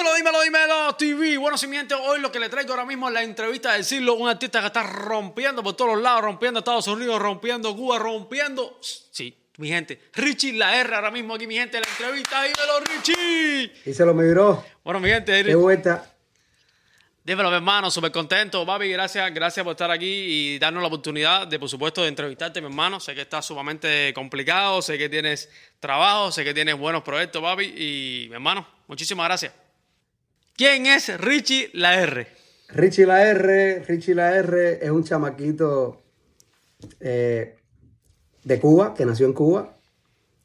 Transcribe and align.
Dímelo, 0.00 0.16
dímelo, 0.16 0.42
dímelo, 0.42 0.96
TV. 0.96 1.36
Bueno, 1.36 1.58
si 1.58 1.66
mi 1.66 1.76
gente, 1.76 1.94
hoy 1.94 2.20
lo 2.20 2.32
que 2.32 2.40
le 2.40 2.48
traigo 2.48 2.70
ahora 2.70 2.86
mismo 2.86 3.08
es 3.08 3.12
la 3.12 3.22
entrevista 3.22 3.74
de 3.74 3.84
siglo. 3.84 4.14
Un 4.14 4.30
artista 4.30 4.60
que 4.60 4.68
está 4.68 4.82
rompiendo 4.82 5.62
por 5.62 5.76
todos 5.76 5.92
los 5.92 6.02
lados, 6.02 6.22
rompiendo 6.22 6.60
Estados 6.60 6.86
Unidos, 6.86 7.20
rompiendo 7.20 7.76
Cuba, 7.76 7.98
rompiendo. 7.98 8.78
Sí, 8.80 9.36
mi 9.58 9.68
gente. 9.68 10.00
Richie 10.14 10.54
La 10.54 10.74
R 10.80 10.94
ahora 10.94 11.10
mismo 11.10 11.34
aquí, 11.34 11.46
mi 11.46 11.56
gente, 11.56 11.78
la 11.78 11.86
entrevista. 11.86 12.42
Dímelo, 12.44 12.80
Richie. 12.80 13.72
Y 13.84 13.92
se 13.92 14.06
lo 14.06 14.14
miró. 14.14 14.64
Bueno, 14.82 15.00
mi 15.00 15.10
gente. 15.10 15.44
Qué 15.44 15.54
vuelta. 15.54 16.10
Dímelo, 17.22 17.50
mi 17.50 17.56
hermano, 17.56 17.90
súper 17.90 18.10
contento. 18.10 18.64
Papi, 18.64 18.88
gracias, 18.88 19.34
gracias 19.34 19.62
por 19.62 19.72
estar 19.72 19.90
aquí 19.90 20.06
y 20.08 20.58
darnos 20.58 20.80
la 20.80 20.86
oportunidad 20.86 21.46
de, 21.46 21.58
por 21.58 21.68
supuesto, 21.68 22.04
de 22.04 22.08
entrevistarte, 22.08 22.62
mi 22.62 22.68
hermano. 22.68 23.00
Sé 23.00 23.14
que 23.14 23.20
está 23.20 23.42
sumamente 23.42 24.14
complicado, 24.14 24.80
sé 24.80 24.96
que 24.96 25.10
tienes 25.10 25.50
trabajo, 25.78 26.32
sé 26.32 26.42
que 26.42 26.54
tienes 26.54 26.78
buenos 26.78 27.02
proyectos, 27.02 27.42
papi. 27.42 27.64
Y, 27.64 28.26
mi 28.30 28.36
hermano, 28.36 28.66
muchísimas 28.88 29.26
gracias. 29.26 29.52
¿Quién 30.60 30.84
es 30.84 31.18
Richie 31.18 31.70
La 31.72 32.02
R? 32.02 32.26
Richie 32.68 33.06
La 33.06 33.26
R, 33.26 33.82
Richie 33.88 34.14
La 34.14 34.36
R 34.36 34.84
es 34.84 34.90
un 34.90 35.02
chamaquito 35.02 36.02
eh, 37.00 37.56
de 38.44 38.60
Cuba, 38.60 38.92
que 38.92 39.06
nació 39.06 39.24
en 39.24 39.32
Cuba. 39.32 39.78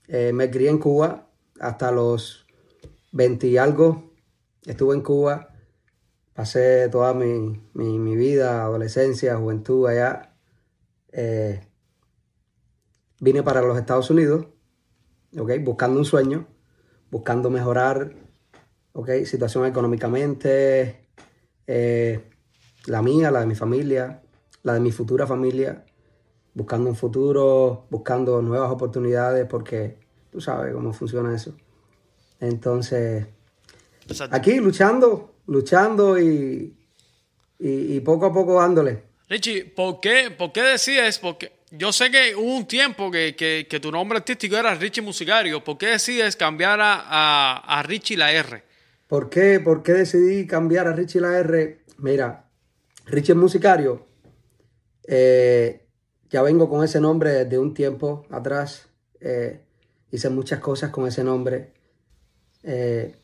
Eh, 0.08 0.32
me 0.34 0.50
crié 0.50 0.70
en 0.70 0.78
Cuba 0.78 1.28
hasta 1.60 1.92
los 1.92 2.48
20 3.12 3.48
y 3.48 3.58
algo. 3.58 4.14
Estuve 4.66 4.96
en 4.96 5.02
Cuba. 5.02 5.50
Pasé 6.34 6.88
toda 6.88 7.14
mi, 7.14 8.16
vida, 8.16 8.64
adolescencia, 8.64 9.36
juventud 9.36 9.86
allá. 9.86 10.34
Eh, 11.12 11.60
vine 13.20 13.44
para 13.44 13.62
los 13.62 13.78
Estados 13.78 14.10
Unidos, 14.10 14.48
okay, 15.38 15.60
buscando 15.60 16.00
un 16.00 16.06
sueño, 16.06 16.48
buscando 17.12 17.50
mejorar 17.50 18.25
¿ok? 18.96 19.10
Situación 19.26 19.66
económicamente, 19.66 21.08
eh, 21.68 22.30
la 22.86 23.02
mía, 23.02 23.30
la 23.30 23.42
de 23.42 23.46
mi 23.46 23.56
familia, 23.56 24.22
la 24.64 24.74
de 24.74 24.80
mi 24.80 24.92
futura 24.92 25.28
familia, 25.28 25.84
buscando 26.54 26.90
un 26.90 26.96
futuro, 26.96 27.88
buscando 27.90 28.42
nuevas 28.42 28.72
oportunidades, 28.72 29.46
porque 29.48 29.98
tú 30.32 30.40
sabes 30.40 30.74
cómo 30.74 30.94
funciona 30.94 31.36
eso. 31.36 31.54
Entonces, 32.40 33.28
aquí 34.32 34.56
luchando, 34.56 35.36
luchando 35.48 36.18
y, 36.20 36.74
y, 37.60 38.00
poco 38.00 38.28
a 38.28 38.34
poco 38.34 38.60
dándole. 38.62 39.04
Richie, 39.28 39.66
¿por 39.66 40.00
qué, 40.00 40.32
por 40.32 40.54
qué 40.54 40.62
decides? 40.62 41.20
Porque 41.20 41.52
yo 41.72 41.92
sé 41.92 42.12
que 42.12 42.34
hubo 42.36 42.56
un 42.56 42.66
tiempo 42.66 43.12
que, 43.12 43.36
que, 43.36 43.80
tu 43.82 43.92
nombre 43.92 44.20
artístico 44.20 44.56
era 44.56 44.74
Richie 44.76 45.02
Musicario. 45.02 45.62
¿Por 45.64 45.78
qué 45.78 45.88
decides 45.88 46.38
cambiar 46.38 46.80
a, 46.80 47.04
a, 47.06 47.80
a 47.80 47.84
Richie 47.84 48.16
la 48.16 48.32
R? 48.32 48.75
¿Por 49.08 49.30
qué, 49.30 49.60
¿Por 49.60 49.84
qué 49.84 49.94
decidí 49.94 50.48
cambiar 50.48 50.88
a 50.88 50.94
Richie 50.94 51.22
la 51.22 51.38
R? 51.38 51.80
Mira, 52.00 52.50
Richie 53.06 53.34
es 53.34 53.38
musicario. 53.38 54.08
Eh, 55.08 55.88
ya 56.30 56.42
vengo 56.42 56.68
con 56.68 56.84
ese 56.84 57.00
nombre 57.00 57.32
desde 57.32 57.60
un 57.60 57.76
tiempo 57.76 58.26
atrás. 58.32 58.90
Eh, 59.20 59.62
hice 60.10 60.30
muchas 60.30 60.60
cosas 60.60 60.90
con 60.90 61.08
ese 61.08 61.24
nombre. 61.24 61.74
Eh, 62.64 63.16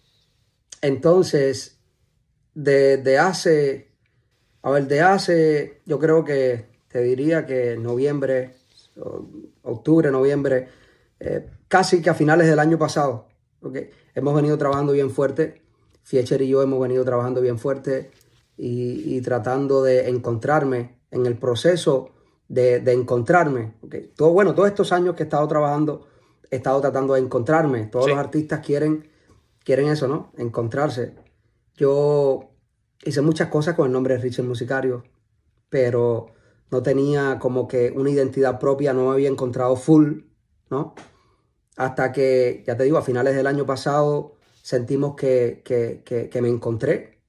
entonces, 0.83 1.79
de, 2.53 3.17
hace, 3.17 3.89
a 4.61 4.69
ver, 4.69 4.87
de 4.87 5.01
hace, 5.01 5.81
yo 5.85 5.97
creo 5.97 6.23
que 6.23 6.67
te 6.89 7.01
diría 7.01 7.47
que 7.47 7.75
noviembre, 7.75 8.53
octubre, 9.63 10.11
noviembre, 10.11 10.67
casi 11.67 12.01
que 12.01 12.09
a 12.09 12.15
finales 12.15 12.47
del 12.47 12.59
año 12.59 12.77
pasado, 12.77 13.27
porque 13.59 13.91
hemos 14.13 14.35
venido 14.35 14.57
trabajando 14.57 14.93
bien 14.93 15.09
fuerte 15.09 15.61
Fiecher 16.03 16.41
y 16.41 16.49
yo 16.49 16.61
hemos 16.61 16.79
venido 16.79 17.03
trabajando 17.05 17.41
bien 17.41 17.59
fuerte 17.59 18.11
y, 18.57 19.19
tratando 19.21 19.81
de 19.81 20.09
encontrarme 20.09 20.99
en 21.09 21.25
el 21.25 21.37
proceso 21.37 22.11
de, 22.47 22.77
encontrarme. 22.91 23.75
Todo, 24.15 24.33
bueno, 24.33 24.53
todos 24.53 24.69
estos 24.69 24.91
años 24.91 25.15
que 25.15 25.23
he 25.23 25.25
estado 25.25 25.47
trabajando, 25.47 26.07
he 26.49 26.57
estado 26.57 26.81
tratando 26.81 27.13
de 27.13 27.21
encontrarme. 27.21 27.85
Todos 27.87 28.09
los 28.09 28.17
artistas 28.17 28.65
quieren, 28.65 29.09
quieren 29.63 29.87
eso, 29.87 30.07
¿no? 30.07 30.31
Encontrarse. 30.37 31.15
Yo 31.75 32.51
hice 33.03 33.21
muchas 33.21 33.49
cosas 33.49 33.75
con 33.75 33.87
el 33.87 33.93
nombre 33.93 34.15
de 34.15 34.21
Richard 34.21 34.45
Musicario, 34.45 35.03
pero 35.69 36.27
no 36.69 36.83
tenía 36.83 37.39
como 37.39 37.67
que 37.67 37.91
una 37.95 38.09
identidad 38.09 38.59
propia, 38.59 38.93
no 38.93 39.07
me 39.07 39.13
había 39.13 39.29
encontrado 39.29 39.75
full, 39.75 40.21
¿no? 40.69 40.93
Hasta 41.77 42.11
que, 42.11 42.63
ya 42.67 42.77
te 42.77 42.83
digo, 42.83 42.97
a 42.97 43.01
finales 43.01 43.35
del 43.35 43.47
año 43.47 43.65
pasado 43.65 44.35
sentimos 44.61 45.15
que, 45.15 46.31
me 46.41 46.49
encontré. 46.49 47.19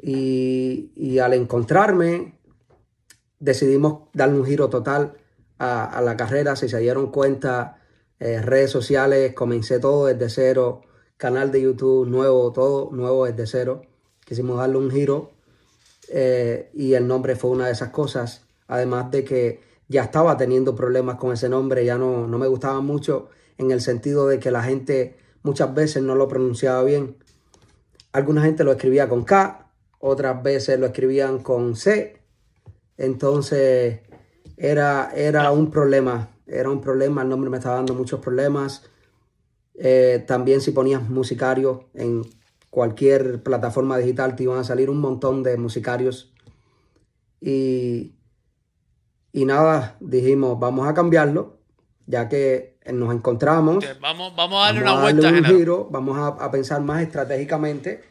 Y, 0.00 1.18
al 1.18 1.34
encontrarme, 1.34 2.38
decidimos 3.38 4.08
darle 4.12 4.38
un 4.38 4.46
giro 4.46 4.68
total 4.68 5.16
a, 5.58 6.00
la 6.02 6.16
carrera. 6.16 6.56
Si 6.56 6.68
se 6.68 6.78
dieron 6.78 7.10
cuenta, 7.10 7.80
eh, 8.20 8.42
redes 8.42 8.70
sociales, 8.70 9.34
comencé 9.34 9.78
todo 9.78 10.06
desde 10.06 10.28
cero, 10.28 10.82
canal 11.16 11.50
de 11.50 11.62
YouTube 11.62 12.08
nuevo, 12.08 12.52
todo 12.52 12.90
nuevo 12.92 13.26
desde 13.26 13.46
cero. 13.46 13.82
Quisimos 14.24 14.58
darle 14.58 14.76
un 14.76 14.90
giro 14.90 15.32
eh, 16.08 16.70
y 16.74 16.94
el 16.94 17.06
nombre 17.06 17.36
fue 17.36 17.50
una 17.50 17.66
de 17.66 17.72
esas 17.72 17.90
cosas. 17.90 18.44
Además 18.66 19.10
de 19.10 19.24
que 19.24 19.60
ya 19.88 20.02
estaba 20.04 20.36
teniendo 20.36 20.74
problemas 20.74 21.16
con 21.16 21.32
ese 21.32 21.48
nombre, 21.48 21.84
ya 21.84 21.96
no, 21.96 22.26
no 22.26 22.38
me 22.38 22.46
gustaba 22.46 22.80
mucho 22.80 23.30
en 23.56 23.70
el 23.70 23.80
sentido 23.80 24.28
de 24.28 24.38
que 24.38 24.50
la 24.50 24.62
gente 24.62 25.16
muchas 25.42 25.74
veces 25.74 26.02
no 26.02 26.14
lo 26.14 26.28
pronunciaba 26.28 26.82
bien. 26.84 27.16
Alguna 28.12 28.42
gente 28.42 28.64
lo 28.64 28.72
escribía 28.72 29.08
con 29.08 29.24
K, 29.24 29.70
otras 29.98 30.42
veces 30.42 30.78
lo 30.78 30.86
escribían 30.86 31.40
con 31.40 31.76
C. 31.76 32.20
Entonces 32.96 34.00
era, 34.56 35.10
era 35.14 35.50
un 35.52 35.70
problema, 35.70 36.30
era 36.46 36.70
un 36.70 36.80
problema, 36.80 37.22
el 37.22 37.28
nombre 37.28 37.50
me 37.50 37.58
estaba 37.58 37.76
dando 37.76 37.94
muchos 37.94 38.20
problemas. 38.20 38.84
Eh, 39.74 40.24
también 40.26 40.60
si 40.60 40.72
ponías 40.72 41.08
musicarios 41.08 41.82
en 41.94 42.24
cualquier 42.70 43.42
plataforma 43.42 43.96
digital 43.96 44.34
te 44.34 44.42
iban 44.42 44.58
a 44.58 44.64
salir 44.64 44.90
un 44.90 45.00
montón 45.00 45.42
de 45.42 45.56
musicarios. 45.56 46.32
Y, 47.40 48.14
y 49.32 49.44
nada, 49.44 49.96
dijimos, 50.00 50.58
vamos 50.58 50.88
a 50.88 50.94
cambiarlo, 50.94 51.58
ya 52.06 52.28
que 52.28 52.77
nos 52.92 53.14
encontramos. 53.14 53.84
vamos, 54.00 54.34
vamos, 54.36 54.62
a 54.62 54.66
darle 54.66 54.82
una 54.82 55.00
vuelta. 55.00 55.28
un 55.28 55.44
giro, 55.44 55.88
vamos 55.90 56.18
a, 56.18 56.50
pensar 56.50 56.80
más 56.82 57.02
estratégicamente 57.02 58.02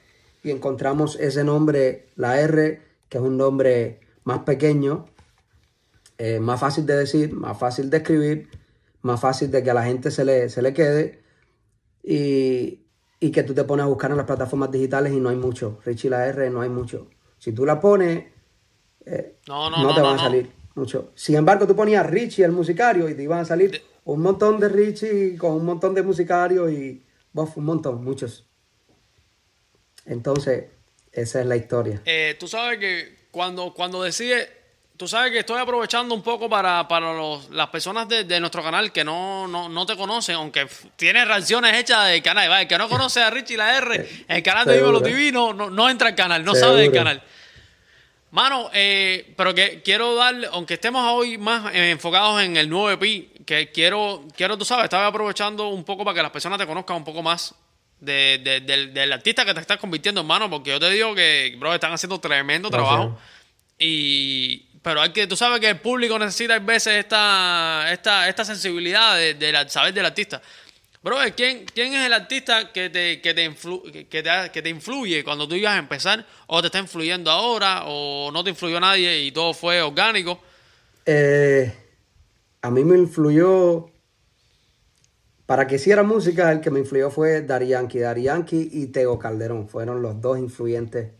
y 0.43 0.51
encontramos 0.51 1.17
ese 1.19 1.43
nombre, 1.43 2.07
la 2.15 2.39
R, 2.39 2.81
que 3.09 3.17
es 3.17 3.23
un 3.23 3.37
nombre 3.37 3.99
más 4.23 4.39
pequeño, 4.39 5.05
eh, 6.17 6.39
más 6.39 6.59
fácil 6.59 6.85
de 6.85 6.97
decir, 6.97 7.33
más 7.33 7.57
fácil 7.57 7.89
de 7.89 7.97
escribir, 7.97 8.49
más 9.01 9.19
fácil 9.19 9.51
de 9.51 9.63
que 9.63 9.71
a 9.71 9.73
la 9.73 9.83
gente 9.83 10.11
se 10.11 10.25
le, 10.25 10.49
se 10.49 10.61
le 10.61 10.73
quede 10.73 11.21
y, 12.03 12.83
que 13.31 13.43
tú 13.43 13.53
te 13.53 13.63
pones 13.63 13.83
a 13.83 13.87
buscar 13.87 14.11
en 14.11 14.17
las 14.17 14.25
plataformas 14.25 14.71
digitales 14.71 15.13
y 15.13 15.19
no 15.19 15.29
hay 15.29 15.35
mucho. 15.35 15.79
Richie 15.85 16.09
la 16.09 16.25
R 16.27 16.49
no 16.49 16.61
hay 16.61 16.69
mucho. 16.69 17.07
Si 17.37 17.51
tú 17.51 17.65
la 17.65 17.79
pones, 17.79 18.25
eh, 19.05 19.37
no, 19.47 19.93
te 19.93 20.01
van 20.01 20.15
a 20.15 20.19
salir 20.19 20.49
mucho. 20.75 21.11
Sin 21.15 21.35
embargo, 21.35 21.67
tú 21.67 21.75
ponías 21.75 22.05
Richie 22.05 22.45
el 22.45 22.51
musicario 22.51 23.09
y 23.09 23.15
te 23.15 23.23
iban 23.23 23.39
a 23.39 23.45
salir 23.45 23.81
un 24.07 24.21
montón 24.21 24.59
de 24.59 24.69
Richie 24.69 25.37
con 25.37 25.51
un 25.51 25.65
montón 25.65 25.93
de 25.93 26.01
musicarios 26.01 26.71
y 26.71 27.03
un 27.33 27.65
montón, 27.65 28.03
muchos. 28.03 28.45
Entonces, 30.05 30.65
esa 31.11 31.41
es 31.41 31.45
la 31.45 31.57
historia. 31.57 32.01
Eh, 32.05 32.37
tú 32.39 32.47
sabes 32.47 32.79
que 32.79 33.27
cuando, 33.31 33.73
cuando 33.73 34.01
decides, 34.01 34.49
tú 34.95 35.09
sabes 35.09 35.33
que 35.33 35.39
estoy 35.39 35.59
aprovechando 35.59 36.15
un 36.15 36.23
poco 36.23 36.49
para, 36.49 36.87
para 36.87 37.13
los, 37.13 37.49
las 37.49 37.67
personas 37.67 38.07
de, 38.07 38.39
nuestro 38.39 38.63
canal 38.63 38.93
que 38.93 39.03
no, 39.03 39.45
no, 39.45 39.85
te 39.85 39.97
conocen, 39.97 40.35
aunque 40.35 40.67
tiene 40.95 41.25
reacciones 41.25 41.75
hechas 41.75 42.07
del 42.07 42.23
canal. 42.23 42.61
El 42.61 42.67
que 42.67 42.77
no 42.77 42.87
conoce 42.89 43.21
a 43.21 43.29
Richie 43.29 43.57
la 43.57 43.77
R, 43.77 44.25
el 44.25 44.41
canal 44.41 44.65
de 44.65 44.77
Vivo 44.77 44.93
Los 44.93 45.03
Divinos, 45.03 45.53
no, 45.53 45.69
no 45.69 45.89
entra 45.89 46.07
al 46.07 46.15
canal, 46.15 46.45
no 46.45 46.55
sabe 46.55 46.83
del 46.83 46.93
canal. 46.93 47.21
Mano, 48.31 48.69
eh, 48.73 49.33
pero 49.35 49.53
que 49.53 49.81
quiero 49.81 50.15
darle, 50.15 50.47
aunque 50.51 50.75
estemos 50.75 51.01
hoy 51.11 51.37
más 51.37 51.73
enfocados 51.73 52.41
en 52.41 52.55
el 52.55 52.69
nuevo 52.69 52.89
EP, 52.89 53.36
que 53.47 53.71
quiero, 53.71 54.25
quiero, 54.35 54.57
tú 54.57 54.65
sabes, 54.65 54.83
estaba 54.83 55.07
aprovechando 55.07 55.69
un 55.69 55.85
poco 55.85 56.03
para 56.03 56.13
que 56.13 56.21
las 56.21 56.31
personas 56.31 56.59
te 56.59 56.67
conozcan 56.67 56.97
un 56.97 57.05
poco 57.05 57.23
más 57.23 57.55
del, 57.97 59.13
artista 59.13 59.45
que 59.45 59.53
te 59.53 59.61
estás 59.61 59.77
convirtiendo, 59.77 60.19
hermano, 60.19 60.49
porque 60.49 60.71
yo 60.71 60.79
te 60.81 60.89
digo 60.89 61.15
que, 61.15 61.55
bro, 61.57 61.73
están 61.73 61.93
haciendo 61.93 62.19
tremendo 62.19 62.69
trabajo. 62.69 63.17
Y, 63.79 64.65
pero 64.81 65.01
hay 65.01 65.11
que, 65.11 65.27
tú 65.27 65.37
sabes 65.37 65.61
que 65.61 65.69
el 65.69 65.79
público 65.79 66.19
necesita 66.19 66.55
a 66.55 66.59
veces 66.59 66.95
esta, 66.95 67.87
esta, 67.89 68.27
esta 68.27 68.43
sensibilidad 68.43 69.15
de, 69.15 69.65
saber 69.69 69.93
del 69.93 70.05
artista. 70.05 70.41
Bro, 71.01 71.17
¿quién, 71.33 71.65
¿quién 71.73 71.93
es 71.93 72.05
el 72.05 72.11
artista 72.11 72.73
que 72.73 72.89
te, 72.89 73.21
que, 73.21 73.33
te 73.33 73.55
que, 74.09 74.23
te, 74.23 74.51
que 74.51 74.61
te 74.61 74.69
influye 74.69 75.23
cuando 75.23 75.47
tú 75.47 75.55
ibas 75.55 75.75
a 75.75 75.77
empezar? 75.77 76.25
¿O 76.47 76.59
te 76.59 76.67
está 76.67 76.79
influyendo 76.79 77.31
ahora? 77.31 77.83
¿O 77.85 78.29
no 78.33 78.43
te 78.43 78.49
influyó 78.49 78.77
nadie 78.81 79.21
y 79.21 79.31
todo 79.31 79.53
fue 79.53 79.81
orgánico? 79.81 80.43
Eh, 81.05 81.86
a 82.61 82.71
mí 82.71 82.83
me 82.83 82.97
influyó 82.97 83.89
para 85.45 85.65
que 85.65 85.75
hiciera 85.75 86.03
música, 86.03 86.51
el 86.51 86.59
que 86.59 86.69
me 86.69 86.79
influyó 86.79 87.09
fue 87.09 87.41
Dari 87.41 87.69
Yankee. 87.69 87.99
Dari 87.99 88.23
Yankee 88.23 88.69
y 88.71 88.87
Teo 88.87 89.17
Calderón 89.17 89.69
fueron 89.69 90.01
los 90.01 90.19
dos 90.19 90.37
influyentes 90.37 91.13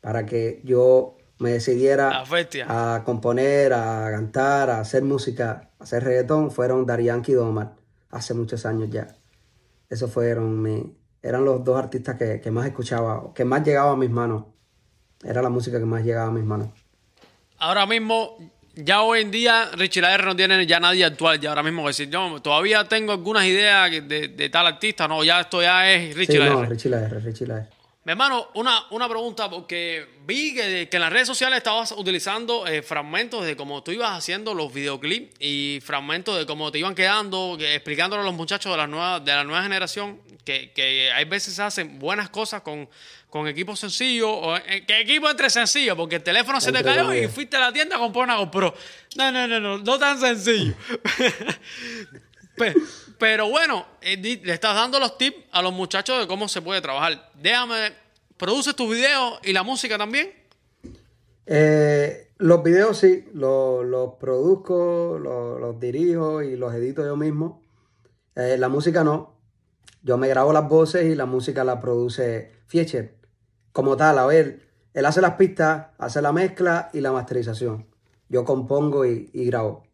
para 0.00 0.24
que 0.24 0.62
yo 0.64 1.16
me 1.38 1.50
decidiera 1.50 2.24
a 2.66 3.02
componer, 3.04 3.74
a 3.74 4.08
cantar, 4.10 4.70
a 4.70 4.80
hacer 4.80 5.02
música, 5.02 5.70
a 5.78 5.84
hacer 5.84 6.02
reggaetón. 6.02 6.50
Fueron 6.50 6.86
Dari 6.86 7.04
Yankee 7.04 7.32
y 7.32 7.36
Omar, 7.36 7.74
hace 8.10 8.32
muchos 8.32 8.64
años 8.64 8.88
ya. 8.90 9.08
Esos 9.90 10.10
fueron 10.10 10.62
mi, 10.62 10.96
eran 11.20 11.44
los 11.44 11.62
dos 11.62 11.78
artistas 11.78 12.16
que, 12.16 12.40
que 12.40 12.50
más 12.50 12.66
escuchaba, 12.66 13.34
que 13.34 13.44
más 13.44 13.62
llegaba 13.64 13.92
a 13.92 13.96
mis 13.96 14.10
manos. 14.10 14.44
Era 15.22 15.42
la 15.42 15.50
música 15.50 15.78
que 15.78 15.84
más 15.84 16.02
llegaba 16.02 16.28
a 16.28 16.32
mis 16.32 16.44
manos. 16.44 16.68
Ahora 17.58 17.84
mismo 17.84 18.38
ya 18.76 19.02
hoy 19.02 19.20
en 19.20 19.30
día 19.30 19.70
Richie 19.72 20.02
R 20.02 20.24
no 20.24 20.36
tiene 20.36 20.66
ya 20.66 20.80
nadie 20.80 21.04
actual, 21.04 21.40
ya 21.40 21.50
ahora 21.50 21.62
mismo 21.62 21.86
decir, 21.86 22.08
yo 22.10 22.40
todavía 22.40 22.84
tengo 22.84 23.12
algunas 23.12 23.44
ideas 23.44 23.90
de, 23.90 24.48
tal 24.50 24.66
artista, 24.66 25.06
no, 25.08 25.22
ya 25.24 25.40
esto 25.40 25.62
ya 25.62 25.90
es 25.92 26.14
Richie 26.16 26.38
sí, 26.38 26.42
No, 26.44 26.64
Richie 26.64 26.90
R, 26.90 27.20
Richie 27.20 27.44
R. 27.46 27.66
Mi 28.04 28.12
hermano, 28.12 28.50
una, 28.52 28.84
una 28.90 29.08
pregunta, 29.08 29.48
porque 29.48 30.06
vi 30.26 30.54
que, 30.54 30.90
en 30.92 31.00
las 31.00 31.10
redes 31.10 31.26
sociales 31.26 31.56
estabas 31.56 31.90
utilizando 31.92 32.66
eh, 32.66 32.82
fragmentos 32.82 33.46
de 33.46 33.56
cómo 33.56 33.82
tú 33.82 33.92
ibas 33.92 34.10
haciendo 34.10 34.52
los 34.52 34.74
videoclips 34.74 35.34
y 35.40 35.80
fragmentos 35.82 36.36
de 36.36 36.44
cómo 36.44 36.70
te 36.70 36.80
iban 36.80 36.94
quedando, 36.94 37.56
explicándolo 37.58 38.20
a 38.20 38.24
los 38.26 38.34
muchachos 38.34 38.72
de 38.72 38.76
la 38.76 38.86
nueva, 38.86 39.20
de 39.20 39.32
la 39.32 39.42
nueva 39.42 39.62
generación, 39.62 40.20
que, 40.44 40.70
que 40.72 41.10
hay 41.12 41.24
veces 41.24 41.58
hacen 41.58 41.98
buenas 41.98 42.28
cosas 42.28 42.60
con, 42.60 42.90
con 43.30 43.48
equipos 43.48 43.80
sencillos, 43.80 44.28
o, 44.30 44.54
eh, 44.54 44.84
¿qué 44.86 45.00
equipo 45.00 45.30
entre 45.30 45.48
sencillo? 45.48 45.96
Porque 45.96 46.16
el 46.16 46.22
teléfono 46.22 46.60
se 46.60 46.72
te 46.72 46.84
cayó 46.84 47.10
y 47.14 47.26
fuiste 47.26 47.56
a 47.56 47.60
la 47.60 47.72
tienda 47.72 47.96
a 47.96 48.00
comprar 48.00 48.24
una 48.24 48.36
GoPro. 48.36 48.74
No, 49.16 49.32
no, 49.32 49.48
no, 49.48 49.58
no, 49.58 49.78
no 49.78 49.98
tan 49.98 50.20
sencillo. 50.20 50.74
pero, 52.54 52.78
bueno, 53.18 53.86
eh, 54.00 54.16
le 54.16 54.52
estás 54.52 54.74
dando 54.74 54.98
los 54.98 55.18
tips 55.18 55.44
a 55.52 55.62
los 55.62 55.72
muchachos 55.72 56.20
de 56.20 56.26
cómo 56.26 56.48
se 56.48 56.62
puede 56.62 56.80
trabajar. 56.80 57.30
Déjame, 57.34 57.92
¿produces 58.36 58.74
tus 58.74 58.90
videos 58.90 59.38
y 59.42 59.52
la 59.52 59.62
música 59.62 59.96
también? 59.98 60.32
Eh, 61.46 62.30
los 62.38 62.62
videos 62.62 62.98
sí, 62.98 63.26
los, 63.32 64.14
produzco, 64.18 65.18
los, 65.18 65.80
dirijo 65.80 66.42
y 66.42 66.56
los 66.56 66.74
edito 66.74 67.04
yo 67.04 67.16
mismo. 67.16 67.62
la 68.34 68.68
música 68.68 69.04
no. 69.04 69.34
Yo 70.02 70.18
me 70.18 70.28
grabo 70.28 70.52
las 70.52 70.68
voces 70.68 71.06
y 71.06 71.14
la 71.14 71.26
música 71.26 71.64
la 71.64 71.80
produce 71.80 72.52
Fiecher 72.66 73.24
como 73.74 73.96
tal, 73.96 74.20
a 74.20 74.26
ver, 74.26 74.68
él 74.94 75.04
hace 75.04 75.20
las 75.20 75.34
pistas, 75.34 75.88
hace 75.98 76.22
la 76.22 76.32
mezcla 76.32 76.90
y 76.92 77.00
la 77.00 77.10
masterización. 77.10 77.88
Yo 78.28 78.44
compongo 78.44 79.04
y, 79.04 79.28
grabo. 79.32 79.84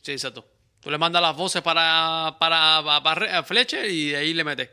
Sí, 0.00 0.12
exacto. 0.12 0.46
Tú 0.88 0.92
le 0.92 0.96
mandas 0.96 1.20
las 1.20 1.36
voces 1.36 1.60
para, 1.60 2.34
para, 2.40 2.82
para, 3.04 3.42
Fletcher 3.42 3.84
y 3.90 4.14
ahí 4.14 4.32
le 4.32 4.42
metes. 4.42 4.70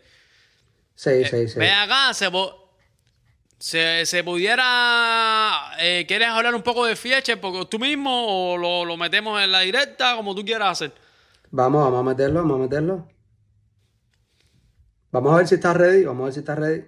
Sí, 0.96 1.10
eh, 1.10 1.28
sí, 1.30 1.50
sí. 1.50 1.60
Ve 1.60 1.70
acá, 1.70 2.14
se, 2.14 4.06
se, 4.06 4.24
pudiera. 4.24 5.74
Eh, 5.78 6.06
¿Quieres 6.08 6.30
hablar 6.30 6.56
un 6.56 6.62
poco 6.62 6.86
de 6.86 6.96
Fletcher 6.96 7.42
porque 7.42 7.66
tú 7.66 7.80
mismo 7.80 8.54
o 8.54 8.58
lo, 8.58 8.86
lo, 8.86 8.96
metemos 8.96 9.44
en 9.44 9.52
la 9.52 9.60
directa 9.60 10.16
como 10.16 10.34
tú 10.34 10.46
quieras 10.46 10.82
hacer? 10.82 10.94
Vamos, 11.52 11.84
vamos 11.84 12.00
a 12.00 12.04
meterlo, 12.04 12.44
vamos 12.44 12.60
a 12.60 12.62
meterlo. 12.62 13.10
Vamos 15.12 15.34
a 15.34 15.38
ver 15.40 15.48
si 15.50 15.56
está 15.56 15.74
ready, 15.74 16.06
vamos 16.06 16.22
a 16.22 16.26
ver 16.28 16.34
si 16.34 16.40
está 16.40 16.56
ready. 16.56 16.86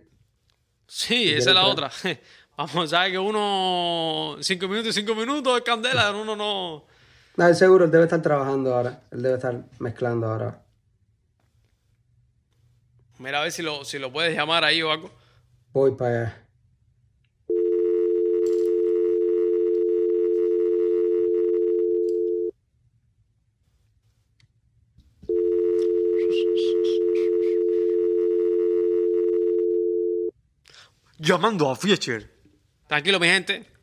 Sí, 0.87 1.33
esa 1.33 1.49
es 1.49 1.55
la 1.57 1.65
otra. 1.65 1.91
Vamos, 2.55 2.89
ver 2.89 3.11
que 3.11 3.19
uno, 3.19 4.37
cinco 4.39 4.69
minutos 4.69 4.95
y 4.95 5.01
cinco 5.01 5.15
minutos 5.15 5.57
es 5.57 5.63
candela, 5.63 6.11
uno 6.11 6.33
no... 6.33 6.96
No, 7.37 7.53
seguro, 7.53 7.85
él 7.85 7.91
debe 7.91 8.05
estar 8.05 8.21
trabajando 8.21 8.73
ahora, 8.73 9.03
él 9.11 9.21
debe 9.21 9.35
estar 9.35 9.63
mezclando 9.79 10.27
ahora. 10.27 10.63
Mira 13.19 13.39
a 13.39 13.43
ver 13.43 13.51
si 13.51 13.61
lo, 13.61 13.85
si 13.85 13.99
lo 13.99 14.11
puedes 14.11 14.35
llamar 14.35 14.63
ahí 14.63 14.81
o 14.81 14.91
algo. 14.91 15.11
Voy 15.71 15.95
para 15.95 16.21
allá. 16.21 16.47
llamando 31.27 31.69
a 31.69 31.75
Fletcher. 31.75 32.31
Tranquilo, 32.87 33.19
mi 33.19 33.27
gente. 33.27 33.76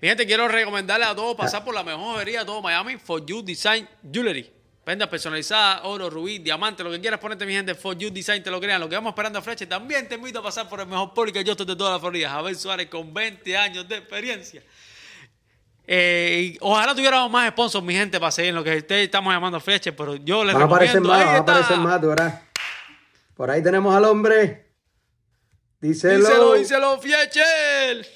Mi 0.00 0.08
gente, 0.08 0.26
quiero 0.26 0.46
recomendarle 0.46 1.06
a 1.06 1.14
todos 1.14 1.34
pasar 1.34 1.64
por 1.64 1.74
la 1.74 1.82
mejor 1.82 2.16
joyería 2.16 2.40
de 2.40 2.44
todo 2.44 2.60
Miami, 2.60 2.98
For 2.98 3.24
You 3.24 3.42
Design 3.42 3.88
Jewelry. 4.12 4.52
Venda 4.84 5.08
personalizada, 5.08 5.82
oro, 5.84 6.10
rubí, 6.10 6.38
diamante, 6.38 6.84
lo 6.84 6.90
que 6.90 7.00
quieras 7.00 7.18
ponerte, 7.18 7.46
mi 7.46 7.54
gente, 7.54 7.74
For 7.74 7.96
You 7.96 8.10
Design, 8.10 8.42
te 8.42 8.50
lo 8.50 8.60
crean. 8.60 8.80
Lo 8.80 8.88
que 8.88 8.94
vamos 8.94 9.10
esperando 9.10 9.38
a 9.38 9.42
Fletcher. 9.42 9.68
También 9.68 10.06
te 10.06 10.16
invito 10.16 10.40
a 10.40 10.42
pasar 10.42 10.68
por 10.68 10.80
el 10.80 10.86
mejor 10.86 11.14
público 11.14 11.40
yo 11.40 11.52
estoy 11.52 11.66
de 11.66 11.74
toda 11.74 11.92
la 11.92 11.98
Florida. 11.98 12.30
Javier 12.30 12.56
Suárez 12.56 12.86
con 12.88 13.12
20 13.12 13.56
años 13.56 13.88
de 13.88 13.96
experiencia. 13.96 14.62
Eh, 15.86 16.58
ojalá 16.60 16.94
tuviéramos 16.94 17.30
más 17.30 17.48
sponsors, 17.50 17.84
mi 17.84 17.94
gente, 17.94 18.20
para 18.20 18.30
seguir 18.30 18.50
en 18.50 18.56
lo 18.56 18.64
que 18.64 18.76
ustedes 18.76 19.06
estamos 19.06 19.32
llamando 19.32 19.58
Fletcher, 19.60 19.96
pero 19.96 20.16
yo 20.16 20.44
les 20.44 20.54
recomiendo. 20.54 20.74
Aparecer 20.74 21.00
más, 21.00 21.26
va 21.26 21.32
a 21.32 21.38
aparecer 21.38 21.76
más, 21.78 22.00
¿verdad? 22.00 22.42
Por 23.34 23.50
ahí 23.50 23.62
tenemos 23.62 23.94
al 23.94 24.04
hombre. 24.04 24.66
Díselo. 25.80 26.18
Díselo, 26.18 26.52
díselo, 26.54 26.98
Fiechel. 27.00 28.06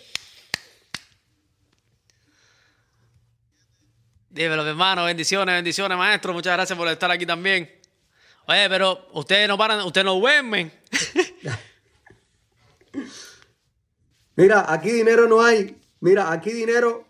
Dímelo, 4.31 4.65
hermano. 4.65 5.05
Bendiciones, 5.05 5.55
bendiciones, 5.57 5.99
maestro. 5.99 6.33
Muchas 6.33 6.55
gracias 6.55 6.79
por 6.79 6.87
estar 6.87 7.11
aquí 7.11 7.27
también. 7.27 7.69
Oye, 8.47 8.69
pero 8.69 9.09
ustedes 9.13 9.49
no 9.49 9.59
paran, 9.59 9.81
ustedes 9.81 10.05
no 10.05 10.15
duermen. 10.15 10.73
Mira, 14.37 14.73
aquí 14.73 14.91
dinero 14.91 15.27
no 15.27 15.43
hay. 15.43 15.77
Mira, 15.99 16.31
aquí 16.31 16.53
dinero, 16.53 17.07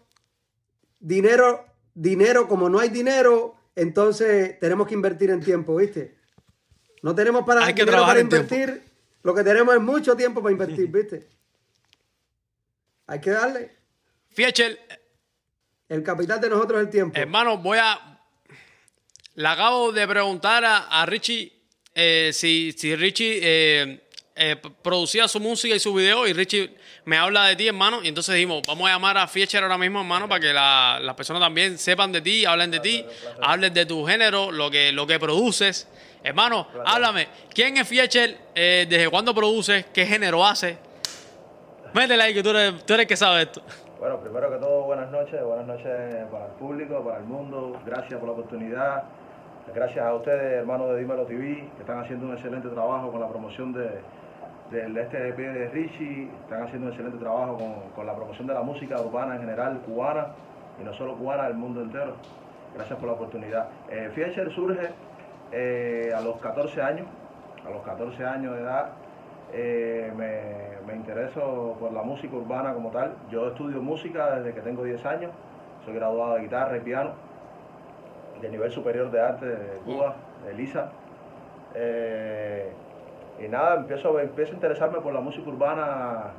dinero, 0.98 1.66
dinero, 1.94 2.48
como 2.48 2.70
no 2.70 2.80
hay 2.80 2.88
dinero, 2.88 3.54
entonces 3.76 4.58
tenemos 4.58 4.88
que 4.88 4.94
invertir 4.94 5.30
en 5.30 5.40
tiempo, 5.40 5.76
¿viste? 5.76 6.18
No 7.02 7.14
tenemos 7.14 7.44
para, 7.44 7.64
hay 7.66 7.74
que 7.74 7.84
trabajar 7.84 8.14
para 8.14 8.20
invertir. 8.20 8.82
Lo 9.22 9.34
que 9.34 9.44
tenemos 9.44 9.74
es 9.74 9.80
mucho 9.80 10.16
tiempo 10.16 10.42
para 10.42 10.52
invertir, 10.52 10.86
¿viste? 10.92 11.28
Hay 13.06 13.20
que 13.20 13.30
darle. 13.30 13.76
Fiechel. 14.30 14.78
El 15.90 16.04
capital 16.04 16.40
de 16.40 16.48
nosotros 16.48 16.80
es 16.80 16.86
el 16.86 16.90
tiempo. 16.92 17.18
Hermano, 17.18 17.58
voy 17.58 17.78
a. 17.78 18.20
Le 19.34 19.48
acabo 19.48 19.90
de 19.90 20.06
preguntar 20.06 20.64
a, 20.64 21.04
Richie 21.04 21.52
eh, 21.94 22.30
si, 22.32 22.72
si, 22.72 22.94
Richie 22.94 23.40
eh, 23.42 24.00
eh, 24.36 24.56
producía 24.82 25.26
su 25.26 25.40
música 25.40 25.74
y 25.74 25.80
su 25.80 25.92
video 25.92 26.28
y 26.28 26.32
Richie 26.32 26.76
me 27.06 27.16
habla 27.16 27.46
de 27.46 27.56
ti, 27.56 27.66
hermano. 27.66 28.04
Y 28.04 28.08
entonces 28.08 28.36
dijimos, 28.36 28.62
vamos 28.68 28.88
a 28.88 28.92
llamar 28.92 29.18
a 29.18 29.26
Fiecher 29.26 29.64
ahora 29.64 29.78
mismo, 29.78 30.00
hermano, 30.00 30.28
para 30.28 30.40
que 30.40 30.52
las 30.52 31.14
personas 31.16 31.42
también 31.42 31.76
sepan 31.76 32.12
de 32.12 32.20
ti, 32.20 32.44
hablen 32.44 32.70
de 32.70 32.78
ti, 32.78 33.04
hablen 33.42 33.74
de 33.74 33.84
tu 33.84 34.06
género, 34.06 34.52
lo 34.52 34.70
que, 34.70 34.92
lo 34.92 35.08
que 35.08 35.18
produces. 35.18 35.88
Hermano, 36.22 36.68
háblame, 36.86 37.26
¿quién 37.52 37.76
es 37.78 37.88
Fiecher? 37.88 38.38
Eh, 38.54 38.86
¿Desde 38.88 39.08
cuándo 39.08 39.34
produce? 39.34 39.86
¿Qué 39.92 40.06
género 40.06 40.46
hace? 40.46 40.78
Métele 41.94 42.22
ahí 42.22 42.34
que 42.34 42.44
tú 42.44 42.50
eres, 42.50 42.86
tú 42.86 42.94
eres 42.94 43.04
el 43.04 43.08
que 43.08 43.16
sabe 43.16 43.42
esto. 43.42 43.64
Bueno, 44.00 44.16
primero 44.16 44.50
que 44.50 44.56
todo, 44.56 44.84
buenas 44.84 45.10
noches, 45.10 45.44
buenas 45.44 45.66
noches 45.66 46.24
para 46.32 46.46
el 46.46 46.52
público, 46.52 47.04
para 47.04 47.18
el 47.18 47.24
mundo, 47.24 47.78
gracias 47.84 48.18
por 48.18 48.28
la 48.28 48.32
oportunidad, 48.32 49.02
gracias 49.74 50.02
a 50.02 50.14
ustedes, 50.14 50.54
hermanos 50.54 50.88
de 50.92 51.00
Dímelo 51.00 51.26
TV, 51.26 51.68
que 51.76 51.80
están 51.80 51.98
haciendo 51.98 52.24
un 52.24 52.32
excelente 52.32 52.70
trabajo 52.70 53.12
con 53.12 53.20
la 53.20 53.28
promoción 53.28 53.74
de, 53.74 54.00
del 54.70 54.96
este 54.96 55.28
EP 55.28 55.36
de 55.36 55.68
Richie, 55.68 56.30
están 56.44 56.62
haciendo 56.62 56.86
un 56.86 56.92
excelente 56.94 57.18
trabajo 57.18 57.58
con, 57.94 58.06
la 58.06 58.16
promoción 58.16 58.46
de 58.46 58.54
la 58.54 58.62
música 58.62 58.98
urbana 59.02 59.34
en 59.34 59.42
general, 59.42 59.78
cubana, 59.84 60.28
y 60.80 60.82
no 60.82 60.94
solo 60.94 61.14
cubana, 61.16 61.44
del 61.44 61.56
mundo 61.58 61.82
entero. 61.82 62.14
Gracias 62.74 62.98
por 62.98 63.06
la 63.06 63.12
oportunidad. 63.16 63.68
Eh, 63.90 64.10
surge 64.54 64.88
eh, 65.52 66.10
a 66.16 66.22
los 66.22 66.38
14 66.38 66.80
años, 66.80 67.06
a 67.66 67.70
los 67.70 67.82
14 67.82 68.24
años 68.24 68.54
de 68.54 68.62
edad, 68.62 68.92
eh, 69.52 70.12
me, 70.16 70.86
me, 70.86 70.96
intereso 70.96 71.76
por 71.80 71.92
la 71.92 72.02
música 72.02 72.36
urbana 72.36 72.72
como 72.72 72.90
tal. 72.90 73.14
Yo 73.30 73.48
estudio 73.48 73.82
música 73.82 74.36
desde 74.36 74.54
que 74.54 74.60
tengo 74.60 74.84
10 74.84 75.04
años, 75.06 75.32
soy 75.84 75.94
graduado 75.94 76.34
de 76.34 76.42
guitarra 76.42 76.76
y 76.76 76.80
piano, 76.80 77.10
de 78.40 78.48
nivel 78.48 78.70
superior 78.70 79.10
de 79.10 79.20
arte 79.20 79.46
de 79.46 79.78
Cuba, 79.84 80.14
de 80.46 80.54
Lisa. 80.54 80.90
Eh, 81.74 82.72
y 83.40 83.48
nada, 83.48 83.76
empiezo, 83.76 84.18
empiezo 84.20 84.52
a 84.52 84.54
interesarme 84.54 85.00
por 85.00 85.12
la 85.12 85.20
música 85.20 85.48
urbana 85.48 86.32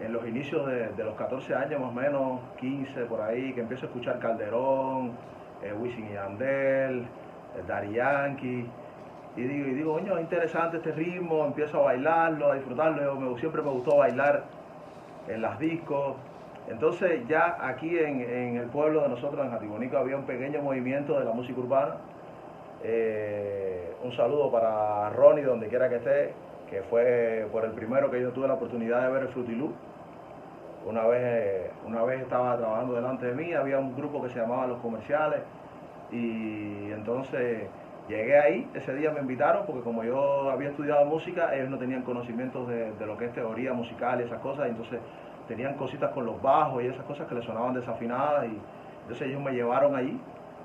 en 0.00 0.12
los 0.12 0.26
inicios 0.26 0.66
de, 0.66 1.04
los 1.04 1.14
14 1.14 1.54
años 1.54 1.80
más 1.80 1.90
o 1.90 1.92
menos, 1.92 2.40
15 2.58 3.04
por 3.06 3.20
ahí, 3.20 3.52
que 3.52 3.60
empiezo 3.60 3.86
a 3.86 3.88
escuchar 3.88 4.18
Calderón, 4.18 5.12
Wisin 5.80 6.10
y 6.12 6.16
Andel, 6.16 7.06
Daddy 7.66 7.94
Yankee. 7.94 8.68
Y 9.36 9.42
digo, 9.42 9.68
y 9.68 9.74
digo, 9.74 9.92
coño, 9.94 10.20
interesante 10.20 10.76
este 10.76 10.92
ritmo, 10.92 11.46
empiezo 11.46 11.78
a 11.80 11.84
bailarlo, 11.84 12.52
a 12.52 12.54
disfrutarlo. 12.54 13.38
Siempre 13.38 13.62
me 13.62 13.70
gustó 13.70 13.96
bailar 13.96 14.44
en 15.28 15.40
las 15.40 15.58
discos. 15.58 16.16
Entonces 16.68 17.26
ya 17.28 17.56
aquí 17.60 17.98
en, 17.98 18.56
el 18.56 18.66
pueblo 18.68 19.02
de 19.02 19.08
nosotros, 19.08 19.44
en 19.44 19.50
Jatibonico, 19.50 19.96
había 19.96 20.16
un 20.16 20.24
pequeño 20.24 20.60
movimiento 20.62 21.18
de 21.18 21.24
la 21.24 21.32
música 21.32 21.58
urbana. 21.58 21.96
Eh, 22.84 23.94
un 24.04 24.12
saludo 24.12 24.50
para 24.50 25.10
Ronnie, 25.10 25.44
donde 25.44 25.68
quiera 25.68 25.88
que 25.88 25.96
esté, 25.96 26.34
que 26.68 26.82
fue 26.82 27.46
por 27.50 27.64
el 27.64 27.72
primero 27.72 28.10
que 28.10 28.20
yo 28.20 28.32
tuve 28.32 28.48
la 28.48 28.54
oportunidad 28.54 29.02
de 29.02 29.12
ver 29.12 29.22
el 29.22 29.28
Frutilú. 29.28 29.72
Una 30.84 31.06
vez, 31.06 31.70
una 31.86 32.02
vez 32.02 32.20
estaba 32.20 32.56
trabajando 32.58 32.94
delante 32.94 33.26
de 33.26 33.34
mí, 33.34 33.54
había 33.54 33.78
un 33.78 33.96
grupo 33.96 34.22
que 34.22 34.30
se 34.30 34.40
llamaba 34.40 34.66
Los 34.66 34.80
Comerciales 34.80 35.40
y 36.10 36.90
entonces 36.90 37.68
llegué 38.12 38.38
ahí, 38.38 38.70
ese 38.74 38.94
día 38.94 39.10
me 39.10 39.20
invitaron 39.20 39.66
porque 39.66 39.82
como 39.82 40.04
yo 40.04 40.50
había 40.50 40.68
estudiado 40.70 41.04
música, 41.04 41.54
ellos 41.54 41.70
no 41.70 41.78
tenían 41.78 42.02
conocimientos 42.02 42.68
de, 42.68 42.92
de 42.92 43.06
lo 43.06 43.16
que 43.16 43.26
es 43.26 43.32
teoría 43.32 43.72
musical 43.72 44.20
y 44.20 44.24
esas 44.24 44.40
cosas, 44.40 44.66
y 44.66 44.70
entonces 44.70 45.00
tenían 45.48 45.74
cositas 45.74 46.10
con 46.12 46.24
los 46.24 46.40
bajos 46.40 46.82
y 46.82 46.86
esas 46.86 47.04
cosas 47.04 47.26
que 47.28 47.34
le 47.34 47.42
sonaban 47.42 47.74
desafinadas 47.74 48.46
y 48.46 48.58
entonces 49.02 49.28
ellos 49.28 49.40
me 49.42 49.52
llevaron 49.52 49.96
allí 49.96 50.18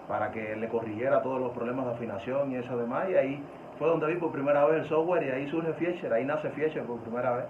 para 0.07 0.31
que 0.31 0.55
le 0.55 0.67
corrigiera 0.69 1.21
todos 1.21 1.41
los 1.41 1.51
problemas 1.51 1.85
de 1.85 1.91
afinación 1.93 2.51
y 2.51 2.55
eso 2.55 2.77
demás 2.77 3.09
y 3.09 3.15
ahí 3.15 3.43
fue 3.77 3.87
donde 3.87 4.07
vi 4.07 4.15
por 4.15 4.31
primera 4.31 4.65
vez 4.65 4.81
el 4.81 4.85
software 4.85 5.23
y 5.23 5.29
ahí 5.29 5.49
surge 5.49 5.73
Fiescher, 5.73 6.13
ahí 6.13 6.25
nace 6.25 6.49
Fiescher 6.49 6.83
por 6.83 6.99
primera 6.99 7.35
vez. 7.35 7.45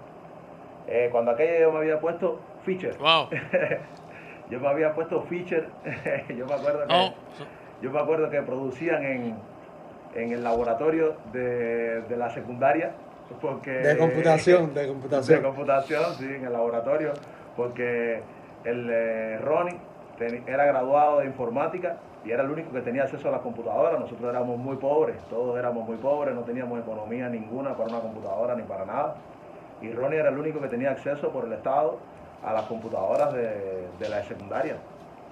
Eh, 0.86 1.08
cuando 1.10 1.30
aquello 1.30 1.60
yo 1.60 1.72
me 1.72 1.78
había 1.78 2.00
puesto 2.00 2.40
Feature. 2.64 2.96
Wow. 2.98 3.28
yo 4.50 4.60
me 4.60 4.68
había 4.68 4.94
puesto 4.94 5.22
Feature, 5.22 5.68
yo 6.36 6.46
me 6.46 6.54
acuerdo 6.54 6.86
que 6.86 6.94
Oh, 6.94 7.14
yo 7.80 7.90
me 7.90 7.98
acuerdo 8.00 8.28
que 8.30 8.42
producían 8.42 9.04
en, 9.04 9.36
en 10.14 10.32
el 10.32 10.42
laboratorio 10.42 11.14
de, 11.32 12.02
de 12.02 12.16
la 12.16 12.30
secundaria 12.30 12.92
porque 13.42 13.70
De 13.70 13.98
computación, 13.98 14.72
de 14.74 14.82
de 14.82 14.88
computación. 14.88 15.42
computación, 15.42 16.14
sí, 16.18 16.24
en 16.24 16.44
el 16.46 16.52
laboratorio, 16.52 17.12
porque 17.56 18.22
el 18.64 18.88
eh, 18.90 19.38
Ronnie 19.38 19.76
era 20.46 20.64
graduado 20.64 21.20
de 21.20 21.26
informática 21.26 21.98
y 22.24 22.30
era 22.32 22.42
el 22.42 22.50
único 22.50 22.72
que 22.72 22.80
tenía 22.80 23.02
acceso 23.04 23.28
a 23.28 23.32
las 23.32 23.40
computadoras. 23.42 24.00
Nosotros 24.00 24.28
éramos 24.30 24.58
muy 24.58 24.76
pobres, 24.76 25.16
todos 25.28 25.58
éramos 25.58 25.86
muy 25.86 25.96
pobres, 25.98 26.34
no 26.34 26.40
teníamos 26.40 26.80
economía 26.80 27.28
ninguna 27.28 27.76
para 27.76 27.90
una 27.90 28.00
computadora 28.00 28.54
ni 28.54 28.62
para 28.62 28.86
nada. 28.86 29.16
Y 29.82 29.92
Ronnie 29.92 30.18
era 30.18 30.30
el 30.30 30.38
único 30.38 30.60
que 30.60 30.68
tenía 30.68 30.90
acceso 30.90 31.28
por 31.30 31.44
el 31.44 31.52
Estado 31.52 31.98
a 32.44 32.52
las 32.54 32.62
computadoras 32.62 33.32
de, 33.34 33.88
de 33.98 34.08
la 34.08 34.24
secundaria. 34.24 34.76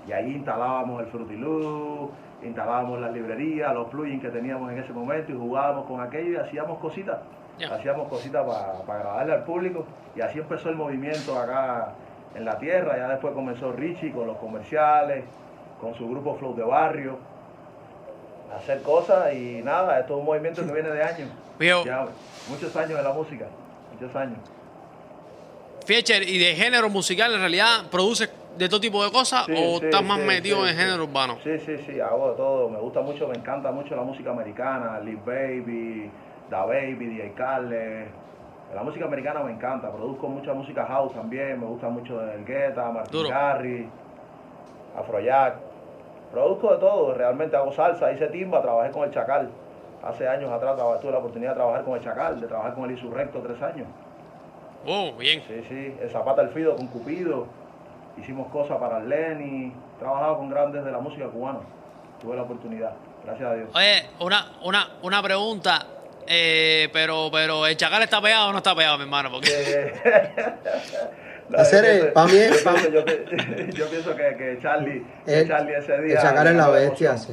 Y 0.06 0.12
ahí 0.12 0.34
instalábamos 0.34 1.02
el 1.02 1.06
Fruity 1.08 1.36
Loop, 1.36 2.10
instalábamos 2.42 3.00
las 3.00 3.12
librerías, 3.12 3.75
los 3.75 3.88
plugins 3.88 4.22
que 4.22 4.28
teníamos 4.28 4.70
en 4.72 4.78
ese 4.78 4.92
momento 4.92 5.32
y 5.32 5.36
jugábamos 5.36 5.86
con 5.86 6.00
aquello 6.00 6.32
y 6.32 6.36
hacíamos 6.36 6.78
cositas. 6.78 7.18
Hacíamos 7.70 8.08
cositas 8.08 8.44
para 8.86 8.98
agradarle 8.98 9.32
al 9.32 9.44
público 9.44 9.86
y 10.14 10.20
así 10.20 10.38
empezó 10.38 10.68
el 10.68 10.76
movimiento 10.76 11.38
acá 11.38 11.94
en 12.34 12.44
la 12.44 12.58
tierra. 12.58 12.98
Ya 12.98 13.08
después 13.08 13.32
comenzó 13.34 13.72
Richie 13.72 14.12
con 14.12 14.26
los 14.26 14.36
comerciales, 14.36 15.25
con 15.80 15.94
su 15.94 16.08
grupo 16.08 16.36
Flow 16.36 16.54
de 16.54 16.62
Barrio, 16.62 17.18
a 18.52 18.56
hacer 18.58 18.82
cosas 18.82 19.34
y 19.34 19.62
nada, 19.62 19.98
esto 19.98 20.14
es 20.14 20.20
un 20.20 20.26
movimiento 20.26 20.64
que 20.64 20.72
viene 20.72 20.90
de 20.90 21.02
años. 21.02 21.30
Ya, 21.58 22.06
muchos 22.48 22.76
años 22.76 22.98
en 22.98 23.04
la 23.04 23.12
música, 23.12 23.46
muchos 23.92 24.14
años. 24.14 24.38
Fetcher, 25.86 26.28
¿y 26.28 26.38
de 26.38 26.54
género 26.54 26.90
musical 26.90 27.32
en 27.32 27.40
realidad 27.40 27.86
produces 27.90 28.30
de 28.56 28.68
todo 28.68 28.80
tipo 28.80 29.04
de 29.04 29.10
cosas 29.10 29.46
Sí, 29.46 29.52
o 29.52 29.78
sí, 29.78 29.86
estás 29.86 30.02
más 30.02 30.20
sí, 30.20 30.26
metido 30.26 30.66
en 30.66 30.76
género 30.76 31.04
urbano? 31.04 31.36
Sí, 31.42 31.58
sí, 31.58 31.78
sí, 31.78 32.00
hago 32.00 32.30
de 32.30 32.36
todo. 32.36 32.68
Me 32.68 32.78
gusta 32.78 33.00
mucho, 33.00 33.28
me 33.28 33.36
encanta 33.36 33.70
mucho 33.70 33.94
la 33.94 34.02
música 34.02 34.30
americana, 34.30 35.00
Lil 35.00 35.18
Baby, 35.18 36.10
Da 36.50 36.64
Baby, 36.64 37.06
DJ 37.06 37.32
Khaled. 37.34 38.06
La 38.75 38.82
música 38.82 39.04
americana 39.04 39.42
me 39.42 39.52
encanta. 39.52 39.90
Produzco 39.90 40.28
mucha 40.28 40.52
música 40.52 40.84
house 40.86 41.14
también. 41.14 41.60
Me 41.60 41.66
gusta 41.66 41.88
mucho 41.88 42.20
El 42.22 42.44
Guetta, 42.44 42.90
Martin. 42.90 43.28
Garrix, 43.28 43.88
Afrojack. 44.98 45.54
Produzco 46.32 46.72
de 46.72 46.78
todo. 46.78 47.14
Realmente 47.14 47.56
hago 47.56 47.72
salsa, 47.72 48.12
hice 48.12 48.26
timba, 48.28 48.60
trabajé 48.62 48.90
con 48.90 49.04
el 49.04 49.10
Chacal. 49.10 49.50
Hace 50.02 50.28
años 50.28 50.50
atrás 50.52 50.76
tuve 51.00 51.12
la 51.12 51.18
oportunidad 51.18 51.50
de 51.50 51.56
trabajar 51.56 51.84
con 51.84 51.94
el 51.94 52.02
Chacal, 52.02 52.40
de 52.40 52.46
trabajar 52.46 52.75
con 52.75 52.84
el 52.84 52.92
Insurrecto 52.92 53.40
tres 53.40 53.60
años. 53.62 53.86
Oh, 54.86 55.12
bien. 55.18 55.42
Sí, 55.48 55.64
sí, 55.68 55.96
el 56.00 56.10
Zapata 56.10 56.42
el 56.42 56.50
Fido 56.50 56.76
con 56.76 56.86
Cupido, 56.86 57.46
hicimos 58.18 58.49
cosas 58.49 58.78
para 58.78 59.00
Lenny, 59.00 59.73
trabajado 59.99 60.38
con 60.38 60.50
grandes 60.50 60.85
de 60.85 60.90
la 60.92 60.99
música 60.99 61.26
cubana, 61.26 61.61
tuve 62.20 62.37
la 62.37 62.42
oportunidad, 62.42 62.92
gracias 63.25 63.49
a 63.50 63.54
Dios. 63.54 63.68
Oye, 63.75 64.06
una, 64.20 64.52
una, 64.62 64.88
una 65.02 65.23
pregunta, 65.23 65.87
eh, 66.26 66.88
pero, 66.92 67.28
pero 67.32 67.66
¿el 67.66 67.76
chacal 67.76 68.02
está 68.02 68.20
pegado 68.20 68.49
o 68.49 68.52
no 68.52 68.58
está 68.58 68.75
pegado, 68.75 68.96
mi 68.99 69.04
hermano? 69.04 69.30
Porque 69.30 69.92
No, 71.49 71.58
Hacer, 71.58 71.85
yo 71.85 71.90
eh, 71.90 72.12
pienso- 72.12 72.64
pa' 72.64 72.73
mí- 72.73 72.92
yo 72.92 73.04
pienso, 73.04 74.11
yo 74.11 74.16
que, 74.16 74.37
que 74.37 74.58
Charlie, 74.61 75.06
que 75.25 75.40
El- 75.40 75.49
Charlie 75.49 75.75
ese 75.76 75.99
día 76.02 76.16
El 76.16 76.23
chacal 76.23 76.46
es 76.49 76.54
la 76.56 76.68
bestia, 76.68 77.16
sí. 77.16 77.32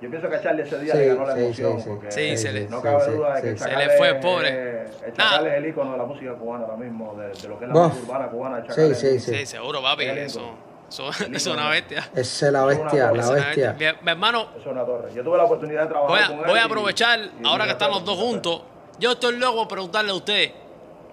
Yo 0.00 0.08
pienso 0.08 0.28
que 0.30 0.36
a 0.36 0.42
Charlie 0.42 0.62
ese 0.62 0.78
día 0.78 0.92
Sí, 0.92 0.98
le 0.98 1.06
ganó 1.08 1.26
la 1.26 1.38
emoción, 1.38 1.76
sí, 1.76 1.82
sí. 1.82 1.88
porque 1.90 2.10
Sí, 2.12 2.36
se 2.36 2.52
le- 2.52 2.68
no 2.68 2.80
cabe 2.80 3.04
sí, 3.04 3.10
duda 3.10 3.34
de 3.36 3.42
que 3.42 3.46
sí, 3.48 3.48
el 3.52 3.58
sí. 3.58 3.64
Chacal 3.64 3.80
Se 3.82 3.86
le 3.88 3.96
fue, 3.98 4.14
pobre. 4.14 4.84
Nah. 5.18 5.46
es 5.46 5.52
el 5.54 5.66
ícono 5.66 5.92
de 5.92 5.98
la 5.98 6.04
música 6.04 6.32
cubana 6.34 6.64
ahora 6.64 6.76
mismo, 6.78 7.14
de, 7.16 7.28
de 7.28 7.48
lo 7.48 7.58
que 7.58 7.64
es 7.64 7.68
la 7.68 7.74
Bof. 7.74 7.92
música 7.94 8.06
urbana 8.12 8.30
cubana. 8.30 8.64
Sí, 8.74 8.94
sí, 8.94 9.20
sí, 9.20 9.36
sí. 9.36 9.46
seguro, 9.46 9.82
papi, 9.82 10.04
eso, 10.04 10.54
eso, 10.88 11.10
eso 11.10 11.26
es 11.34 11.46
una 11.46 11.68
bestia. 11.68 12.08
Esa 12.14 12.46
es 12.46 12.52
la 12.52 12.64
bestia, 12.64 13.12
la 13.12 13.30
bestia. 13.30 13.72
Mi, 13.78 13.84
mi 14.02 14.10
hermano, 14.10 14.48
Eso 14.52 14.60
es 14.60 14.66
una 14.66 14.84
torre. 14.86 15.12
Yo 15.14 15.22
tuve 15.22 15.36
la 15.36 15.44
oportunidad 15.44 15.82
de 15.82 15.88
trabajar 15.88 16.10
voy 16.10 16.20
a, 16.24 16.26
con 16.28 16.38
él. 16.38 16.44
voy 16.50 16.58
a 16.58 16.64
aprovechar, 16.64 17.20
y 17.42 17.46
ahora 17.46 17.64
que 17.66 17.72
están 17.72 17.90
los 17.90 18.04
dos 18.04 18.16
juntos, 18.18 18.62
yo 18.98 19.12
estoy 19.12 19.36
loco 19.36 19.58
por 19.58 19.68
preguntarle 19.68 20.12
a 20.12 20.14
ustedes, 20.14 20.52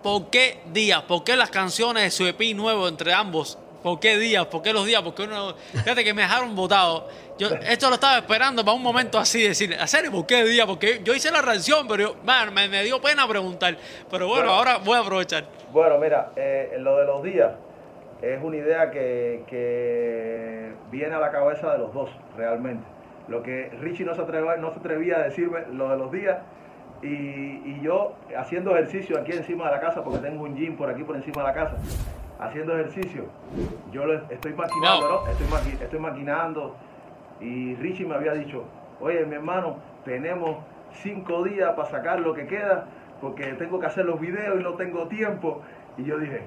¿por 0.01 0.29
qué 0.29 0.61
días? 0.71 1.01
¿Por 1.03 1.23
qué 1.25 1.35
las 1.35 1.49
canciones 1.49 2.03
de 2.03 2.11
su 2.11 2.25
EP 2.25 2.55
nuevo 2.55 2.87
entre 2.87 3.13
ambos? 3.13 3.57
¿Por 3.87 4.01
qué 4.01 4.17
días? 4.17 4.45
¿Por 4.47 4.61
qué 4.61 4.73
los 4.73 4.85
días? 4.85 5.01
Porque 5.01 5.23
uno, 5.23 5.53
fíjate 5.55 6.03
que 6.03 6.13
me 6.13 6.23
dejaron 6.23 6.53
votado. 6.57 7.07
Yo 7.39 7.47
esto 7.47 7.87
lo 7.87 7.95
estaba 7.95 8.17
esperando 8.17 8.65
para 8.65 8.75
un 8.75 8.83
momento 8.83 9.17
así, 9.17 9.47
decir, 9.47 9.73
¿a 9.79 9.87
serio? 9.87 10.11
¿Por 10.11 10.25
qué 10.25 10.43
días? 10.43 10.65
Porque 10.65 10.99
yo 11.05 11.13
hice 11.15 11.31
la 11.31 11.41
reacción, 11.41 11.87
pero 11.87 12.03
yo, 12.03 12.15
man, 12.25 12.53
me, 12.53 12.67
me 12.67 12.83
dio 12.83 12.99
pena 12.99 13.25
preguntar. 13.29 13.77
Pero 14.11 14.27
bueno, 14.27 14.43
Bueno. 14.47 14.57
ahora 14.57 14.77
voy 14.79 14.97
a 14.97 14.99
aprovechar. 14.99 15.45
Bueno, 15.71 15.97
mira, 15.99 16.31
eh, 16.35 16.75
lo 16.79 16.97
de 16.97 17.05
los 17.05 17.23
días 17.23 17.53
es 18.21 18.43
una 18.43 18.57
idea 18.57 18.91
que, 18.91 19.43
que 19.47 20.73
viene 20.91 21.15
a 21.15 21.19
la 21.19 21.31
cabeza 21.31 21.71
de 21.71 21.77
los 21.77 21.93
dos, 21.93 22.09
realmente. 22.35 22.83
Lo 23.29 23.41
que 23.41 23.69
Richie 23.79 24.03
no 24.05 24.15
se, 24.15 24.21
atrevía, 24.21 24.57
no 24.57 24.73
se 24.73 24.79
atrevía 24.79 25.15
a 25.19 25.23
decirme, 25.23 25.59
lo 25.71 25.87
de 25.87 25.95
los 25.97 26.11
días, 26.11 26.39
y, 27.01 27.07
y 27.07 27.79
yo 27.81 28.15
haciendo 28.37 28.71
ejercicio 28.75 29.17
aquí 29.17 29.31
encima 29.31 29.65
de 29.67 29.71
la 29.71 29.79
casa, 29.79 30.03
porque 30.03 30.19
tengo 30.19 30.43
un 30.43 30.57
gym 30.57 30.75
por 30.75 30.89
aquí 30.89 31.03
por 31.03 31.15
encima 31.15 31.41
de 31.43 31.47
la 31.47 31.53
casa, 31.53 31.75
haciendo 32.39 32.73
ejercicio, 32.77 33.25
yo 33.91 34.05
lo 34.05 34.13
estoy 34.29 34.53
maquinando. 34.53 35.23
¿no? 35.25 35.31
Estoy, 35.31 35.47
maqui- 35.47 35.81
estoy 35.81 35.99
maquinando, 35.99 36.75
y 37.39 37.75
Richie 37.75 38.05
me 38.05 38.15
había 38.15 38.33
dicho, 38.33 38.63
oye, 38.99 39.25
mi 39.25 39.35
hermano, 39.35 39.77
tenemos 40.05 40.57
cinco 41.03 41.43
días 41.43 41.73
para 41.75 41.89
sacar 41.89 42.19
lo 42.19 42.33
que 42.33 42.47
queda, 42.47 42.85
porque 43.21 43.45
tengo 43.53 43.79
que 43.79 43.85
hacer 43.87 44.05
los 44.05 44.19
videos 44.19 44.59
y 44.59 44.63
no 44.63 44.73
tengo 44.73 45.07
tiempo. 45.07 45.61
Y 45.97 46.03
yo 46.03 46.17
dije, 46.17 46.41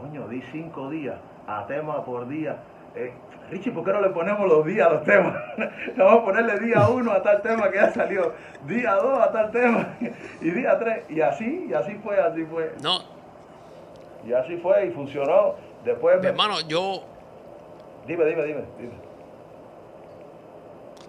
coño, 0.00 0.28
di 0.28 0.42
cinco 0.52 0.88
días, 0.90 1.16
a 1.46 1.66
tema 1.66 2.04
por 2.04 2.28
día. 2.28 2.56
Eh, 2.94 3.12
Richie, 3.50 3.72
¿por 3.72 3.84
qué 3.84 3.92
no 3.92 4.00
le 4.00 4.10
ponemos 4.10 4.46
los 4.48 4.64
días 4.64 4.86
a 4.86 4.92
los 4.94 5.04
temas? 5.04 5.34
Vamos 5.96 6.22
a 6.22 6.24
ponerle 6.24 6.58
día 6.60 6.88
uno 6.88 7.10
a 7.12 7.22
tal 7.22 7.42
tema 7.42 7.68
que 7.70 7.76
ya 7.76 7.90
salió, 7.92 8.32
día 8.66 8.94
dos 8.94 9.18
a 9.18 9.32
tal 9.32 9.50
tema, 9.50 9.88
y 10.40 10.50
día 10.50 10.78
tres, 10.78 11.04
y 11.10 11.20
así, 11.20 11.66
y 11.68 11.74
así 11.74 11.94
fue, 12.02 12.18
así 12.20 12.44
fue, 12.44 12.72
No, 12.82 12.98
y 14.26 14.32
así 14.32 14.56
fue, 14.58 14.86
y 14.86 14.90
funcionó. 14.90 15.54
Después, 15.84 16.20
me- 16.20 16.28
hermano, 16.28 16.60
yo... 16.66 17.02
dime, 18.06 18.24
dime, 18.24 18.44
dime, 18.44 18.64
dime. 18.78 18.92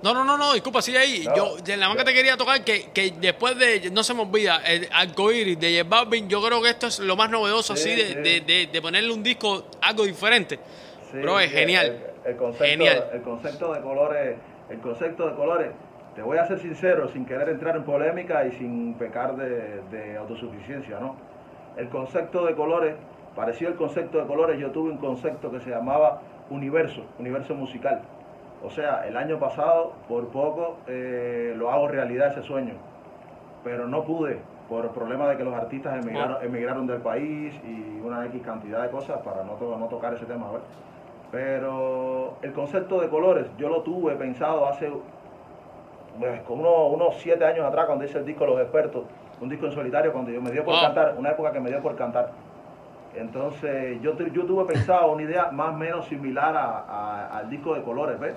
No, 0.03 0.13
no, 0.13 0.24
no, 0.24 0.38
no, 0.38 0.53
disculpa, 0.53 0.81
sigue 0.81 1.00
ahí. 1.00 1.24
No, 1.25 1.36
yo, 1.36 1.55
de 1.63 1.77
la 1.77 1.91
yo- 1.95 2.03
te 2.03 2.13
quería 2.13 2.38
tocar, 2.38 2.63
que, 2.63 2.91
que 2.91 3.12
después 3.19 3.57
de, 3.57 3.89
no 3.91 4.03
se 4.03 4.13
me 4.13 4.22
olvida, 4.22 4.57
el 4.65 4.88
arcoíris 4.91 5.60
de 5.60 5.77
J 5.79 5.89
Balvin, 5.89 6.27
yo 6.29 6.41
creo 6.43 6.62
que 6.62 6.69
esto 6.69 6.88
es 6.88 7.00
lo 7.00 7.15
más 7.15 7.29
novedoso, 7.29 7.75
Sí, 7.75 7.91
así, 7.91 8.01
de, 8.01 8.07
sí. 8.07 8.13
de, 8.15 8.41
de- 8.41 8.67
de 8.72 8.81
ponerle 8.81 9.12
un 9.12 9.24
disco 9.24 9.65
algo 9.81 10.03
diferente. 10.03 10.60
Sí, 11.12 11.17
Bro, 11.19 11.39
es 11.39 11.50
sí, 11.50 11.55
genial. 11.57 11.86
El, 12.25 12.31
el 12.31 12.38
concepto, 12.38 12.65
Genial. 12.65 13.10
el 13.13 13.22
concepto 13.22 13.74
de 13.74 13.81
colores, 13.81 14.38
el 14.69 14.79
concepto 14.79 15.27
de 15.29 15.36
colores, 15.36 15.72
te 16.15 16.22
voy 16.22 16.38
a 16.38 16.45
ser 16.48 16.60
sincero, 16.60 17.10
sin 17.12 17.25
querer 17.25 17.50
entrar 17.50 17.75
en 17.75 17.84
polémica 17.84 18.45
y 18.45 18.51
sin 18.57 18.93
pecar 18.95 19.36
de, 19.38 19.81
de 19.91 20.17
autosuficiencia, 20.17 21.00
¿no? 21.00 21.15
El 21.77 21.89
concepto 21.89 22.46
de 22.46 22.55
colores, 22.55 22.96
parecido 23.36 23.72
al 23.72 23.77
concepto 23.77 24.17
de 24.20 24.25
colores, 24.25 24.60
yo 24.60 24.72
tuve 24.72 24.91
un 24.91 24.98
concepto 24.98 25.51
que 25.51 25.60
se 25.60 25.70
llamaba 25.70 26.22
universo, 26.50 27.01
universo 27.20 27.53
musical. 27.55 28.01
O 28.63 28.70
sea, 28.70 29.05
el 29.08 29.17
año 29.17 29.38
pasado, 29.39 29.94
por 30.08 30.27
poco, 30.29 30.77
eh, 30.88 31.53
lo 31.58 31.70
hago 31.72 31.88
realidad 31.88 32.29
ese 32.29 32.41
sueño 32.44 32.74
pero 33.63 33.88
no 33.88 34.03
pude 34.03 34.38
por 34.70 34.86
el 34.86 34.91
problema 34.91 35.27
de 35.27 35.38
que 35.38 35.44
los 35.44 35.55
artistas 35.55 35.98
emigraron, 36.00 36.38
emigraron 36.46 36.86
del 36.86 37.01
país 37.01 37.51
y 37.63 38.00
una 38.05 38.24
X 38.27 38.44
cantidad 38.44 38.84
de 38.84 38.89
cosas 38.91 39.17
para 39.24 39.44
no, 39.44 39.53
to- 39.53 39.75
no 39.75 39.88
tocar 39.88 40.13
ese 40.13 40.27
tema. 40.27 40.46
¿verdad? 40.51 40.67
Pero 41.32 42.36
el 42.44 42.53
concepto 42.53 43.01
de 43.01 43.10
colores 43.10 43.48
yo 43.58 43.70
lo 43.70 43.82
tuve 43.82 44.13
pensado 44.15 44.67
hace 44.67 44.91
pues, 46.20 46.41
como 46.41 46.62
unos, 46.62 46.94
unos 47.01 47.15
siete 47.22 47.44
años 47.44 47.65
atrás 47.65 47.88
cuando 47.88 48.05
hice 48.05 48.20
el 48.20 48.25
disco 48.25 48.46
Los 48.46 48.62
Expertos, 48.62 49.03
un 49.42 49.50
disco 49.50 49.65
en 49.65 49.72
solitario 49.74 50.12
cuando 50.13 50.32
yo 50.32 50.42
me 50.42 50.51
dio 50.51 50.63
por 50.63 50.74
Wow. 50.75 50.84
cantar, 50.84 51.15
una 51.18 51.30
época 51.32 51.51
que 51.51 51.60
me 51.60 51.70
dio 51.70 51.82
por 51.82 51.96
cantar. 51.96 52.32
Entonces 53.15 54.01
yo, 54.01 54.18
yo 54.18 54.46
tuve 54.46 54.65
pensado 54.74 55.12
una 55.12 55.24
idea 55.24 55.50
más 55.51 55.70
o 55.70 55.74
menos 55.77 56.06
similar 56.08 56.56
a- 56.56 56.80
a- 56.80 57.38
al 57.39 57.50
disco 57.50 57.74
de 57.74 57.82
colores, 57.82 58.20
¿ves? 58.20 58.34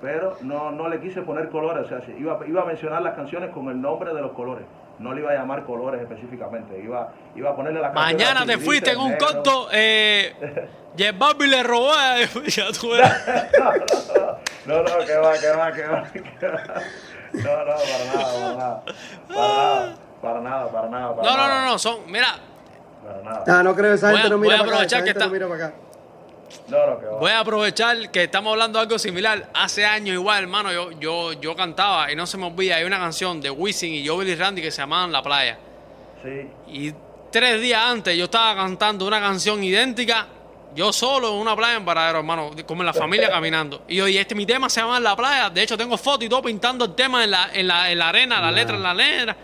pero 0.00 0.36
no, 0.42 0.70
no 0.72 0.88
le 0.90 1.00
quise 1.00 1.22
poner 1.22 1.48
colores, 1.48 1.86
o 1.86 1.88
sea, 1.88 2.00
iba, 2.18 2.38
iba 2.46 2.60
a 2.62 2.64
mencionar 2.66 3.00
las 3.02 3.14
canciones 3.14 3.48
con 3.50 3.68
el 3.70 3.80
nombre 3.80 4.12
de 4.12 4.20
los 4.20 4.32
colores. 4.32 4.64
No 4.98 5.12
le 5.14 5.20
iba 5.22 5.30
a 5.30 5.34
llamar 5.34 5.64
colores 5.64 6.00
específicamente, 6.02 6.78
iba, 6.82 7.08
iba 7.34 7.50
a 7.50 7.56
ponerle 7.56 7.80
la 7.80 7.92
canción. 7.92 8.16
Mañana 8.18 8.44
te 8.46 8.58
fuiste 8.58 8.90
en 8.92 8.98
un 8.98 9.16
corto, 9.16 9.68
eh, 9.72 10.68
Barbie 11.18 11.46
le 11.48 11.62
robó 11.62 11.92
a... 11.92 12.16
ya 12.46 12.64
tú 12.78 12.88
no, 14.66 14.82
no, 14.82 14.82
no, 14.82 15.04
que 15.06 15.16
va, 15.16 15.32
que 15.38 15.48
va, 15.50 15.72
que 15.72 15.86
va, 15.86 16.04
No, 17.32 17.64
no, 17.64 17.74
para 17.74 18.04
nada, 18.04 18.32
para 18.32 18.56
nada. 18.56 18.82
Para 19.28 19.48
nada, 19.48 19.94
para 20.20 20.40
nada, 20.40 20.70
para 20.70 20.88
nada. 20.88 21.14
no, 21.16 21.36
no, 21.36 21.48
no, 21.48 21.64
no, 21.66 21.78
son, 21.78 22.10
mira. 22.10 22.38
Para 23.04 23.22
nada. 23.22 23.44
Ah, 23.46 23.62
no 23.62 23.74
creo, 23.74 23.94
esa 23.94 24.12
gente 24.12 24.30
no 24.30 24.38
mira 24.38 24.58
para 24.58 24.76
acá, 24.76 24.84
esa 24.84 25.02
gente 25.02 25.20
no 25.20 25.30
mira 25.30 25.48
para 25.48 25.66
acá. 25.66 25.76
Voy 27.20 27.30
a 27.30 27.40
aprovechar 27.40 28.10
que 28.10 28.24
estamos 28.24 28.52
hablando 28.52 28.78
de 28.78 28.84
algo 28.84 28.98
similar. 28.98 29.48
Hace 29.54 29.84
años 29.84 30.14
igual, 30.14 30.42
hermano, 30.42 30.72
yo, 30.72 30.90
yo, 30.92 31.32
yo 31.34 31.54
cantaba 31.54 32.10
y 32.10 32.16
no 32.16 32.26
se 32.26 32.36
me 32.38 32.46
olvida, 32.46 32.76
hay 32.76 32.84
una 32.84 32.98
canción 32.98 33.40
de 33.40 33.50
Wisin 33.50 33.92
y 33.92 34.06
Joel 34.06 34.28
y 34.28 34.34
Randy 34.34 34.62
que 34.62 34.70
se 34.70 34.78
llamaban 34.78 35.12
La 35.12 35.22
Playa. 35.22 35.58
Sí. 36.22 36.50
Y 36.68 36.94
tres 37.30 37.60
días 37.60 37.82
antes 37.84 38.16
yo 38.16 38.24
estaba 38.24 38.54
cantando 38.56 39.06
una 39.06 39.20
canción 39.20 39.62
idéntica, 39.62 40.26
yo 40.76 40.92
solo 40.92 41.30
en 41.30 41.36
una 41.36 41.56
playa 41.56 41.78
en 41.78 41.84
Paradero, 41.84 42.18
hermano, 42.18 42.50
como 42.66 42.82
en 42.82 42.86
la 42.86 42.92
familia 42.92 43.30
caminando. 43.30 43.82
Y 43.88 43.96
yo, 43.96 44.06
este 44.06 44.34
mi 44.34 44.44
tema 44.44 44.68
se 44.68 44.80
llama 44.80 45.00
La 45.00 45.16
Playa. 45.16 45.48
De 45.48 45.62
hecho, 45.62 45.76
tengo 45.76 45.96
fotos 45.96 46.24
y 46.24 46.28
todo 46.28 46.42
pintando 46.42 46.84
el 46.84 46.94
tema 46.94 47.24
en 47.24 47.30
la, 47.30 47.48
en 47.52 47.66
la, 47.66 47.90
en 47.90 47.98
la 47.98 48.10
arena, 48.10 48.40
la 48.40 48.52
letra 48.52 48.76
en 48.76 48.82
la 48.82 48.94
letra. 48.94 49.36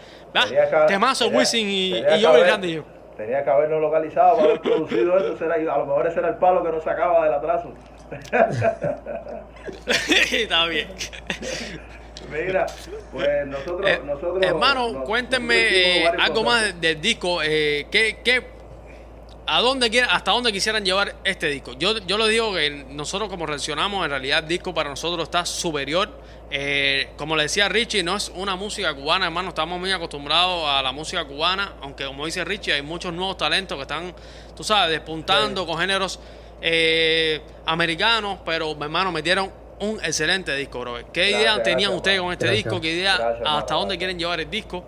Temazo 0.87 1.29
Wisin 1.29 1.69
y, 1.69 1.97
y 1.97 2.23
Joel 2.23 2.47
y 2.47 2.51
Randy. 2.51 2.83
Tenía 3.17 3.43
que 3.43 3.51
haberlo 3.51 3.81
localizado 3.81 4.37
para 4.37 4.49
haber 4.49 4.61
producido 4.61 5.19
eso. 5.19 5.39
Será, 5.39 5.55
a 5.55 5.79
lo 5.79 5.87
mejor 5.87 6.07
ese 6.07 6.19
era 6.19 6.29
el 6.29 6.37
palo 6.37 6.63
que 6.63 6.71
nos 6.71 6.85
sacaba 6.85 7.25
del 7.25 7.35
atraso. 7.35 7.73
Está 10.33 10.67
bien. 10.67 10.89
Mira, 12.31 12.67
pues 13.11 13.47
nosotros... 13.47 13.91
Eh, 13.91 14.01
nosotros 14.05 14.43
hermano, 14.43 15.05
cuéntenme 15.05 15.57
eh, 15.57 16.09
algo 16.19 16.45
más 16.45 16.79
del 16.81 17.01
disco. 17.01 17.43
Eh, 17.43 17.87
¿qué, 17.91 18.21
qué, 18.23 18.43
a 19.55 19.61
dónde 19.61 19.91
quieren, 19.91 20.09
¿Hasta 20.11 20.31
dónde 20.31 20.53
quisieran 20.53 20.85
llevar 20.85 21.15
este 21.25 21.49
disco? 21.49 21.75
Yo, 21.75 21.99
yo 21.99 22.17
lo 22.17 22.27
digo 22.27 22.55
que 22.55 22.87
nosotros 22.89 23.29
como 23.29 23.45
reaccionamos, 23.47 24.05
en 24.05 24.11
realidad 24.11 24.41
el 24.41 24.49
disco 24.49 24.73
para 24.73 24.89
nosotros 24.89 25.25
está 25.25 25.45
superior 25.45 26.09
eh, 26.55 27.09
como 27.17 27.35
le 27.35 27.45
decía 27.45 27.67
Richie, 27.67 28.03
no 28.03 28.15
es 28.15 28.31
una 28.35 28.57
música 28.57 28.93
cubana, 28.95 29.25
hermano. 29.25 29.49
Estamos 29.49 29.81
muy 29.81 29.91
acostumbrados 29.91 30.69
a 30.69 30.83
la 30.83 30.93
música 30.93 31.25
cubana, 31.25 31.77
aunque 31.81 32.05
como 32.05 32.27
dice 32.27 32.45
Richie, 32.45 32.75
hay 32.75 32.83
muchos 32.83 33.11
nuevos 33.15 33.39
talentos 33.39 33.75
que 33.79 33.83
están, 33.83 34.15
tú 34.55 34.63
sabes, 34.63 34.91
despuntando 34.91 35.67
con 35.67 35.79
géneros 35.79 36.21
eh, 36.61 37.41
americanos, 37.65 38.41
pero 38.45 38.77
hermano, 38.79 39.11
metieron 39.11 39.51
un 39.81 39.99
excelente 40.05 40.55
disco, 40.55 40.81
bro. 40.81 41.11
¿Qué 41.11 41.31
idea 41.31 41.63
tenían 41.63 41.95
ustedes 41.95 42.21
con 42.21 42.33
este 42.33 42.51
disco? 42.51 42.79
¿Qué 42.83 42.93
idea 42.93 43.39
hasta 43.47 43.75
dónde 43.75 43.97
quieren 43.97 44.19
llevar 44.19 44.39
el 44.39 44.51
disco? 44.51 44.85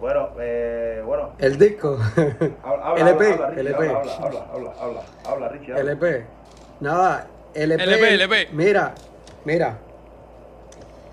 Bueno, 0.00 0.30
eh, 0.40 1.02
bueno. 1.04 1.32
El 1.38 1.58
disco. 1.58 1.98
Habla, 2.62 2.94
LP. 3.10 3.60
LP. 3.60 3.88
Habla, 3.88 4.12
habla, 4.16 4.46
habla, 4.52 4.72
habla, 4.80 5.02
habla, 5.26 5.48
Richie. 5.48 5.72
LP. 5.78 6.24
Nada, 6.80 7.26
LP. 7.54 7.82
LP, 7.82 8.14
LP. 8.14 8.48
Mira, 8.52 8.94
mira 9.44 9.78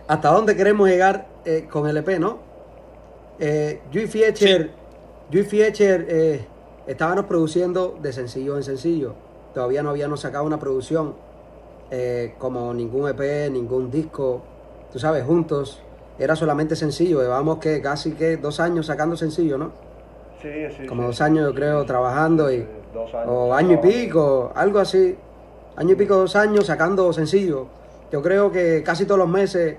hasta 0.08 0.30
dónde 0.30 0.56
queremos 0.56 0.88
llegar 0.88 1.28
eh, 1.46 1.68
con 1.70 1.88
el 1.88 1.98
EP, 1.98 2.20
¿no? 2.20 2.40
Eh, 3.40 3.82
yo 3.92 4.02
y 4.02 4.08
Fiecher, 4.08 4.72
yo 5.30 5.42
y 5.42 5.44
Fiecher 5.44 6.06
eh, 6.10 6.46
estábamos 6.88 7.26
produciendo 7.26 7.98
de 8.02 8.14
sencillo 8.14 8.56
en 8.58 8.64
sencillo. 8.64 9.16
Todavía 9.54 9.84
no 9.84 9.90
habíamos 9.90 10.22
sacado 10.22 10.46
una 10.46 10.60
producción 10.60 11.16
eh, 11.92 12.36
como 12.38 12.74
ningún 12.74 13.10
EP, 13.10 13.52
ningún 13.52 13.92
disco, 13.92 14.42
tú 14.92 15.00
sabes, 15.00 15.24
juntos. 15.26 15.82
Era 16.20 16.36
solamente 16.36 16.76
sencillo. 16.76 17.22
Llevamos 17.22 17.60
que 17.60 17.82
casi 17.82 18.12
que 18.12 18.38
dos 18.38 18.60
años 18.60 18.86
sacando 18.88 19.16
sencillo, 19.16 19.58
¿no? 19.58 19.72
Sí, 20.42 20.50
sí. 20.76 20.86
Como 20.86 21.04
dos 21.04 21.22
años, 21.22 21.46
yo 21.46 21.54
creo, 21.54 21.86
trabajando 21.86 22.52
y. 22.52 22.68
Dos 22.94 23.14
años, 23.14 23.28
o 23.30 23.54
año 23.54 23.74
y 23.74 23.78
pico, 23.78 24.52
algo 24.56 24.80
así. 24.80 25.16
Año 25.76 25.94
y 25.94 25.96
pico, 25.96 26.16
dos 26.16 26.36
años 26.36 26.66
sacando 26.66 27.12
sencillo. 27.14 27.68
Yo 28.12 28.22
creo 28.22 28.52
que 28.52 28.84
casi 28.84 29.06
todos 29.06 29.20
los 29.20 29.30
meses 29.30 29.78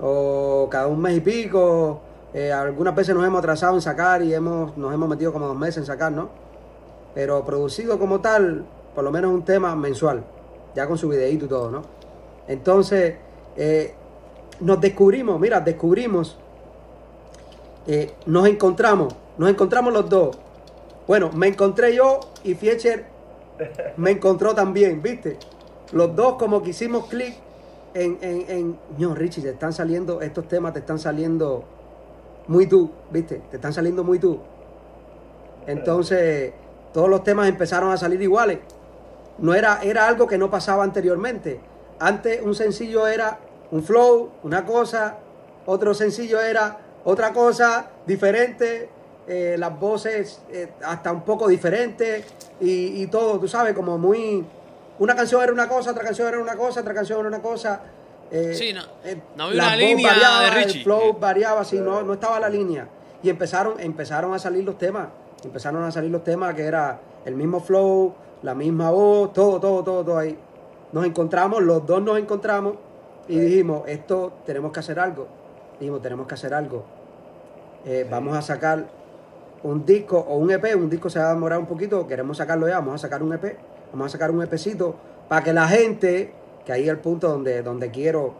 o 0.00 0.68
cada 0.70 0.86
un 0.86 1.00
mes 1.00 1.16
y 1.16 1.20
pico. 1.20 2.00
Eh, 2.34 2.52
algunas 2.52 2.94
veces 2.94 3.14
nos 3.14 3.26
hemos 3.26 3.38
atrasado 3.38 3.74
en 3.74 3.80
sacar 3.80 4.22
y 4.22 4.34
hemos, 4.34 4.76
nos 4.76 4.92
hemos 4.92 5.08
metido 5.08 5.32
como 5.32 5.46
dos 5.46 5.56
meses 5.56 5.78
en 5.78 5.86
sacar, 5.86 6.12
¿no? 6.12 6.28
Pero 7.14 7.44
producido 7.44 7.98
como 7.98 8.20
tal, 8.20 8.66
por 8.94 9.04
lo 9.04 9.10
menos 9.10 9.32
un 9.32 9.42
tema 9.42 9.74
mensual, 9.74 10.22
ya 10.74 10.86
con 10.86 10.98
su 10.98 11.08
videíto 11.08 11.46
y 11.46 11.48
todo, 11.48 11.70
¿no? 11.70 11.82
Entonces, 12.46 13.14
eh, 13.56 13.94
nos 14.60 14.80
descubrimos, 14.80 15.40
mira, 15.40 15.60
descubrimos, 15.60 16.36
eh, 17.86 18.12
nos 18.26 18.48
encontramos, 18.48 19.14
nos 19.38 19.50
encontramos 19.50 19.92
los 19.92 20.08
dos. 20.08 20.38
Bueno, 21.06 21.30
me 21.32 21.48
encontré 21.48 21.94
yo 21.94 22.20
y 22.42 22.54
Fiecher 22.54 23.06
me 23.96 24.10
encontró 24.10 24.54
también, 24.54 25.02
¿viste? 25.02 25.38
Los 25.92 26.16
dos 26.16 26.34
como 26.34 26.62
que 26.62 26.70
hicimos 26.70 27.06
clic 27.06 27.36
en, 27.94 28.18
en, 28.20 28.50
en, 28.50 28.78
no, 28.98 29.14
Richie, 29.14 29.42
te 29.42 29.50
están 29.50 29.72
saliendo, 29.72 30.20
estos 30.20 30.48
temas 30.48 30.72
te 30.72 30.80
están 30.80 30.98
saliendo 30.98 31.64
muy 32.48 32.66
tú, 32.66 32.90
¿viste? 33.10 33.40
Te 33.50 33.56
están 33.56 33.72
saliendo 33.72 34.04
muy 34.04 34.18
tú. 34.18 34.40
Entonces, 35.66 36.52
todos 36.92 37.08
los 37.08 37.24
temas 37.24 37.48
empezaron 37.48 37.90
a 37.90 37.96
salir 37.96 38.20
iguales. 38.22 38.58
No 39.38 39.54
era, 39.54 39.80
era 39.82 40.06
algo 40.08 40.26
que 40.26 40.38
no 40.38 40.50
pasaba 40.50 40.84
anteriormente. 40.84 41.60
Antes 41.98 42.42
un 42.42 42.54
sencillo 42.54 43.06
era 43.06 43.38
un 43.70 43.82
flow, 43.82 44.30
una 44.42 44.64
cosa, 44.64 45.18
otro 45.66 45.94
sencillo 45.94 46.40
era 46.40 46.78
otra 47.04 47.32
cosa 47.32 47.90
diferente, 48.06 48.88
eh, 49.28 49.56
las 49.58 49.78
voces 49.78 50.40
eh, 50.50 50.72
hasta 50.84 51.10
un 51.12 51.22
poco 51.22 51.48
diferentes 51.48 52.24
y, 52.60 53.02
y 53.02 53.06
todo, 53.08 53.38
tú 53.40 53.48
sabes, 53.48 53.74
como 53.74 53.98
muy, 53.98 54.44
una 54.98 55.14
canción 55.14 55.42
era 55.42 55.52
una 55.52 55.68
cosa, 55.68 55.90
otra 55.90 56.04
canción 56.04 56.28
era 56.28 56.38
una 56.38 56.56
cosa, 56.56 56.80
otra 56.80 56.94
canción 56.94 57.20
era 57.20 57.28
una 57.28 57.42
cosa. 57.42 57.80
Eh, 58.30 58.54
sí, 58.54 58.72
no, 58.72 58.82
no 59.36 59.44
había 59.44 59.62
una 59.62 59.76
línea 59.76 60.12
de 60.40 60.50
Richie. 60.50 60.78
El 60.78 60.84
flow 60.84 61.18
variaba, 61.18 61.60
así, 61.60 61.78
no, 61.78 62.02
no 62.02 62.14
estaba 62.14 62.40
la 62.40 62.48
línea. 62.48 62.88
Y 63.22 63.30
empezaron, 63.30 63.78
empezaron 63.78 64.32
a 64.34 64.38
salir 64.38 64.64
los 64.64 64.78
temas. 64.78 65.08
Empezaron 65.44 65.84
a 65.84 65.92
salir 65.92 66.10
los 66.10 66.24
temas 66.24 66.54
que 66.54 66.62
era 66.62 66.98
el 67.24 67.34
mismo 67.34 67.60
flow, 67.60 68.14
la 68.42 68.54
misma 68.54 68.90
voz, 68.90 69.32
todo, 69.32 69.60
todo, 69.60 69.84
todo, 69.84 70.04
todo 70.04 70.18
ahí. 70.18 70.36
Nos 70.92 71.04
encontramos, 71.04 71.62
los 71.62 71.86
dos 71.86 72.02
nos 72.02 72.18
encontramos 72.18 72.76
y 73.28 73.38
dijimos, 73.38 73.82
esto 73.86 74.32
tenemos 74.44 74.72
que 74.72 74.80
hacer 74.80 74.98
algo. 74.98 75.26
Dijimos, 75.78 76.00
tenemos 76.02 76.26
que 76.26 76.34
hacer 76.34 76.54
algo. 76.54 76.84
Eh, 77.84 78.06
vamos 78.10 78.36
a 78.36 78.42
sacar 78.42 78.86
un 79.62 79.84
disco 79.84 80.18
o 80.18 80.36
un 80.36 80.50
EP, 80.50 80.76
un 80.76 80.88
disco 80.88 81.10
se 81.10 81.18
va 81.18 81.30
a 81.30 81.34
demorar 81.34 81.58
un 81.58 81.66
poquito, 81.66 82.06
queremos 82.06 82.36
sacarlo 82.36 82.68
ya, 82.68 82.76
vamos 82.76 82.94
a 82.94 82.98
sacar 82.98 83.22
un 83.22 83.32
EP 83.32 83.56
Vamos 83.92 84.06
a 84.06 84.10
sacar 84.10 84.30
un 84.30 84.42
EPcito 84.42 84.94
para 85.28 85.42
que 85.42 85.52
la 85.52 85.66
gente, 85.68 86.32
que 86.64 86.72
ahí 86.72 86.82
es 86.82 86.88
el 86.88 86.98
punto 86.98 87.28
donde, 87.28 87.62
donde 87.62 87.90
quiero, 87.90 88.34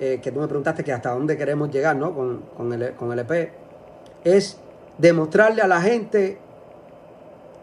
eh, 0.00 0.20
que 0.22 0.32
tú 0.32 0.40
me 0.40 0.46
preguntaste 0.46 0.82
que 0.84 0.92
hasta 0.92 1.10
dónde 1.10 1.36
queremos 1.36 1.70
llegar, 1.70 1.96
¿no? 1.96 2.14
Con, 2.14 2.42
con, 2.56 2.72
el, 2.72 2.94
con 2.94 3.12
el 3.12 3.18
EP, 3.18 3.52
es 4.24 4.58
demostrarle 4.98 5.62
a 5.62 5.66
la 5.66 5.80
gente 5.80 6.38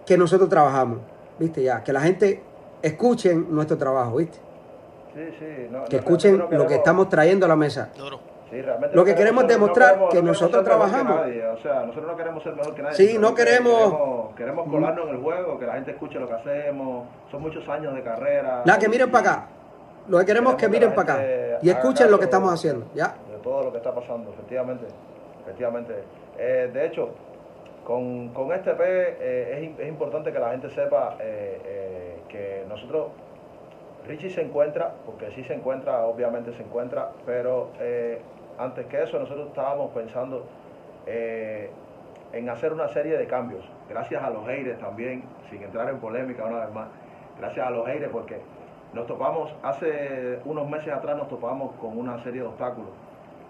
que 0.05 0.17
nosotros 0.17 0.49
trabajamos, 0.49 0.99
¿viste? 1.39 1.63
Ya, 1.63 1.83
que 1.83 1.93
la 1.93 2.01
gente 2.01 2.43
escuchen 2.81 3.47
nuestro 3.49 3.77
trabajo, 3.77 4.17
¿viste? 4.17 4.37
Sí, 5.13 5.35
sí. 5.39 5.67
que 5.89 5.97
escuchen 5.97 6.43
lo 6.49 6.67
que 6.67 6.75
estamos 6.75 7.09
trayendo 7.09 7.45
a 7.45 7.49
la 7.49 7.55
mesa 7.55 7.89
lo 8.93 9.05
que 9.05 9.15
queremos 9.15 9.43
es 9.43 9.49
demostrar 9.49 10.09
que 10.09 10.21
nosotros 10.21 10.63
trabajamos. 10.63 11.21
O 11.21 11.61
sea, 11.61 11.85
nosotros 11.85 12.07
no 12.07 12.17
queremos 12.17 12.43
ser 12.43 12.55
mejor 12.55 12.75
que 12.75 12.81
nadie. 12.81 12.95
Sí, 12.95 13.17
no 13.17 13.33
queremos... 13.33 14.35
queremos... 14.35 14.67
colarnos 14.67 15.07
en 15.07 15.15
el 15.15 15.21
juego, 15.21 15.57
que 15.57 15.65
la 15.65 15.73
gente 15.73 15.91
escuche 15.91 16.19
lo 16.19 16.27
que 16.27 16.33
hacemos. 16.33 17.07
Son 17.29 17.41
muchos 17.41 17.67
años 17.69 17.93
de 17.95 18.03
carrera. 18.03 18.63
Nada, 18.65 18.77
que 18.77 18.89
miren 18.89 19.09
para 19.09 19.31
acá. 19.31 19.47
Lo 20.07 20.19
que 20.19 20.25
queremos 20.25 20.53
es 20.53 20.59
que 20.59 20.67
miren 20.67 20.93
para 20.93 21.13
acá 21.13 21.23
y 21.61 21.69
escuchen 21.69 22.09
lo 22.09 22.17
que 22.17 22.25
estamos 22.25 22.51
haciendo, 22.51 22.87
¿ya? 22.93 23.15
De 23.29 23.37
todo 23.43 23.63
lo 23.63 23.71
que 23.71 23.77
está 23.77 23.93
pasando, 23.93 24.31
efectivamente. 24.31 24.85
Efectivamente. 25.43 25.93
Eh, 26.37 26.69
de 26.73 26.85
hecho, 26.87 27.09
con, 27.85 28.29
con 28.29 28.51
este 28.51 28.71
P 28.73 28.83
eh, 28.83 29.73
es, 29.75 29.79
es, 29.79 29.87
importante 29.87 30.31
que 30.31 30.39
la 30.39 30.51
gente 30.51 30.69
sepa 30.71 31.17
eh, 31.19 32.17
que 32.27 32.65
nosotros 32.67 33.11
Richie 34.07 34.29
se 34.29 34.41
encuentra, 34.41 34.93
porque 35.05 35.31
sí 35.31 35.43
se 35.43 35.53
encuentra, 35.53 36.05
obviamente 36.05 36.53
se 36.53 36.63
encuentra, 36.63 37.11
pero 37.25 37.69
antes 38.57 38.85
que 38.87 39.03
eso 39.03 39.19
nosotros 39.19 39.47
estábamos 39.47 39.91
pensando 39.91 40.45
eh, 41.05 41.69
en 42.33 42.49
hacer 42.49 42.73
una 42.73 42.87
serie 42.89 43.17
de 43.17 43.27
cambios, 43.27 43.63
gracias 43.89 44.23
a 44.23 44.29
los 44.29 44.47
aires 44.47 44.77
también, 44.79 45.23
sin 45.49 45.61
entrar 45.63 45.89
en 45.89 45.99
polémica 45.99 46.45
una 46.45 46.65
vez 46.65 46.73
más, 46.73 46.87
gracias 47.39 47.65
a 47.65 47.69
los 47.69 47.87
aires 47.87 48.09
porque 48.11 48.39
nos 48.93 49.07
topamos, 49.07 49.53
hace 49.63 50.39
unos 50.45 50.69
meses 50.69 50.93
atrás 50.93 51.17
nos 51.17 51.27
topamos 51.27 51.73
con 51.75 51.97
una 51.97 52.21
serie 52.23 52.41
de 52.41 52.47
obstáculos, 52.47 52.91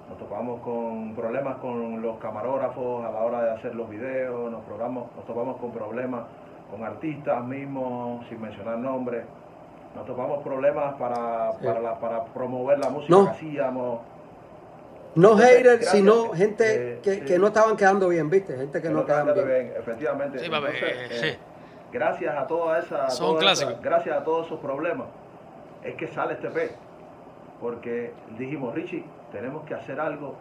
nos 0.09 0.17
topamos 0.17 0.61
con 0.61 1.13
problemas 1.15 1.57
con 1.57 2.01
los 2.01 2.17
camarógrafos 2.17 3.05
a 3.05 3.11
la 3.11 3.19
hora 3.19 3.43
de 3.43 3.51
hacer 3.51 3.75
los 3.75 3.89
videos, 3.89 4.51
nos, 4.51 4.67
nos 4.67 5.25
topamos 5.25 5.57
con 5.57 5.71
problemas 5.71 6.23
con 6.71 6.83
artistas 6.85 7.43
mismos, 7.43 8.25
sin 8.29 8.41
mencionar 8.41 8.77
nombres, 8.77 9.25
nos 9.95 10.05
topamos 10.05 10.41
problemas 10.43 10.95
para, 10.95 11.51
Sí. 11.53 11.65
para, 11.65 11.79
la- 11.79 11.99
para 11.99 12.23
promover 12.25 12.79
la 12.79 12.89
música 12.89 13.13
No. 13.15 13.25
que 13.25 13.31
hacíamos. 13.31 13.99
No 15.13 15.31
Entonces, 15.31 15.49
haters, 15.57 15.63
gracias, 15.81 15.91
sino 15.91 16.25
eh, 16.33 16.37
gente 16.37 16.99
que, 17.03 17.13
sí. 17.15 17.21
que 17.21 17.37
no 17.39 17.47
estaban 17.47 17.75
quedando 17.75 18.07
bien, 18.07 18.29
¿viste? 18.29 18.55
Gente 18.55 18.81
que 18.81 18.89
no 18.89 19.05
quedaban 19.05 19.25
quedando 19.33 19.45
bien. 19.45 19.73
efectivamente. 19.77 20.39
Sí, 20.39 20.45
Entonces, 20.45 21.23
eh, 21.23 21.37
gracias 21.91 22.37
a 22.37 22.47
toda 22.47 22.79
esa, 22.79 23.09
Son 23.09 23.35
toda 23.37 23.51
esa- 23.51 23.63
clásicos. 23.65 23.83
gracias 23.83 24.17
a 24.17 24.23
todos 24.23 24.45
esos 24.45 24.59
problemas, 24.61 25.07
es 25.83 25.95
que 25.95 26.07
sale 26.07 26.33
este 26.35 26.49
P. 26.49 26.71
Porque 27.59 28.13
dijimos, 28.37 28.73
Richie, 28.73 29.03
tenemos 29.33 29.65
que 29.65 29.73
hacer 29.75 29.99
algo 29.99 30.35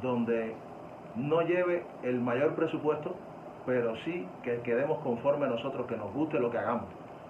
donde 0.00 0.54
no 1.14 1.42
lleve 1.42 1.84
el 2.02 2.18
mayor 2.20 2.54
presupuesto, 2.54 3.14
pero 3.66 3.94
sí 4.04 4.26
que 4.42 4.60
quedemos 4.62 4.98
conforme 5.00 5.46
nosotros, 5.46 5.86
que 5.86 5.96
nos 5.96 6.12
guste 6.14 6.38
lo 6.38 6.50
que 6.50 6.58
hagamos. 6.58 6.86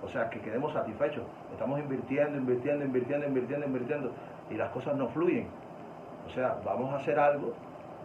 O 0.07 0.09
sea, 0.09 0.31
que 0.31 0.38
quedemos 0.40 0.73
satisfechos. 0.73 1.25
Estamos 1.51 1.81
invirtiendo, 1.81 2.38
invirtiendo, 2.38 2.85
invirtiendo, 2.85 3.27
invirtiendo, 3.27 3.66
invirtiendo, 3.66 4.12
y 4.51 4.55
las 4.55 4.71
cosas 4.71 4.95
no 4.95 5.09
fluyen. 5.09 5.49
O 6.29 6.31
sea, 6.31 6.59
vamos 6.64 6.92
a 6.95 6.99
hacer 6.99 7.19
algo. 7.19 7.55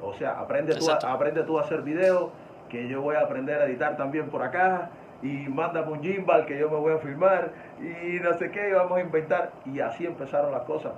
O 0.02 0.12
sea, 0.14 0.40
aprende 0.40 0.74
tú, 0.74 0.90
a, 0.90 0.96
aprende 0.96 1.44
tú 1.44 1.60
a 1.60 1.62
hacer 1.62 1.84
videos, 1.84 2.32
que 2.70 2.88
yo 2.88 3.04
voy 3.04 3.18
a 3.18 3.22
aprender 3.22 3.62
a 3.62 3.66
editar 3.66 3.98
también 3.98 4.30
por 4.30 4.42
acá, 4.42 4.90
y 5.22 5.48
mándame 5.48 5.92
un 5.92 6.02
gimbal 6.02 6.48
que 6.48 6.58
yo 6.58 6.72
me 6.72 6.78
voy 6.78 6.94
a 6.94 6.98
filmar, 6.98 7.52
y 7.80 8.20
no 8.20 8.34
sé 8.34 8.50
qué, 8.50 8.70
y 8.70 8.74
vamos 8.74 8.98
a 8.98 9.02
inventar. 9.02 9.52
Y 9.66 9.80
así 9.80 10.08
empezaron 10.08 10.52
las 10.52 10.64
cosas. 10.64 10.94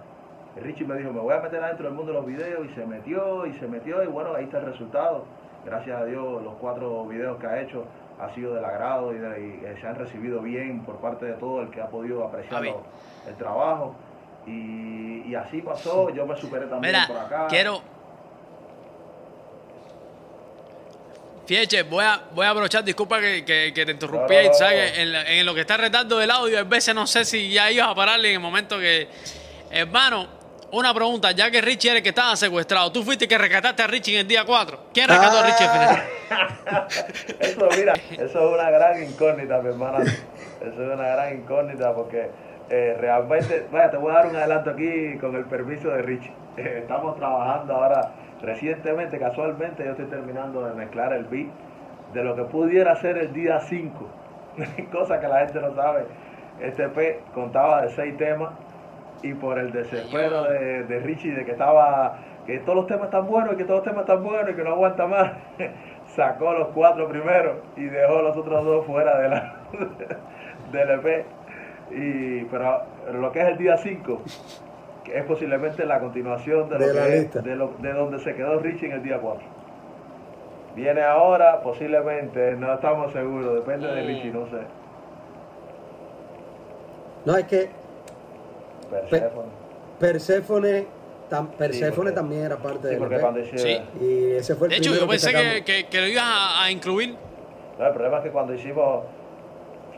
Richie 0.55 0.85
me 0.85 0.95
dijo, 0.95 1.11
me 1.11 1.19
voy 1.19 1.33
a 1.33 1.41
meter 1.41 1.61
adentro 1.61 1.85
del 1.85 1.95
mundo 1.95 2.13
de 2.13 2.17
los 2.19 2.25
videos, 2.25 2.65
y 2.65 2.69
se 2.75 2.85
metió, 2.85 3.45
y 3.45 3.51
se 3.55 3.67
metió, 3.67 4.01
y 4.03 4.07
bueno, 4.07 4.35
ahí 4.35 4.45
está 4.45 4.59
el 4.59 4.67
resultado. 4.67 5.25
Gracias 5.65 5.99
a 5.99 6.05
Dios, 6.05 6.41
los 6.43 6.53
cuatro 6.55 7.05
videos 7.07 7.37
que 7.39 7.47
ha 7.47 7.59
hecho 7.59 7.83
ha 8.19 8.33
sido 8.33 8.53
del 8.55 8.63
agrado 8.65 9.13
y, 9.13 9.17
de- 9.17 9.75
y, 9.77 9.81
se 9.81 9.87
han 9.87 9.95
recibido 9.95 10.39
bien 10.41 10.83
por 10.85 10.97
parte 10.99 11.25
de 11.25 11.33
todo 11.33 11.61
el 11.61 11.69
que 11.71 11.81
ha 11.81 11.87
podido 11.87 12.23
apreciar 12.25 12.63
lo- 12.63 12.83
el 13.27 13.35
trabajo. 13.35 13.95
Y, 14.45 15.23
y 15.29 15.35
así 15.35 15.61
pasó, 15.61 16.09
yo 16.09 16.25
me 16.25 16.37
superé 16.39 16.65
también 16.67 16.93
Mira, 16.93 17.07
por 17.07 17.17
acá. 17.17 17.47
quiero. 17.47 17.81
Fieche, 21.45 21.83
voy 21.83 22.05
a, 22.05 22.21
voy 22.33 22.45
a 22.45 22.51
aprovechar, 22.51 22.83
disculpa 22.85 23.19
que, 23.19 23.43
que- 23.43 23.73
que 23.75 23.85
te 23.85 23.91
interrumpí, 23.91 24.33
No, 24.33 24.41
no, 24.43 24.59
no. 24.59 25.19
En, 25.27 25.45
lo 25.45 25.53
que 25.53 25.61
está 25.61 25.75
retando 25.75 26.17
del 26.17 26.31
audio, 26.31 26.57
a 26.59 26.63
veces 26.63 26.95
no 26.95 27.05
sé 27.05 27.25
si 27.25 27.51
ya 27.51 27.69
ibas 27.69 27.89
a 27.89 27.95
pararle 27.95 28.29
en 28.29 28.35
el 28.35 28.39
momento 28.39 28.79
que. 28.79 29.09
Hermano, 29.69 30.27
una 30.71 30.93
pregunta, 30.93 31.31
ya 31.31 31.51
que 31.51 31.59
Richie 31.61 31.89
era 31.89 31.97
el 31.97 32.03
que 32.03 32.09
estaba 32.09 32.35
secuestrado, 32.37 32.91
tú 32.93 33.03
fuiste 33.03 33.25
el 33.25 33.29
que 33.29 33.37
rescataste 33.37 33.83
a 33.83 33.87
Richie 33.87 34.13
en 34.13 34.19
el 34.21 34.27
día 34.27 34.45
4. 34.45 34.85
¿Quién 34.93 35.09
rescató 35.09 35.39
a 35.39 35.43
Richie 35.43 35.65
al 35.65 35.71
final? 35.71 36.03
Eso, 37.39 37.67
mira, 37.77 37.93
eso 38.11 38.25
es 38.25 38.53
una 38.59 38.69
gran 38.69 39.03
incógnita, 39.03 39.61
mi 39.61 39.69
hermana. 39.69 39.99
Eso 40.01 40.21
es 40.61 40.77
una 40.77 41.07
gran 41.07 41.35
incógnita 41.35 41.93
porque 41.93 42.29
eh, 42.69 42.97
realmente, 42.99 43.67
vaya, 43.71 43.91
te 43.91 43.97
voy 43.97 44.11
a 44.11 44.15
dar 44.15 44.27
un 44.27 44.35
adelanto 44.35 44.71
aquí 44.71 45.17
con 45.19 45.35
el 45.35 45.45
permiso 45.45 45.89
de 45.89 46.01
Richie. 46.01 46.33
Eh, 46.55 46.81
estamos 46.83 47.15
trabajando 47.15 47.73
ahora, 47.73 48.11
recientemente, 48.39 49.17
casualmente, 49.17 49.83
yo 49.83 49.93
estoy 49.93 50.05
terminando 50.05 50.63
de 50.63 50.75
mezclar 50.75 51.11
el 51.11 51.23
beat 51.23 51.47
de 52.13 52.23
lo 52.23 52.35
que 52.35 52.43
pudiera 52.43 52.95
ser 52.97 53.17
el 53.17 53.33
día 53.33 53.59
5. 53.59 54.07
Cosa 54.91 55.19
que 55.19 55.27
la 55.27 55.39
gente 55.39 55.59
no 55.59 55.73
sabe. 55.73 56.05
Este 56.61 56.87
P 56.89 57.21
contaba 57.33 57.81
de 57.81 57.89
seis 57.89 58.15
temas 58.17 58.51
y 59.23 59.33
por 59.33 59.57
el 59.57 59.71
desespero 59.71 60.43
de, 60.43 60.83
de 60.83 60.99
Richie 60.99 61.31
de 61.31 61.43
que 61.43 61.53
estaba 61.53 62.19
que 62.45 62.59
todos 62.59 62.75
los 62.75 62.87
temas 62.87 63.05
están 63.05 63.25
buenos 63.25 63.53
y 63.53 63.57
que 63.57 63.63
todos 63.63 63.79
los 63.79 63.87
temas 63.87 64.01
están 64.01 64.23
buenos 64.23 64.49
y 64.51 64.53
que 64.53 64.63
no 64.63 64.71
aguanta 64.71 65.07
más 65.07 65.31
sacó 66.15 66.53
los 66.53 66.67
cuatro 66.69 67.07
primeros 67.09 67.57
y 67.75 67.83
dejó 67.85 68.21
los 68.21 68.35
otros 68.37 68.63
dos 68.65 68.85
fuera 68.85 69.17
de 69.19 69.29
la 69.29 69.55
del 70.71 70.89
EP 70.91 71.25
y 71.91 72.43
pero 72.45 72.83
lo 73.13 73.31
que 73.31 73.41
es 73.41 73.47
el 73.49 73.57
día 73.57 73.77
5 73.77 74.21
que 75.03 75.17
es 75.17 75.25
posiblemente 75.25 75.85
la 75.85 75.99
continuación 75.99 76.69
de, 76.69 76.79
lo 76.79 76.87
De 76.87 76.93
la 76.93 77.03
que 77.05 77.13
es- 77.17 77.21
lista. 77.23 77.41
de, 77.41 77.55
lo- 77.55 77.71
de 77.79 77.93
donde 77.93 78.19
se 78.19 78.33
quedó 78.35 78.59
Richie 78.59 78.85
en 78.87 78.91
el 78.93 79.03
día 79.03 79.19
4 79.19 79.43
viene 80.75 81.01
ahora 81.03 81.61
posiblemente 81.61 82.53
no 82.55 82.73
estamos 82.73 83.11
seguros 83.11 83.53
depende 83.55 83.87
de 83.87 84.01
Mm. 84.03 84.07
Richie 84.07 84.31
no 84.31 84.45
sé 84.47 84.57
No, 87.25 87.37
es 87.37 87.45
que 87.45 87.69
Perséfone. 88.89 89.47
Perséfone, 89.99 90.85
tam- 91.37 92.13
también 92.13 92.43
era 92.43 92.57
parte 92.57 92.79
sí 92.81 92.87
del 92.89 92.97
porque 92.99 93.15
EP. 93.15 93.21
cuando 93.21 93.39
hicieron 93.39 93.85
Sí. 93.99 94.05
Y 94.05 94.31
ese 94.33 94.55
fue 94.55 94.67
el 94.67 94.71
De 94.71 94.77
hecho, 94.77 94.89
primero 94.91 95.05
yo 95.05 95.09
pensé 95.09 95.31
que, 95.33 95.63
que- 95.63 95.87
que 95.89 96.01
lo 96.01 96.07
ibas 96.07 96.23
a, 96.25 96.63
a 96.63 96.71
incluir. 96.71 97.15
No, 97.79 97.85
el 97.87 97.93
problema 97.93 98.17
es 98.17 98.23
que 98.23 98.29
cuando 98.31 98.53
hicimos 98.53 99.03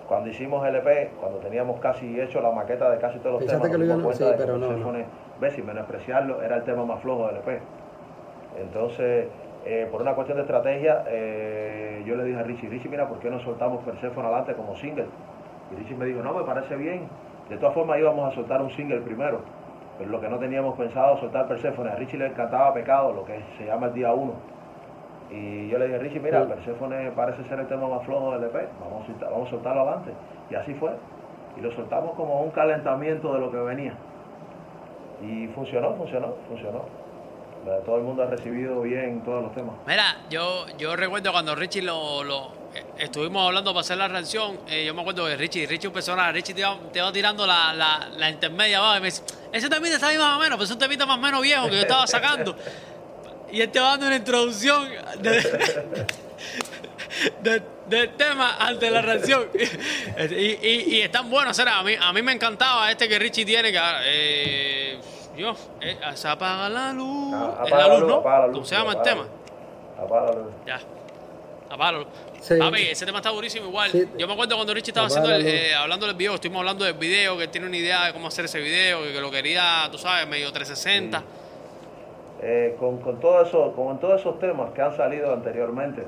cuando 0.07 0.29
hicimos 0.29 0.65
el 0.67 0.75
EP, 0.75 1.09
cuando 1.19 1.39
teníamos 1.39 1.79
casi 1.79 2.21
hecho 2.21 2.39
la 2.39 2.51
maqueta 2.51 2.91
de 2.91 2.99
casi 2.99 3.17
todos 3.17 3.33
los 3.33 3.39
Pensaste 3.39 3.63
temas, 3.69 3.71
que 3.71 3.77
lo 3.79 3.85
iban 3.85 3.97
sí, 3.97 4.03
cuenta 4.03 4.25
de 4.25 4.31
que 4.31 4.37
pero 4.37 4.57
no, 4.59 4.67
Perséfone, 4.67 5.05
ves, 5.41 5.53
sin 5.53 5.65
menospreciarlo, 5.65 6.43
era 6.43 6.57
el 6.57 6.63
tema 6.63 6.85
más 6.85 7.01
flojo 7.01 7.25
del 7.27 7.37
EP. 7.37 7.59
Entonces, 8.61 9.27
eh, 9.65 9.87
por 9.91 10.01
una 10.01 10.13
cuestión 10.13 10.37
de 10.37 10.43
estrategia, 10.43 11.03
eh, 11.07 12.03
yo 12.05 12.15
le 12.15 12.23
dije 12.23 12.39
a 12.39 12.43
Richie, 12.43 12.69
Richie, 12.69 12.89
mira, 12.89 13.07
¿por 13.09 13.19
qué 13.19 13.29
no 13.29 13.39
soltamos 13.41 13.83
Persephone 13.83 14.27
adelante 14.27 14.53
como 14.53 14.75
single? 14.75 15.07
Y 15.71 15.75
Richie 15.81 15.95
me 15.95 16.05
dijo, 16.05 16.21
no, 16.21 16.33
me 16.33 16.43
parece 16.43 16.75
bien. 16.75 17.07
De 17.49 17.57
todas 17.57 17.73
formas 17.73 17.99
íbamos 17.99 18.31
a 18.31 18.35
soltar 18.35 18.61
un 18.61 18.71
single 18.71 19.01
primero, 19.01 19.41
pero 19.97 20.09
lo 20.09 20.19
que 20.21 20.27
no 20.29 20.37
teníamos 20.39 20.75
pensado 20.77 21.19
soltar 21.19 21.47
Persephone. 21.47 21.89
A 21.91 21.95
Richie 21.95 22.17
le 22.17 22.27
encantaba 22.27 22.73
Pecado, 22.73 23.13
lo 23.13 23.25
que 23.25 23.39
se 23.57 23.65
llama 23.65 23.87
el 23.87 23.93
día 23.93 24.13
1. 24.13 24.33
Y 25.31 25.67
yo 25.69 25.77
le 25.79 25.87
dije, 25.87 25.99
Richie, 25.99 26.19
mira, 26.19 26.43
Sí. 26.43 26.49
Persephone 26.53 27.11
parece 27.15 27.43
ser 27.45 27.59
el 27.59 27.67
tema 27.67 27.87
más 27.87 28.03
flojo 28.05 28.31
del 28.37 28.43
EP, 28.43 28.69
vamos 28.79 29.05
a, 29.09 29.25
vamos 29.29 29.47
a 29.47 29.51
soltarlo 29.51 29.81
adelante. 29.81 30.11
Y 30.49 30.55
así 30.55 30.73
fue. 30.75 30.91
Y 31.57 31.61
lo 31.61 31.71
soltamos 31.71 32.13
como 32.15 32.41
un 32.41 32.51
calentamiento 32.51 33.33
de 33.33 33.39
lo 33.39 33.49
que 33.51 33.57
venía. 33.57 33.93
Y 35.21 35.47
funcionó, 35.47 35.93
funcionó, 35.95 36.35
funcionó. 36.47 36.81
Todo 37.85 37.95
el 37.97 38.03
mundo 38.03 38.21
ha 38.23 38.27
recibido 38.27 38.81
bien 38.81 39.21
todos 39.21 39.41
los 39.41 39.51
temas. 39.55 39.73
Mira, 39.87 40.03
yo, 40.29 40.65
yo 40.77 40.95
recuerdo 40.95 41.31
cuando 41.31 41.55
Richie 41.55 41.81
lo, 41.81 42.23
lo- 42.23 42.49
estuvimos 42.97 43.45
hablando 43.47 43.71
para 43.73 43.81
hacer 43.81 43.97
la 43.97 44.07
reacción, 44.07 44.59
eh, 44.67 44.85
yo 44.85 44.93
me 44.93 45.01
acuerdo 45.01 45.25
que 45.25 45.35
Richie, 45.37 45.65
Richie 45.67 45.87
un 45.87 45.93
personaje, 45.93 46.31
Richie 46.33 46.53
te 46.53 46.61
iba 46.61 47.11
tirando 47.11 47.45
la, 47.47 47.73
la, 47.73 48.09
la 48.17 48.29
intermedia 48.29 48.77
abajo 48.79 48.97
y 48.97 49.01
me 49.01 49.05
dice, 49.07 49.23
ese 49.51 49.69
temita 49.69 49.95
está 49.95 50.07
ahí 50.07 50.17
más 50.17 50.37
o 50.37 50.39
menos, 50.39 50.57
pero 50.57 50.63
es 50.65 50.71
un 50.71 50.79
temita 50.79 51.05
más 51.05 51.17
o 51.17 51.21
menos 51.21 51.41
viejo 51.41 51.65
que 51.67 51.75
yo 51.75 51.81
estaba 51.81 52.05
sacando. 52.07 52.55
Y 53.51 53.61
él 53.61 53.69
te 53.71 53.79
va 53.79 53.89
dando 53.91 54.07
una 54.07 54.15
introducción 54.17 54.89
de, 55.19 55.41
de- 57.41 57.63
del 57.87 58.09
tema 58.15 58.57
ante 58.59 58.89
la 58.89 59.01
reacción. 59.01 59.47
Y, 60.31 60.33
y, 60.33 60.95
y 60.95 61.01
están 61.01 61.29
buenos, 61.29 61.55
será. 61.55 61.77
A 61.79 61.83
mí, 61.83 61.93
a 61.99 62.11
mí 62.11 62.21
me 62.21 62.31
encantaba 62.33 62.89
este 62.91 63.07
que 63.07 63.19
Richie 63.19 63.45
tiene, 63.45 63.71
que 63.71 63.79
eh, 64.05 64.99
yo, 65.37 65.55
eh, 65.81 65.97
se 66.15 66.27
apaga 66.27 66.67
la 66.69 66.91
luz. 66.93 67.33
Ah, 67.35 67.63
es 67.65 67.71
la 67.71 67.87
luz, 67.99 68.07
¿no? 68.07 68.15
apaga 68.15 68.39
la 68.39 68.47
luz, 68.47 68.53
¿Cómo 68.55 68.65
se 68.65 68.75
llama 68.75 68.91
el 68.93 68.97
apaga 68.97 69.09
tema? 69.15 69.27
Apaga 70.03 70.25
la 70.25 70.31
luz. 70.39 70.53
Ya. 70.65 70.79
Sí. 72.41 72.59
Papi, 72.59 72.81
ese 72.81 73.05
tema 73.05 73.19
está 73.19 73.31
durísimo 73.31 73.67
igual. 73.67 73.91
Sí. 73.91 74.07
Yo 74.17 74.27
me 74.27 74.33
acuerdo 74.33 74.55
cuando 74.55 74.73
Richie 74.73 74.91
estaba 74.91 75.07
haciendo 75.07 75.33
el, 75.33 75.45
eh, 75.45 75.73
hablando 75.73 76.05
del 76.05 76.15
video, 76.15 76.35
estuvimos 76.35 76.59
hablando 76.59 76.85
del 76.85 76.93
video, 76.93 77.37
que 77.37 77.43
él 77.43 77.49
tiene 77.49 77.67
una 77.67 77.77
idea 77.77 78.05
de 78.05 78.13
cómo 78.13 78.27
hacer 78.27 78.45
ese 78.45 78.59
video, 78.59 79.03
que, 79.03 79.13
que 79.13 79.21
lo 79.21 79.31
quería, 79.31 79.87
tú 79.91 79.97
sabes, 79.97 80.27
medio 80.27 80.51
360. 80.51 81.23
Eh, 82.41 82.75
con, 82.79 82.99
con, 82.99 83.19
todo 83.19 83.41
eso, 83.41 83.73
con 83.75 83.99
todos 83.99 84.21
esos 84.21 84.39
temas 84.39 84.71
que 84.73 84.81
han 84.81 84.95
salido 84.95 85.33
anteriormente, 85.33 86.03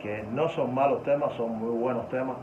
que 0.00 0.24
no 0.32 0.48
son 0.48 0.74
malos 0.74 1.04
temas, 1.04 1.32
son 1.36 1.50
muy 1.50 1.78
buenos 1.78 2.08
temas, 2.08 2.36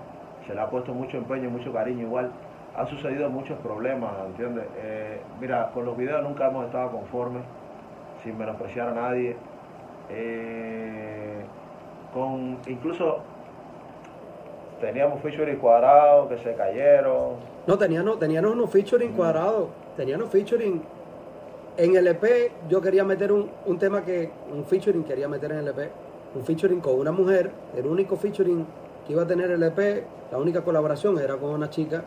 se 0.48 0.54
le 0.54 0.62
ha 0.62 0.70
puesto 0.70 0.94
mucho 0.94 1.18
empeño, 1.18 1.50
mucho 1.50 1.74
cariño 1.74 2.04
igual. 2.04 2.32
Han 2.78 2.88
sucedido 2.88 3.30
muchos 3.30 3.60
problemas, 3.60 4.12
¿entiendes? 4.28 4.66
Eh, 4.78 5.22
mira, 5.42 5.72
con 5.74 5.86
los 5.86 5.98
videos 5.98 6.24
nunca 6.24 6.48
hemos 6.48 6.66
estado 6.66 6.92
conformes, 6.92 7.44
sin 8.24 8.38
menospreciar 8.38 8.90
a 8.90 8.94
nadie. 8.94 9.36
Eh, 10.10 11.44
con 12.14 12.58
incluso 12.68 13.20
teníamos 14.80 15.22
featuring 15.22 15.58
cuadrados 15.58 16.30
que 16.30 16.38
se 16.40 16.56
cayeron. 16.56 17.34
No, 17.68 17.78
teníamos, 17.78 18.20
teníamos 18.20 18.52
unos 18.52 18.70
featuring 18.70 19.14
cuadrados. 19.14 19.68
Teníamos 19.96 20.30
featuring. 20.30 20.82
En 21.78 21.96
el 21.96 22.08
EP 22.08 22.52
yo 22.68 22.82
quería 22.82 23.04
meter 23.04 23.32
un, 23.32 23.50
un 23.66 23.78
tema 23.78 24.04
que. 24.04 24.32
Un 24.52 24.66
featuring 24.66 25.04
quería 25.04 25.28
meter 25.28 25.52
en 25.52 25.60
el 25.60 25.68
EP. 25.68 25.92
Un 26.36 26.44
featuring 26.44 26.82
con 26.82 26.96
una 26.96 27.12
mujer. 27.12 27.52
El 27.76 27.86
único 27.86 28.16
featuring 28.18 28.66
que 29.06 29.14
iba 29.14 29.24
a 29.24 29.28
tener 29.28 29.52
el 29.52 29.62
EP. 29.64 30.04
La 30.32 30.38
única 30.38 30.62
colaboración 30.62 31.20
era 31.20 31.36
con 31.38 31.52
una 31.52 31.70
chica. 31.70 32.04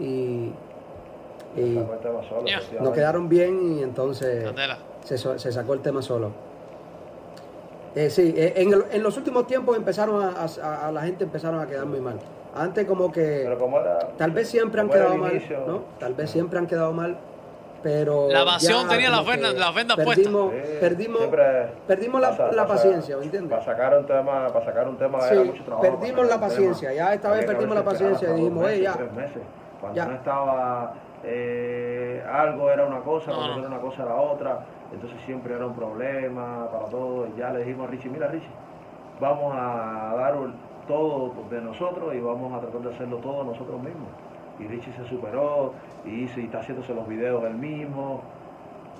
Y. 0.00 0.52
Y 1.56 1.78
nos 2.80 2.92
quedaron 2.92 3.28
bien 3.28 3.78
y 3.78 3.82
entonces 3.82 4.52
se, 5.02 5.16
se 5.16 5.52
sacó 5.52 5.74
el 5.74 5.80
tema 5.80 6.02
solo. 6.02 6.30
Eh, 7.94 8.10
sí, 8.10 8.34
eh, 8.36 8.52
en, 8.56 8.72
el- 8.72 8.84
en 8.92 9.02
los 9.02 9.16
últimos 9.16 9.46
tiempos 9.46 9.76
empezaron 9.76 10.22
a, 10.22 10.46
a- 10.62 10.88
a 10.88 10.92
la 10.92 11.02
gente 11.02 11.24
empezaron 11.24 11.60
a 11.60 11.66
quedar 11.66 11.86
muy 11.86 12.00
mal. 12.00 12.18
Antes 12.54 12.86
como 12.86 13.10
que 13.12 13.42
Pero 13.44 13.58
como 13.58 13.80
era, 13.80 13.98
tal 14.16 14.30
vez 14.30 14.48
siempre 14.48 14.80
han 14.80 14.88
quedado 14.88 15.16
mal. 15.16 15.42
Tal 15.98 16.14
vez 16.14 16.30
siempre 16.30 16.58
han 16.58 16.66
quedado 16.66 16.92
mal, 16.92 17.16
pero 17.82 18.28
La 18.30 18.40
evasión 18.42 18.82
ya 18.84 18.88
tenía 18.88 19.06
como 19.10 19.18
las 19.22 19.26
vendas- 19.26 19.52
que 19.54 19.58
las 19.60 19.74
vendas 19.74 19.96
perdimos, 19.96 20.52
Sí, 20.52 20.58
perdimos, 20.80 21.18
siempre 21.18 21.44
perdimos 21.86 22.20
la, 22.20 22.30
pasa- 22.30 22.52
la 22.52 22.66
paciencia, 22.66 23.16
¿me 23.16 23.24
entiendes? 23.24 23.50
Para 23.50 23.64
sacar 23.64 23.98
un 23.98 24.06
tema, 24.06 24.46
para 24.48 24.64
sacar 24.64 24.88
un 24.88 24.96
tema 24.96 25.20
Sí, 25.22 25.34
era 25.34 25.44
mucho 25.44 25.64
trabajo. 25.64 25.82
perdimos 25.98 26.28
la 26.28 26.40
paciencia, 26.40 26.88
tema. 26.90 27.00
ya 27.08 27.14
esta 27.14 27.30
vez 27.30 27.44
perdimos 27.46 27.74
la 27.76 27.84
paciencia 27.84 28.30
y 28.30 28.34
dijimos, 28.34 28.64
"Ey, 28.70 28.80
meses, 28.80 28.84
ya". 28.84 28.92
tres 28.94 29.12
meses. 29.12 29.42
Cuando 29.80 29.96
Ya. 29.96 30.04
no 30.06 30.14
estaba 30.14 30.94
eh, 31.24 32.22
algo 32.32 32.70
era 32.70 32.84
una 32.86 33.00
cosa, 33.00 33.30
No, 33.30 33.36
cuando 33.38 33.54
no. 33.54 33.58
era 33.60 33.68
una 33.68 33.80
cosa 33.80 34.02
era 34.04 34.14
otra. 34.14 34.58
Entonces 34.92 35.20
siempre 35.26 35.54
era 35.54 35.66
un 35.66 35.74
problema 35.74 36.68
para 36.72 36.86
todo. 36.86 37.26
Y 37.26 37.38
ya 37.38 37.50
le 37.50 37.60
dijimos 37.64 37.88
a 37.88 37.90
Richie, 37.90 38.10
mira 38.10 38.28
Richie, 38.28 38.48
vamos 39.20 39.52
a 39.54 40.14
dar 40.16 40.34
todo 40.86 41.32
de 41.50 41.60
nosotros 41.60 42.14
y 42.14 42.20
vamos 42.20 42.52
a 42.54 42.60
tratar 42.60 42.80
de 42.80 42.94
hacerlo 42.94 43.16
todo 43.18 43.44
nosotros 43.44 43.76
mismos. 43.82 44.08
Y 44.58 44.66
Richie 44.66 44.92
se 44.92 45.04
superó 45.04 45.72
y, 46.04 46.22
hizo- 46.24 46.40
y 46.40 46.44
está 46.44 46.58
haciéndose 46.60 46.94
los 46.94 47.06
videos 47.06 47.44
él 47.44 47.54
mismo. 47.54 48.20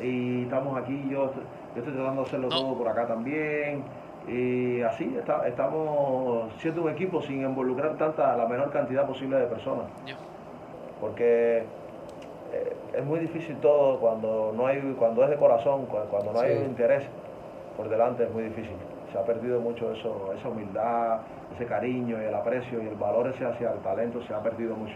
Y 0.00 0.42
estamos 0.44 0.76
aquí, 0.78 1.08
yo, 1.10 1.24
estoy- 1.26 1.42
yo 1.74 1.78
estoy 1.80 1.94
tratando 1.94 2.22
de 2.22 2.26
hacerlo 2.28 2.48
todo 2.50 2.74
por 2.78 2.88
acá 2.88 3.06
también. 3.06 3.82
Y 4.28 4.82
así 4.82 5.16
está- 5.18 5.48
estamos 5.48 6.52
siendo 6.58 6.82
un 6.82 6.90
equipo 6.90 7.22
sin 7.22 7.42
involucrar 7.42 7.96
tanta, 7.96 8.36
la 8.36 8.46
menor 8.46 8.70
cantidad 8.70 9.06
posible 9.06 9.36
de 9.38 9.46
personas. 9.46 9.86
Porque 11.00 11.64
es 12.94 13.04
muy 13.04 13.18
difícil 13.20 13.56
todo 13.60 13.98
cuando 14.00 14.52
no 14.56 14.66
hay, 14.66 14.80
cuando 14.98 15.22
es 15.24 15.30
de 15.30 15.36
corazón, 15.36 15.86
cu- 15.86 15.98
cuando 16.10 16.32
no 16.32 16.40
hay 16.40 16.52
Sí. 16.54 16.58
un 16.58 16.64
interés 16.66 17.04
por 17.76 17.88
delante 17.88 18.24
es 18.24 18.30
muy 18.30 18.44
difícil. 18.44 18.76
Se 19.12 19.18
ha 19.18 19.24
perdido 19.24 19.60
mucho 19.60 19.92
eso, 19.92 20.32
esa 20.36 20.48
humildad, 20.48 21.20
ese 21.54 21.66
cariño 21.66 22.20
y 22.22 22.26
el 22.26 22.34
aprecio 22.34 22.82
y 22.82 22.86
el 22.88 22.94
valor 22.94 23.28
ese 23.28 23.44
hacia 23.46 23.72
el 23.72 23.78
talento 23.80 24.22
se 24.26 24.34
ha 24.34 24.42
perdido 24.42 24.74
mucho. 24.74 24.94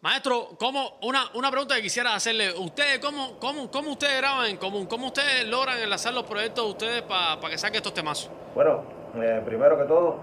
Maestro, 0.00 0.48
¿cómo, 0.58 0.98
una, 1.02 1.20
una 1.34 1.48
pregunta 1.50 1.76
que 1.76 1.82
quisiera 1.82 2.14
hacerle. 2.14 2.50
¿Ustedes 2.58 2.98
cómo, 2.98 3.38
cómo, 3.40 3.70
cómo 3.70 3.92
ustedes 3.92 4.18
graban 4.20 4.46
en 4.50 4.56
común? 4.56 4.86
¿Cómo 4.86 5.06
ustedes 5.06 5.46
logran 5.46 5.78
enlazar 5.78 6.12
los 6.12 6.24
proyectos 6.24 6.64
de 6.64 6.70
ustedes 6.70 7.02
para 7.02 7.38
que 7.48 7.56
saquen 7.56 7.76
estos 7.76 7.94
temazos? 7.94 8.30
Bueno, 8.54 8.82
eh, 9.22 9.40
primero 9.44 9.78
que 9.78 9.84
todo, 9.84 10.16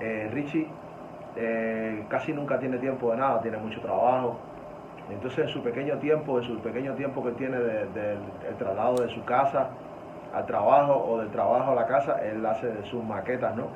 eh, 0.00 0.28
Richie 0.32 0.68
eh, 1.36 2.04
casi 2.10 2.32
nunca 2.34 2.58
tiene 2.58 2.76
tiempo 2.78 3.10
de 3.10 3.16
nada, 3.16 3.40
tiene 3.40 3.56
mucho 3.56 3.80
trabajo. 3.80 4.36
Entonces, 5.08 5.40
en 5.40 5.48
su 5.48 5.62
pequeño 5.62 5.98
tiempo, 5.98 6.38
en 6.38 6.44
su 6.44 6.60
pequeño 6.62 6.94
tiempo 6.94 7.22
que 7.24 7.32
tiene 7.32 7.58
de- 7.60 7.86
del 7.88 8.18
el 8.42 8.56
traslado 8.56 9.02
de 9.02 9.08
su 9.08 9.24
casa 9.24 9.78
al 10.30 10.46
trabajo 10.46 10.94
o 11.04 11.18
del 11.20 11.30
trabajo 11.30 11.72
a 11.72 11.74
la 11.74 11.86
casa, 11.86 12.18
él 12.24 12.44
hace 12.46 12.84
sus 12.84 13.04
maquetas, 13.04 13.54
¿no? 13.56 13.66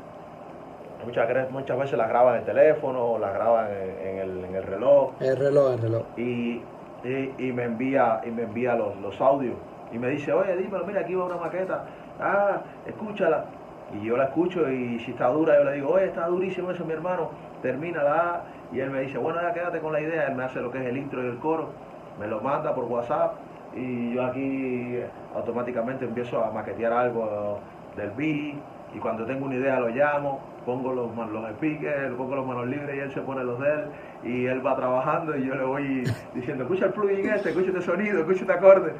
Muchas, 1.05 1.51
muchas 1.51 1.79
veces 1.79 1.99
las 1.99 2.09
graba 2.09 2.33
en 2.35 2.39
el 2.41 2.45
teléfono 2.45 3.05
o 3.05 3.19
las 3.19 3.35
graba 3.35 3.71
en, 3.71 3.99
en 4.09 4.19
el, 4.19 4.45
en 4.45 4.55
el 4.55 4.63
reloj 4.63 5.15
El 5.21 5.37
reloj, 5.37 5.73
el 5.75 5.81
reloj. 5.83 6.07
y, 6.17 6.63
y, 7.03 7.49
y 7.49 7.53
me 7.53 7.65
envía 7.65 8.21
y 8.25 8.31
me 8.31 8.43
envía 8.45 8.75
los, 8.75 8.97
los 8.99 9.21
audios 9.21 9.59
y 9.93 9.99
me 9.99 10.09
dice, 10.11 10.33
oye, 10.33 10.57
dímelo, 10.57 10.85
mira, 10.87 11.01
aquí 11.03 11.15
va 11.15 11.27
una 11.27 11.37
maqueta, 11.37 11.87
ah, 12.19 12.65
escúchala. 12.85 13.47
Y 13.89 14.03
yo 14.05 14.17
la 14.17 14.25
escucho 14.25 14.69
y 14.71 14.99
si 14.99 15.13
está 15.13 15.29
dura, 15.29 15.57
yo 15.59 15.65
le 15.65 15.75
digo, 15.75 15.91
oye, 15.91 16.07
está 16.07 16.27
durísimo 16.27 16.73
eso, 16.73 16.85
mi 16.85 16.93
hermano, 16.93 17.31
termínala. 17.61 18.45
Y 18.73 18.81
él 18.81 18.91
me 18.91 19.03
dice, 19.03 19.19
bueno, 19.19 19.41
ya 19.41 19.53
quédate 19.53 19.79
con 19.79 19.93
la 19.93 20.01
idea, 20.01 20.27
él 20.27 20.35
me 20.35 20.45
hace 20.45 20.61
lo 20.61 20.71
que 20.71 20.79
es 20.79 20.87
el 20.87 20.97
intro 20.97 21.23
y 21.23 21.27
el 21.27 21.39
coro, 21.39 21.71
me 22.19 22.27
lo 22.27 22.41
manda 22.41 22.75
por 22.75 22.85
WhatsApp 22.85 23.35
y 23.75 24.15
yo 24.15 24.25
aquí 24.25 24.99
automáticamente 25.35 26.05
empiezo 26.05 26.43
a 26.43 26.51
maquetear 26.51 26.93
algo 26.93 27.61
del 27.97 28.11
beat 28.13 28.57
y 28.95 28.99
cuando 28.99 29.27
tengo 29.27 29.47
una 29.47 29.57
idea 29.57 29.79
lo 29.79 29.89
llamo, 29.89 30.41
pongo 30.65 30.93
los, 30.93 31.15
los 31.15 31.51
speakers, 31.57 32.15
pongo 32.15 32.37
los 32.37 32.47
manos 32.47 32.67
libres 32.67 32.97
y 32.97 32.99
él 33.01 33.13
se 33.13 33.21
pone 33.21 33.45
los 33.45 33.61
de 33.61 33.73
él 33.73 33.85
y 34.25 34.47
él 34.47 34.67
va 34.67 34.75
trabajando 34.75 35.37
y 35.37 35.47
yo 35.47 35.55
le 35.55 35.65
voy 35.65 36.05
diciendo, 36.35 36.65
escucha 36.65 36.87
el 36.87 36.93
plugin 36.93 37.29
este, 37.29 37.51
escucha 37.51 37.69
este 37.69 37.83
sonido, 37.83 38.21
escucha 38.21 38.41
este 38.41 38.53
acorde 38.53 38.93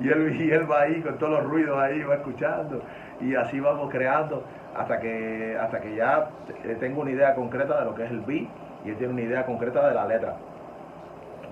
y 0.00 0.08
él, 0.08 0.36
y 0.40 0.50
él 0.50 0.70
va 0.70 0.82
ahí 0.82 1.00
con 1.00 1.16
todos 1.18 1.32
los 1.32 1.44
ruidos 1.44 1.78
ahí, 1.78 2.02
va 2.02 2.16
escuchando 2.16 2.82
y 3.20 3.34
así 3.36 3.60
vamos 3.60 3.90
creando 3.90 4.44
hasta 4.76 4.98
que, 4.98 5.56
hasta 5.60 5.80
que 5.80 5.94
ya 5.94 6.28
eh, 6.64 6.76
tengo 6.80 7.02
una 7.02 7.12
idea 7.12 7.34
concreta 7.34 7.78
de 7.78 7.84
lo 7.84 7.94
que 7.94 8.04
es 8.04 8.10
el 8.10 8.20
beat 8.20 8.48
y 8.84 8.90
él 8.90 8.96
tiene 8.96 9.12
una 9.12 9.22
idea 9.22 9.46
concreta 9.46 9.88
de 9.88 9.94
la 9.94 10.06
letra. 10.06 10.36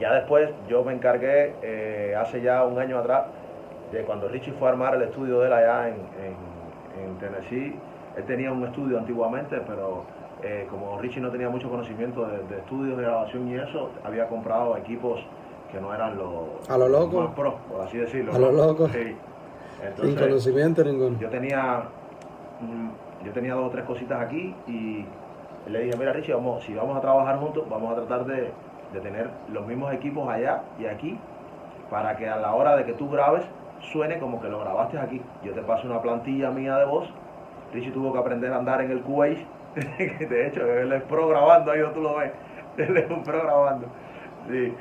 Ya 0.00 0.14
después 0.14 0.50
yo 0.68 0.82
me 0.84 0.92
encargué 0.94 1.54
eh, 1.62 2.14
hace 2.18 2.40
ya 2.42 2.64
un 2.64 2.78
año 2.78 2.98
atrás 2.98 3.24
de 3.92 4.02
cuando 4.02 4.28
Richie 4.28 4.52
fue 4.52 4.68
a 4.68 4.72
armar 4.72 4.94
el 4.94 5.02
estudio 5.02 5.40
de 5.40 5.46
él 5.46 5.52
allá 5.52 5.88
en, 5.88 5.94
en- 5.94 7.04
en 7.04 7.16
Tennessee. 7.18 7.76
Él 8.16 8.24
tenía 8.24 8.52
un 8.52 8.64
estudio 8.64 8.98
antiguamente, 8.98 9.60
pero 9.66 10.04
eh, 10.42 10.66
como 10.70 10.98
Richie 11.00 11.20
no 11.20 11.30
tenía 11.30 11.48
mucho 11.48 11.68
conocimiento 11.70 12.26
de, 12.26 12.38
de 12.48 12.58
estudios 12.58 12.96
de 12.96 13.04
grabación 13.04 13.48
y 13.48 13.54
eso, 13.54 13.90
había 14.04 14.26
comprado 14.28 14.76
equipos 14.76 15.20
que 15.70 15.80
no 15.80 15.94
eran 15.94 16.18
los 16.18 16.68
A 16.68 16.76
lo 16.76 16.88
loco. 16.88 17.20
más 17.22 17.34
pro, 17.34 17.54
por 17.70 17.80
así 17.82 17.98
decirlo. 17.98 18.34
A 18.34 18.38
lo 18.38 18.50
loco. 18.52 18.88
Sí. 18.88 19.16
Sin 20.00 20.14
conocimiento 20.16 20.84
ninguno. 20.84 21.18
yo 21.18 21.28
tenía 21.28 21.82
mm, 22.60 23.24
yo 23.26 23.32
tenía 23.32 23.54
dos 23.54 23.66
o 23.66 23.70
tres 23.70 23.84
cositas 23.84 24.20
aquí 24.20 24.54
y 24.66 25.04
le 25.68 25.80
dije, 25.84 25.96
mira 25.96 26.12
Richie, 26.12 26.34
vamos, 26.34 26.64
si 26.64 26.74
vamos 26.74 26.96
a 26.96 27.00
trabajar 27.00 27.38
juntos, 27.38 27.64
vamos 27.68 27.92
a 27.92 27.96
tratar 27.96 28.24
de, 28.26 28.50
de 28.92 29.00
tener 29.00 29.30
los 29.52 29.66
mismos 29.66 29.92
equipos 29.92 30.28
allá 30.28 30.62
y 30.78 30.86
aquí 30.86 31.18
para 31.90 32.16
que 32.16 32.28
a 32.28 32.36
la 32.36 32.54
hora 32.54 32.76
de 32.76 32.84
que 32.84 32.94
tú 32.94 33.10
grabes 33.10 33.44
suene 33.80 34.18
como 34.18 34.40
que 34.40 34.48
lo 34.48 34.60
grabaste 34.60 34.98
aquí. 34.98 35.20
Yo 35.44 35.52
te 35.52 35.62
paso 35.62 35.86
una 35.86 36.00
plantilla 36.00 36.50
mía 36.50 36.76
de 36.78 36.84
voz. 36.84 37.08
Richie 37.72 37.90
tuvo 37.90 38.12
que 38.12 38.18
aprender 38.18 38.52
a 38.52 38.58
andar 38.58 38.80
en 38.80 38.90
el 38.90 39.00
Cubase. 39.02 39.46
de 39.74 40.46
hecho, 40.46 40.66
él 40.66 40.92
es 40.92 41.02
pro 41.04 41.28
grabando, 41.28 41.72
ahí 41.72 41.80
tú 41.94 42.00
lo 42.00 42.16
ves. 42.16 42.32
Él 42.76 42.96
es 42.96 43.10
un 43.10 43.22
pro 43.22 43.42
grabando. 43.42 43.86
Sí, 44.48 44.74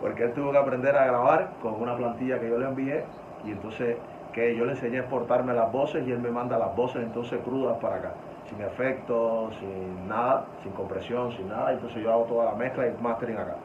porque 0.00 0.24
él 0.24 0.32
tuvo 0.32 0.52
que 0.52 0.58
aprender 0.58 0.96
a 0.96 1.06
grabar 1.06 1.50
con 1.62 1.80
una 1.80 1.96
plantilla 1.96 2.38
que 2.38 2.48
yo 2.48 2.58
le 2.58 2.66
envié 2.66 3.04
y 3.44 3.52
entonces 3.52 3.96
que 4.32 4.54
yo 4.56 4.64
le 4.64 4.72
enseñé 4.72 4.98
a 4.98 5.00
exportarme 5.00 5.54
las 5.54 5.72
voces 5.72 6.06
y 6.06 6.12
él 6.12 6.18
me 6.18 6.30
manda 6.30 6.58
las 6.58 6.74
voces 6.76 7.02
entonces 7.02 7.40
crudas 7.44 7.78
para 7.78 7.96
acá, 7.96 8.12
sin 8.48 8.60
efectos, 8.62 9.54
sin 9.60 10.08
nada, 10.08 10.46
sin 10.62 10.72
compresión, 10.72 11.36
sin 11.36 11.48
nada. 11.48 11.72
Entonces 11.72 12.02
yo 12.02 12.12
hago 12.12 12.24
toda 12.24 12.46
la 12.46 12.54
mezcla 12.54 12.86
y 12.86 13.02
mastering 13.02 13.36
acá, 13.36 13.56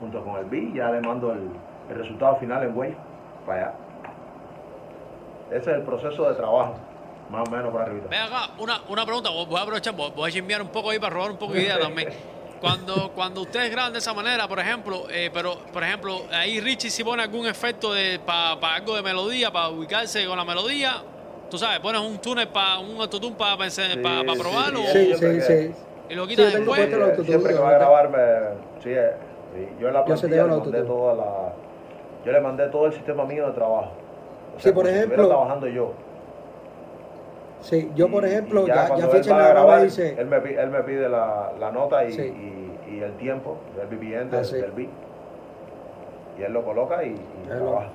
junto 0.00 0.22
con 0.24 0.36
el 0.36 0.44
beat, 0.46 0.74
ya 0.74 0.90
le 0.90 1.00
mando 1.00 1.32
el, 1.32 1.50
el 1.90 1.98
resultado 1.98 2.36
final 2.36 2.62
en 2.62 2.76
Wave 2.76 2.96
para 3.46 3.60
allá. 3.60 3.74
Ese 5.50 5.70
es 5.70 5.76
el 5.78 5.82
proceso 5.82 6.28
de 6.28 6.34
trabajo, 6.34 6.74
más 7.30 7.48
o 7.48 7.50
menos 7.50 7.72
por 7.72 7.80
arriba. 7.80 8.06
Ve 8.10 8.18
acá, 8.18 8.50
una, 8.58 8.80
una 8.88 9.04
pregunta, 9.04 9.30
voy 9.30 9.56
a 9.56 9.62
aprovechar, 9.62 9.94
voy 9.94 10.28
a 10.28 10.32
chimbear 10.32 10.62
un 10.62 10.68
poco 10.68 10.90
ahí 10.90 10.98
para 10.98 11.14
robar 11.14 11.30
un 11.30 11.38
poco 11.38 11.54
de 11.54 11.62
idea 11.62 11.78
también. 11.78 12.08
Cuando, 12.60 13.12
cuando 13.12 13.42
ustedes 13.42 13.70
graban 13.70 13.92
de 13.92 14.00
esa 14.00 14.12
manera, 14.12 14.48
por 14.48 14.58
ejemplo, 14.58 15.06
eh, 15.10 15.30
pero 15.32 15.58
por 15.72 15.80
ejemplo, 15.84 16.22
ahí 16.32 16.58
Richie 16.58 16.90
si 16.90 17.04
pone 17.04 17.22
algún 17.22 17.46
efecto 17.46 17.92
de 17.92 18.18
para 18.18 18.74
algo 18.74 18.96
de 18.96 19.02
melodía, 19.02 19.52
para 19.52 19.68
ubicarse 19.68 20.26
con 20.26 20.36
la 20.36 20.44
melodía, 20.44 20.96
tú 21.50 21.58
sabes, 21.58 21.80
pones 21.80 22.00
un 22.00 22.18
túnel 22.18 22.48
para 22.48 22.78
un 22.78 23.00
autotune 23.00 23.36
para 23.36 23.56
Sí, 24.34 24.38
probarlo 24.40 24.78
sí, 24.80 24.86
Sí, 24.92 25.04
siempre 25.06 25.40
sí, 25.40 25.52
sí. 25.68 25.74
y 26.10 26.14
lo 26.14 26.24
Sí, 26.24 26.30
quitas 26.30 26.52
tengo 26.52 26.72
después. 26.74 26.80
el 26.92 27.02
autotune, 27.02 27.26
siempre 27.28 27.52
que 27.54 27.58
va 27.58 27.68
a 27.68 27.72
¿verdad? 27.72 27.86
grabar, 27.88 28.10
me, 28.10 28.82
sí, 28.82 28.90
eh, 28.90 29.10
sí, 29.54 29.68
yo 29.80 29.88
en 29.88 29.94
la 29.94 30.04
plantilla 30.04 30.44
le 30.44 30.48
mandé 30.56 30.82
toda 30.82 31.14
la, 31.14 31.52
yo 32.24 32.32
le 32.32 32.40
mandé 32.40 32.66
todo 32.68 32.86
el 32.86 32.92
sistema 32.92 33.24
mío 33.24 33.46
de 33.46 33.52
trabajo. 33.52 33.90
O 34.56 34.60
Sí, 34.60 34.68
por 34.72 34.84
como 34.84 34.86
si 34.86 34.92
estuviera 34.94 35.04
ejemplo- 35.22 35.28
trabajando 35.28 35.66
yo. 35.68 35.92
Sí, 37.60 37.90
yo 37.96 38.08
por 38.08 38.24
ejemplo, 38.24 38.62
y 38.64 38.66
ya, 38.68 38.74
ya, 38.74 38.88
cuando 38.88 39.06
él 39.10 39.18
Fisher 39.18 39.32
va 39.32 39.36
a 39.36 39.42
me 39.42 39.48
graba 39.48 39.60
grabar, 39.66 39.80
y 39.80 39.84
dice, 39.84 40.14
él 40.18 40.26
me, 40.26 40.40
pi- 40.40 40.54
él 40.54 40.70
me 40.70 40.82
pide 40.84 41.08
la, 41.08 41.52
la 41.58 41.72
nota 41.72 42.04
y, 42.04 42.12
Sí. 42.12 42.22
y, 42.22 42.94
y 42.94 43.00
el 43.02 43.12
tiempo 43.16 43.56
del 43.76 43.88
del, 44.30 44.40
Ah, 44.40 44.44
sí. 44.44 44.56
del 44.56 44.70
beat. 44.72 44.88
Y 46.38 46.42
él 46.42 46.52
lo 46.52 46.64
coloca 46.64 47.02
y, 47.02 47.08
y 47.08 47.12
Él 47.50 47.58
lo- 47.58 47.64
trabaja. 47.70 47.88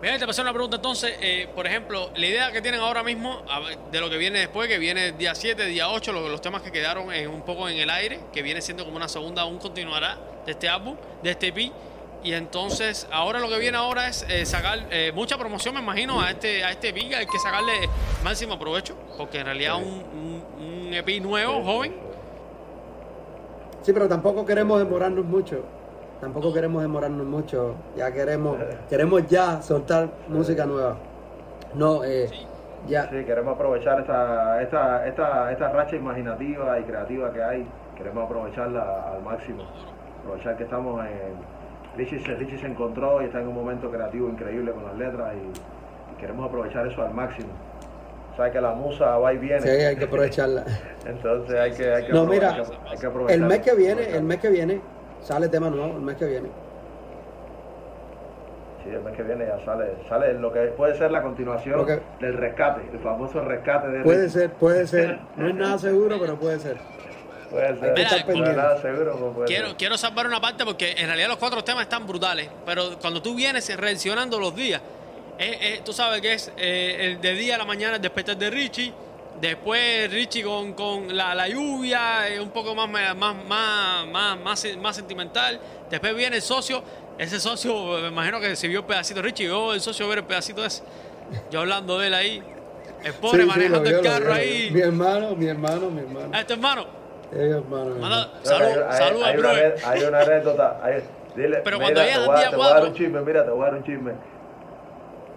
Mira, 0.00 0.16
te 0.16 0.26
pasé 0.26 0.42
una 0.42 0.52
pregunta 0.52 0.76
entonces, 0.76 1.16
eh, 1.20 1.48
por 1.54 1.66
ejemplo, 1.66 2.10
la 2.14 2.24
idea 2.26 2.52
que 2.52 2.62
tienen 2.62 2.80
ahora 2.80 3.02
mismo 3.02 3.42
ver, 3.66 3.78
de 3.90 4.00
lo 4.00 4.08
que 4.08 4.16
viene 4.16 4.38
después, 4.38 4.68
que 4.68 4.78
viene 4.78 5.10
día 5.12 5.34
7, 5.34 5.66
día 5.66 5.88
8, 5.90 6.12
lo- 6.12 6.28
los 6.28 6.40
temas 6.40 6.62
que 6.62 6.70
quedaron 6.70 7.12
en- 7.12 7.28
un 7.28 7.42
poco 7.42 7.68
en 7.68 7.78
el 7.78 7.90
aire, 7.90 8.20
que 8.32 8.42
viene 8.42 8.60
siendo 8.62 8.84
como 8.84 8.96
una 8.96 9.08
segunda, 9.08 9.44
un 9.44 9.58
continuará 9.58 10.16
de 10.46 10.52
este 10.52 10.68
álbum, 10.68 10.96
de 11.22 11.30
este 11.30 11.48
EP. 11.48 11.72
Y 12.22 12.32
entonces, 12.32 13.08
ahora 13.10 13.40
lo 13.40 13.48
que 13.48 13.58
viene 13.58 13.76
ahora 13.76 14.06
es 14.08 14.24
eh, 14.28 14.46
sacar 14.46 14.86
eh, 14.90 15.10
mucha 15.14 15.36
promoción, 15.36 15.74
me 15.74 15.80
imagino, 15.80 16.20
a 16.20 16.30
este 16.30 16.62
a 16.64 16.70
este 16.70 16.90
EP, 16.90 17.14
hay 17.16 17.26
que 17.26 17.38
sacarle 17.40 17.72
máximo 18.22 18.56
provecho, 18.56 18.94
porque 19.16 19.38
en 19.40 19.46
realidad 19.46 19.78
Sí. 19.78 19.82
un, 19.84 20.44
un, 20.60 20.86
un 20.86 20.94
EP 20.94 21.20
nuevo, 21.20 21.62
joven, 21.64 21.92
sí, 23.82 23.92
pero 23.92 24.08
tampoco 24.08 24.46
queremos 24.46 24.78
demorarnos 24.78 25.24
mucho. 25.24 25.64
Tampoco 26.20 26.52
queremos 26.52 26.82
demorarnos 26.82 27.26
mucho. 27.26 27.74
Ya 27.96 28.10
queremos, 28.12 28.56
queremos 28.90 29.26
ya 29.28 29.62
soltar 29.62 30.08
música 30.28 30.66
nueva. 30.66 30.96
No, 31.74 32.02
eh, 32.04 32.28
ya. 32.88 33.08
Sí, 33.08 33.24
queremos 33.24 33.54
aprovechar 33.54 34.00
esta, 34.00 34.60
esta, 34.62 35.06
esta, 35.06 35.52
esta 35.52 35.68
racha 35.70 35.96
imaginativa 35.96 36.78
y 36.80 36.82
creativa 36.84 37.32
que 37.32 37.42
hay. 37.42 37.66
Queremos 37.96 38.24
aprovecharla 38.24 39.12
al 39.14 39.22
máximo. 39.22 39.64
Aprovechar 40.22 40.56
que 40.56 40.64
estamos 40.64 41.04
en... 41.06 41.58
Richie 41.96 42.20
se, 42.24 42.34
Richie 42.34 42.58
se 42.58 42.66
encontró 42.66 43.22
y 43.22 43.26
está 43.26 43.40
en 43.40 43.48
un 43.48 43.54
momento 43.54 43.90
creativo 43.90 44.28
increíble 44.28 44.72
con 44.72 44.84
las 44.84 44.96
letras 44.96 45.34
y, 45.34 46.14
y 46.14 46.20
queremos 46.20 46.48
aprovechar 46.48 46.86
eso 46.86 47.02
al 47.02 47.12
máximo. 47.14 47.48
Sabes 48.36 48.52
que 48.52 48.60
la 48.60 48.72
musa 48.72 49.18
va 49.18 49.32
y 49.32 49.38
viene. 49.38 49.60
Sí, 49.62 49.68
hay 49.68 49.96
que 49.96 50.04
aprovecharla. 50.04 50.64
Entonces 51.06 51.58
hay 51.58 51.72
que, 51.72 51.92
hay 51.92 52.06
que 52.06 52.12
No, 52.12 52.24
mira, 52.24 52.56
hay 52.88 52.98
que- 52.98 53.32
El 53.34 53.42
mes 53.42 53.60
que 53.60 53.74
viene, 53.74 54.10
el 54.16 54.22
mes 54.22 54.38
que 54.38 54.48
viene, 54.50 54.80
sale 55.22 55.48
tema 55.48 55.70
nuevo, 55.70 55.94
el 55.96 56.02
mes 56.02 56.16
que 56.16 56.26
viene. 56.26 56.48
Sí, 58.84 58.90
el 58.90 59.00
mes 59.02 59.16
que 59.16 59.22
viene 59.22 59.46
ya 59.46 59.64
sale, 59.64 59.92
sale 60.08 60.32
lo 60.34 60.52
que 60.52 60.60
puede 60.68 60.96
ser 60.96 61.10
la 61.10 61.22
continuación 61.22 61.84
que- 61.84 62.00
del 62.20 62.34
rescate, 62.34 62.82
el 62.92 62.98
famoso 63.00 63.40
rescate 63.40 63.88
de 63.88 64.02
Puede 64.02 64.28
ser, 64.30 64.50
puede 64.52 64.86
ser. 64.86 65.18
No 65.36 65.48
es 65.48 65.54
nada 65.56 65.78
seguro, 65.78 66.16
pero 66.20 66.36
puede 66.36 66.58
ser. 66.60 66.76
Puede 67.50 67.78
ser. 67.80 67.92
Mira, 67.94 68.08
con- 68.10 68.22
pendiente. 68.26 68.50
¿Verdad? 68.50 68.82
Seguro 68.82 69.12
que 69.12 69.34
puede 69.34 69.46
Quiero, 69.48 69.68
ser. 69.68 69.76
quiero 69.76 69.98
salvar 69.98 70.26
una 70.26 70.40
parte 70.40 70.64
porque 70.64 70.92
en 70.92 71.06
realidad 71.06 71.28
los 71.28 71.38
cuatro 71.38 71.64
temas 71.64 71.82
están 71.82 72.06
brutales, 72.06 72.48
pero 72.64 72.98
cuando 73.00 73.20
tú 73.20 73.34
vienes 73.34 73.74
reaccionando 73.76 74.38
los 74.38 74.54
días, 74.54 74.80
eh, 75.38 75.58
eh, 75.60 75.80
tú 75.84 75.92
sabes 75.92 76.20
que 76.20 76.34
es 76.34 76.52
eh, 76.56 76.96
el 77.00 77.20
de 77.20 77.32
día 77.34 77.54
a 77.56 77.58
la 77.58 77.64
mañana 77.64 77.96
el 77.96 78.02
despertar 78.02 78.36
de 78.36 78.50
Richie, 78.50 78.92
después 79.40 80.10
Richie 80.12 80.42
con, 80.42 80.72
con 80.74 81.16
la, 81.16 81.34
la 81.34 81.48
lluvia, 81.48 82.28
eh, 82.28 82.40
un 82.40 82.50
poco 82.50 82.74
más, 82.74 82.88
más, 82.88 83.16
más, 83.16 83.34
más, 84.06 84.38
más, 84.40 84.66
más 84.80 84.96
sentimental, 84.96 85.60
después 85.90 86.14
viene 86.14 86.36
el 86.36 86.42
socio, 86.42 86.82
ese 87.18 87.38
socio, 87.40 87.98
me 88.02 88.08
imagino 88.08 88.40
que 88.40 88.54
se 88.56 88.68
vio 88.68 88.80
el 88.80 88.84
pedacito. 88.86 89.22
Richie, 89.22 89.46
vio 89.46 89.72
el 89.74 89.80
socio 89.80 90.08
ver 90.08 90.18
el 90.18 90.24
pedacito 90.24 90.64
ese, 90.64 90.82
yo 91.50 91.60
hablando 91.60 91.98
de 91.98 92.06
él 92.08 92.14
ahí, 92.14 92.42
el 93.04 93.12
pobre 93.14 93.42
Sí, 93.42 93.46
manejando 93.48 93.80
vio, 93.82 93.98
el 93.98 94.04
carro 94.04 94.32
ahí, 94.32 94.70
Mi 94.72 94.80
hermano, 94.80 95.34
mi 95.36 95.46
hermano, 95.46 95.90
mi 95.90 96.00
hermano. 96.00 96.30
a 96.34 96.40
este 96.40 96.52
hermano, 96.54 96.86
hermano, 97.94 98.28
salud, 98.42 98.66
Hay- 98.66 98.82
hay- 98.88 98.98
salud 98.98 99.22
hay, 99.22 99.32
al 99.34 99.38
una, 99.40 99.50
hay 99.84 100.02
una 100.02 100.20
anécdota. 100.20 100.80
hay- 100.82 101.02
dile, 101.36 101.58
Pero 101.62 101.78
mira, 101.78 101.92
cuando 101.92 102.00
llegas 102.02 102.18
a- 102.18 102.32
al 102.32 102.38
día 102.40 102.50
te 102.50 102.56
voy 102.56 102.66
a 102.66 102.70
dar 102.70 102.84
un 102.84 102.94
chisme, 102.94 103.20
mira, 103.20 103.44
te 103.44 103.50
voy 103.50 103.60
a 103.60 103.64
dar 103.66 103.74
un 103.74 103.84
chisme. 103.84 104.12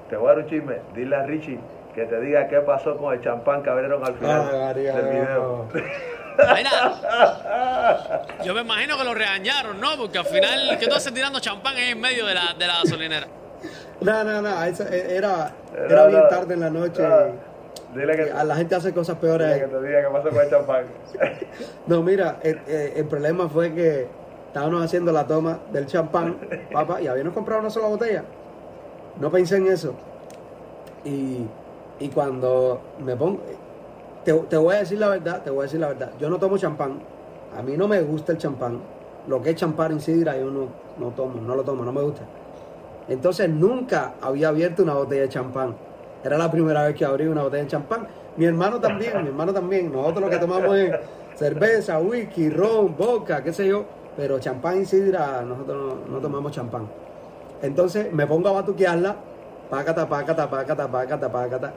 Te 0.09 0.15
voy 0.17 0.25
a 0.25 0.29
dar 0.35 0.43
un 0.43 0.49
chisme. 0.49 0.75
Dile 0.95 1.15
a 1.15 1.23
Richie 1.25 1.59
que 1.95 2.05
te 2.05 2.19
diga 2.21 2.47
qué 2.47 2.59
pasó 2.61 2.95
con 2.97 3.13
el 3.13 3.21
champán 3.21 3.61
que 3.63 3.69
abrieron 3.69 4.03
al 4.05 4.13
final 4.15 4.49
María, 4.59 4.93
del 4.95 5.07
video. 5.09 5.67
Mira, 6.55 8.37
yo 8.43 8.53
me 8.53 8.61
imagino 8.61 8.97
que 8.97 9.03
lo 9.03 9.13
regañaron, 9.13 9.79
¿no? 9.79 9.89
Porque 9.97 10.17
al 10.17 10.25
final, 10.25 10.77
que 10.79 10.87
tú 10.87 10.95
haces 10.95 11.13
tirando 11.13 11.39
champán 11.39 11.75
ahí 11.75 11.89
en 11.91 11.99
medio 11.99 12.25
de 12.25 12.33
la, 12.33 12.53
de 12.57 12.67
la 12.67 12.73
gasolinera? 12.83 13.27
No, 13.99 14.23
no, 14.23 14.41
no, 14.41 14.63
eso 14.63 14.87
era, 14.87 15.51
No, 15.73 15.85
era 15.85 16.05
bien 16.07 16.21
no, 16.21 16.27
tarde 16.29 16.53
en 16.53 16.59
la 16.61 16.69
noche. 16.69 17.03
no. 17.03 17.51
Dile 17.93 18.15
que, 18.15 18.31
A 18.31 18.45
la 18.45 18.55
gente 18.55 18.73
hace 18.73 18.93
cosas 18.93 19.19
dile 19.21 19.37
peores. 19.37 19.59
que 19.63 19.67
te 19.67 19.81
diga 19.85 20.01
qué 20.01 20.07
pasó 20.07 20.29
con 20.29 20.39
el 20.39 20.49
champán. 20.49 20.85
No, 21.87 22.01
mira, 22.01 22.37
el, 22.41 22.61
el- 22.67 22.93
el 22.95 23.05
problema 23.05 23.49
fue 23.49 23.73
que 23.73 24.07
estábamos 24.47 24.81
haciendo 24.85 25.11
la 25.11 25.27
toma 25.27 25.59
del 25.73 25.85
champán, 25.87 26.37
papá, 26.71 27.01
y 27.01 27.07
habíamos 27.07 27.33
comprado 27.33 27.59
una 27.59 27.69
sola 27.69 27.87
botella. 27.87 28.23
No 29.19 29.29
pensé 29.29 29.57
en 29.57 29.67
eso. 29.67 29.93
Y, 31.03 31.45
y 32.01 32.09
cuando 32.09 32.81
me 33.03 33.15
pongo. 33.15 33.39
Te, 34.25 34.33
te 34.33 34.57
voy 34.57 34.75
a 34.75 34.79
decir 34.79 34.99
la 34.99 35.07
verdad, 35.07 35.41
te 35.43 35.49
voy 35.49 35.61
a 35.61 35.63
decir 35.63 35.79
la 35.79 35.87
verdad. 35.89 36.11
Yo 36.19 36.29
no 36.29 36.37
tomo 36.37 36.57
champán. 36.57 36.99
A 37.57 37.61
mí 37.61 37.75
no 37.77 37.87
me 37.87 38.01
gusta 38.01 38.31
el 38.31 38.37
champán. 38.37 38.79
Lo 39.27 39.41
que 39.41 39.51
es 39.51 39.55
champán 39.55 39.91
en 39.91 40.01
sidra 40.01 40.37
yo 40.37 40.49
no, 40.49 40.67
no 40.99 41.09
tomo, 41.09 41.39
no 41.41 41.55
lo 41.55 41.63
tomo, 41.63 41.83
no 41.83 41.91
me 41.91 42.01
gusta. 42.01 42.23
Entonces 43.07 43.49
nunca 43.49 44.13
había 44.21 44.49
abierto 44.49 44.83
una 44.83 44.93
botella 44.93 45.23
de 45.23 45.29
champán. 45.29 45.75
Era 46.23 46.37
la 46.37 46.49
primera 46.51 46.85
vez 46.85 46.95
que 46.95 47.05
abrí 47.05 47.27
una 47.27 47.43
botella 47.43 47.63
de 47.63 47.69
champán. 47.69 48.07
Mi 48.37 48.45
hermano 48.45 48.79
también, 48.79 49.21
mi 49.21 49.27
hermano 49.27 49.53
también. 49.53 49.91
Nosotros 49.91 50.21
lo 50.21 50.29
que 50.29 50.37
tomamos 50.37 50.75
es 50.75 50.95
cerveza, 51.35 51.99
whisky, 51.99 52.49
ron, 52.49 52.95
vodka, 52.95 53.43
qué 53.43 53.51
sé 53.53 53.67
yo. 53.67 53.85
Pero 54.15 54.39
champán 54.39 54.81
y 54.81 54.85
sidra, 54.85 55.41
nosotros 55.41 55.95
no, 56.09 56.19
tomamos 56.19 56.51
champán. 56.51 56.87
Entonces 57.61 58.11
me 58.11 58.25
pongo 58.27 58.49
a 58.49 58.53
batuquearla, 58.53 59.15
pácata, 59.69 60.07
pácata, 60.07 60.49
pácata, 60.49 60.87
pácata, 60.91 61.31
pácata. 61.31 61.73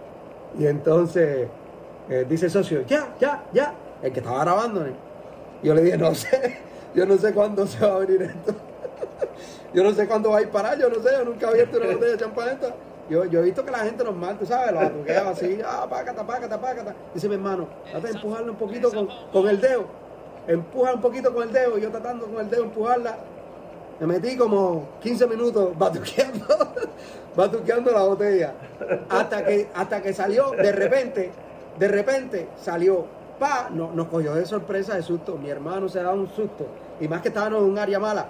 Y 0.58 0.66
entonces 0.66 1.48
eh, 2.08 2.26
dice 2.28 2.46
el 2.46 2.52
socio, 2.52 2.82
ya, 2.86 3.14
ya, 3.18 3.44
ya, 3.52 3.74
el 4.02 4.12
que 4.12 4.20
estaba 4.20 4.44
grabando. 4.44 4.84
Yo 5.62 5.74
le 5.74 5.82
dije, 5.82 5.98
no 5.98 6.14
sé, 6.14 6.58
yo 6.94 7.06
no 7.06 7.16
sé 7.16 7.32
cuándo 7.32 7.66
se 7.66 7.84
va 7.84 7.92
a 7.92 7.96
abrir 7.96 8.22
esto. 8.22 8.54
yo 9.74 9.82
no 9.82 9.92
sé 9.92 10.06
cuándo 10.06 10.30
va 10.30 10.38
a 10.38 10.42
ir 10.42 10.50
para, 10.50 10.76
yo 10.78 10.88
no 10.88 10.96
sé, 10.96 11.10
yo 11.12 11.24
nunca 11.24 11.46
he 11.46 11.50
abierto 11.50 11.78
una 11.78 11.86
botella 11.86 12.12
de 12.12 12.18
champán 12.18 12.48
esta. 12.50 12.74
Yo, 13.08 13.24
yo 13.26 13.40
he 13.40 13.42
visto 13.42 13.64
que 13.64 13.70
la 13.70 13.80
gente 13.80 14.02
normal, 14.02 14.38
tú 14.38 14.46
sabes, 14.46 14.72
lo 14.72 14.78
batuquea 14.78 15.28
así, 15.28 15.58
ah, 15.64 15.86
pácata, 15.88 16.26
pácata, 16.26 16.60
pácata. 16.60 16.94
Dice 17.12 17.28
mi 17.28 17.34
hermano, 17.34 17.68
trata 17.90 18.06
de 18.06 18.14
empujarla 18.14 18.50
un 18.50 18.56
poquito 18.56 18.90
con, 18.90 19.08
con 19.32 19.48
el 19.48 19.60
dedo. 19.60 19.84
Empuja 20.46 20.94
un 20.94 21.00
poquito 21.00 21.32
con 21.32 21.42
el 21.42 21.52
dedo, 21.52 21.78
yo 21.78 21.90
tratando 21.90 22.26
con 22.26 22.40
el 22.40 22.50
dedo 22.50 22.64
empujarla. 22.64 23.18
Me 24.00 24.06
metí 24.06 24.36
como 24.36 24.88
15 25.02 25.26
minutos 25.28 25.78
batuqueando, 25.78 26.46
batuqueando 27.36 27.92
la 27.92 28.02
botella. 28.02 28.52
Hasta 29.08 29.44
que, 29.44 29.68
hasta 29.74 30.02
que 30.02 30.12
salió, 30.12 30.50
de 30.50 30.72
repente, 30.72 31.30
de 31.78 31.88
repente 31.88 32.48
salió, 32.60 33.06
pa, 33.38 33.68
no, 33.70 33.92
nos 33.92 34.08
cogió 34.08 34.34
de 34.34 34.46
sorpresa, 34.46 34.96
de 34.96 35.02
susto. 35.02 35.38
Mi 35.38 35.48
hermano 35.48 35.88
se 35.88 36.02
daba 36.02 36.14
un 36.14 36.28
susto. 36.28 36.66
Y 37.00 37.06
más 37.06 37.22
que 37.22 37.28
estábamos 37.28 37.62
en 37.62 37.70
un 37.70 37.78
área 37.78 38.00
mala. 38.00 38.26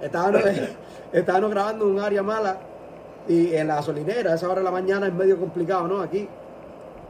Estábamos, 0.00 0.40
estábamos 1.12 1.50
grabando 1.50 1.84
en 1.84 1.90
un 1.92 2.00
área 2.00 2.22
mala. 2.22 2.56
Y 3.28 3.54
en 3.54 3.68
la 3.68 3.76
gasolinera, 3.76 4.32
a 4.32 4.34
esa 4.34 4.46
hora 4.46 4.60
de 4.60 4.64
la 4.64 4.72
mañana 4.72 5.06
es 5.06 5.14
medio 5.14 5.38
complicado, 5.38 5.86
¿no? 5.86 6.00
Aquí. 6.00 6.26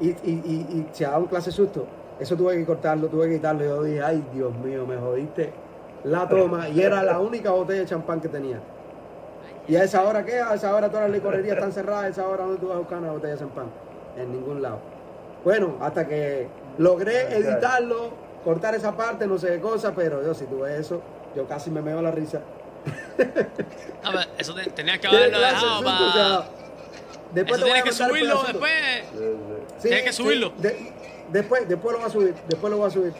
Y, 0.00 0.08
y, 0.08 0.14
y, 0.24 0.66
y 0.74 0.86
se 0.92 1.04
daba 1.04 1.18
un 1.18 1.26
clase 1.26 1.52
susto. 1.52 1.86
Eso 2.18 2.36
tuve 2.36 2.56
que 2.56 2.66
cortarlo, 2.66 3.06
tuve 3.06 3.28
que 3.28 3.34
quitarlo. 3.36 3.64
Yo 3.64 3.82
dije, 3.84 4.02
ay, 4.02 4.24
Dios 4.34 4.52
mío, 4.56 4.86
me 4.86 4.96
jodiste 4.96 5.52
la 6.04 6.28
toma. 6.28 6.68
Y 6.68 6.80
era 6.82 7.02
la 7.02 7.18
única 7.18 7.50
botella 7.50 7.80
de 7.80 7.86
champán 7.86 8.20
que 8.20 8.28
tenía. 8.28 8.60
¿Y 9.68 9.76
a 9.76 9.84
esa 9.84 10.02
hora 10.02 10.24
qué? 10.24 10.40
A 10.40 10.54
esa 10.54 10.74
hora 10.74 10.88
todas 10.88 11.04
las 11.04 11.12
licorerías 11.12 11.56
están 11.56 11.72
cerradas. 11.72 12.04
A 12.04 12.08
esa 12.08 12.28
hora 12.28 12.44
donde 12.44 12.58
tú 12.58 12.68
vas 12.68 12.76
a 12.76 12.80
buscar 12.80 12.98
una 12.98 13.12
botella 13.12 13.34
de 13.34 13.38
champán. 13.40 13.66
En 14.16 14.32
ningún 14.32 14.60
lado. 14.62 14.80
Bueno, 15.44 15.76
hasta 15.80 16.06
que 16.06 16.48
logré 16.78 17.34
editarlo, 17.36 18.10
cortar 18.44 18.74
esa 18.74 18.96
parte, 18.96 19.26
no 19.26 19.38
sé 19.38 19.48
qué 19.48 19.60
cosa, 19.60 19.92
pero 19.94 20.22
yo 20.24 20.34
si 20.34 20.44
tú 20.46 20.60
ves 20.60 20.80
eso, 20.80 21.00
yo 21.34 21.46
casi 21.46 21.70
me 21.70 21.80
meo 21.82 22.00
la 22.02 22.10
risa. 22.10 22.40
A 24.04 24.10
ver, 24.10 24.28
eso 24.38 24.54
te- 24.54 24.70
tenías 24.70 24.98
que 24.98 25.08
¿Qué 25.08 25.16
haberlo 25.16 25.38
dejado 25.40 25.84
para... 25.84 26.00
O 26.06 26.12
sea, 26.12 26.44
después 27.32 27.56
Eso 27.58 27.64
tienes 27.64 27.82
a 27.82 27.84
que 27.84 27.92
subirlo 27.92 28.42
después. 28.42 28.72
Sí, 29.78 29.88
Tienes 29.88 30.02
que 30.02 30.12
sí, 30.12 30.22
subirlo. 30.22 30.52
de- 30.58 30.92
después, 31.30 31.68
después 31.68 31.92
lo 31.92 31.98
voy 32.00 32.08
a 32.08 32.12
subir, 32.12 32.34
después 32.48 32.70
lo 32.70 32.76
voy 32.78 32.86
a 32.86 32.90
subir 32.90 33.12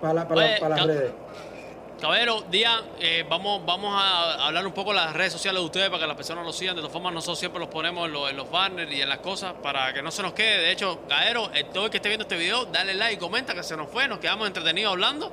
para, 0.00 0.14
la- 0.14 0.28
para, 0.28 0.40
la- 0.40 0.46
Oye, 0.46 0.60
para 0.60 0.76
las 0.76 0.86
redes. 0.86 1.12
Caballero, 2.02 2.42
Día, 2.50 2.80
eh, 2.98 3.24
vamos, 3.30 3.64
vamos 3.64 3.94
a 3.94 4.48
hablar 4.48 4.66
un 4.66 4.72
poco 4.72 4.90
de 4.90 4.96
las 4.96 5.14
redes 5.14 5.32
sociales 5.32 5.60
de 5.62 5.66
ustedes 5.66 5.88
para 5.88 6.00
que 6.00 6.08
las 6.08 6.16
personas 6.16 6.44
lo 6.44 6.52
sigan. 6.52 6.74
De 6.74 6.80
todas 6.80 6.92
formas, 6.92 7.14
nosotros 7.14 7.38
siempre 7.38 7.60
los 7.60 7.68
ponemos 7.68 8.06
en 8.06 8.12
los, 8.12 8.28
en 8.28 8.36
los 8.36 8.50
banners 8.50 8.90
y 8.90 9.00
en 9.00 9.08
las 9.08 9.18
cosas 9.18 9.54
para 9.62 9.92
que 9.92 10.02
no 10.02 10.10
se 10.10 10.20
nos 10.20 10.32
quede. 10.32 10.62
De 10.62 10.72
hecho, 10.72 10.98
Caballero, 11.08 11.52
eh, 11.54 11.62
todo 11.72 11.84
el 11.84 11.90
que 11.92 11.98
esté 11.98 12.08
viendo 12.08 12.24
este 12.24 12.36
video, 12.36 12.64
dale 12.64 12.94
like 12.94 13.14
y 13.14 13.16
comenta 13.18 13.54
que 13.54 13.62
se 13.62 13.76
nos 13.76 13.88
fue, 13.88 14.08
nos 14.08 14.18
quedamos 14.18 14.48
entretenidos 14.48 14.90
hablando. 14.90 15.30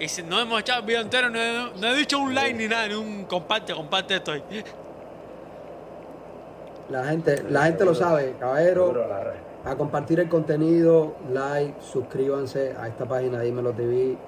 Y 0.00 0.08
si 0.08 0.24
no 0.24 0.40
hemos 0.40 0.58
echado 0.58 0.80
el 0.80 0.86
video 0.86 1.00
entero, 1.02 1.30
no 1.30 1.38
he, 1.38 1.70
no 1.78 1.86
he 1.86 1.94
dicho 1.94 2.18
un 2.18 2.34
like 2.34 2.54
ni 2.54 2.66
nada, 2.66 2.88
ni 2.88 2.94
un 2.94 3.26
comparte, 3.26 3.72
comparte 3.72 4.16
esto 4.16 4.32
ahí. 4.32 4.42
La 6.88 7.04
gente, 7.04 7.44
la 7.48 7.66
gente 7.66 7.84
lo 7.84 7.94
sabe, 7.94 8.34
caballero. 8.40 8.96
A 9.64 9.76
compartir 9.76 10.18
el 10.18 10.28
contenido, 10.28 11.14
like, 11.32 11.80
suscríbanse 11.80 12.74
a 12.76 12.88
esta 12.88 13.06
página 13.06 13.38
de 13.38 13.44
Dímelo 13.44 13.72
TV. 13.72 14.18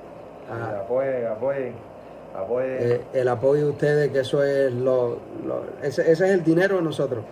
Apoyen, 0.53 1.27
apoyen, 1.27 1.75
apoyen. 2.37 2.77
eh, 2.81 3.01
el 3.15 3.29
apoyo 3.29 3.65
de 3.67 3.71
ustedes, 3.71 4.11
que 4.11 4.21
eso 4.21 4.43
es 4.45 4.73
lo, 4.73 5.19
lo- 5.47 5.65
ese, 5.83 6.03
ese 6.11 6.25
es 6.27 6.31
el 6.33 6.45
dinero 6.45 6.77
de 6.77 6.83
nosotros. 6.83 7.25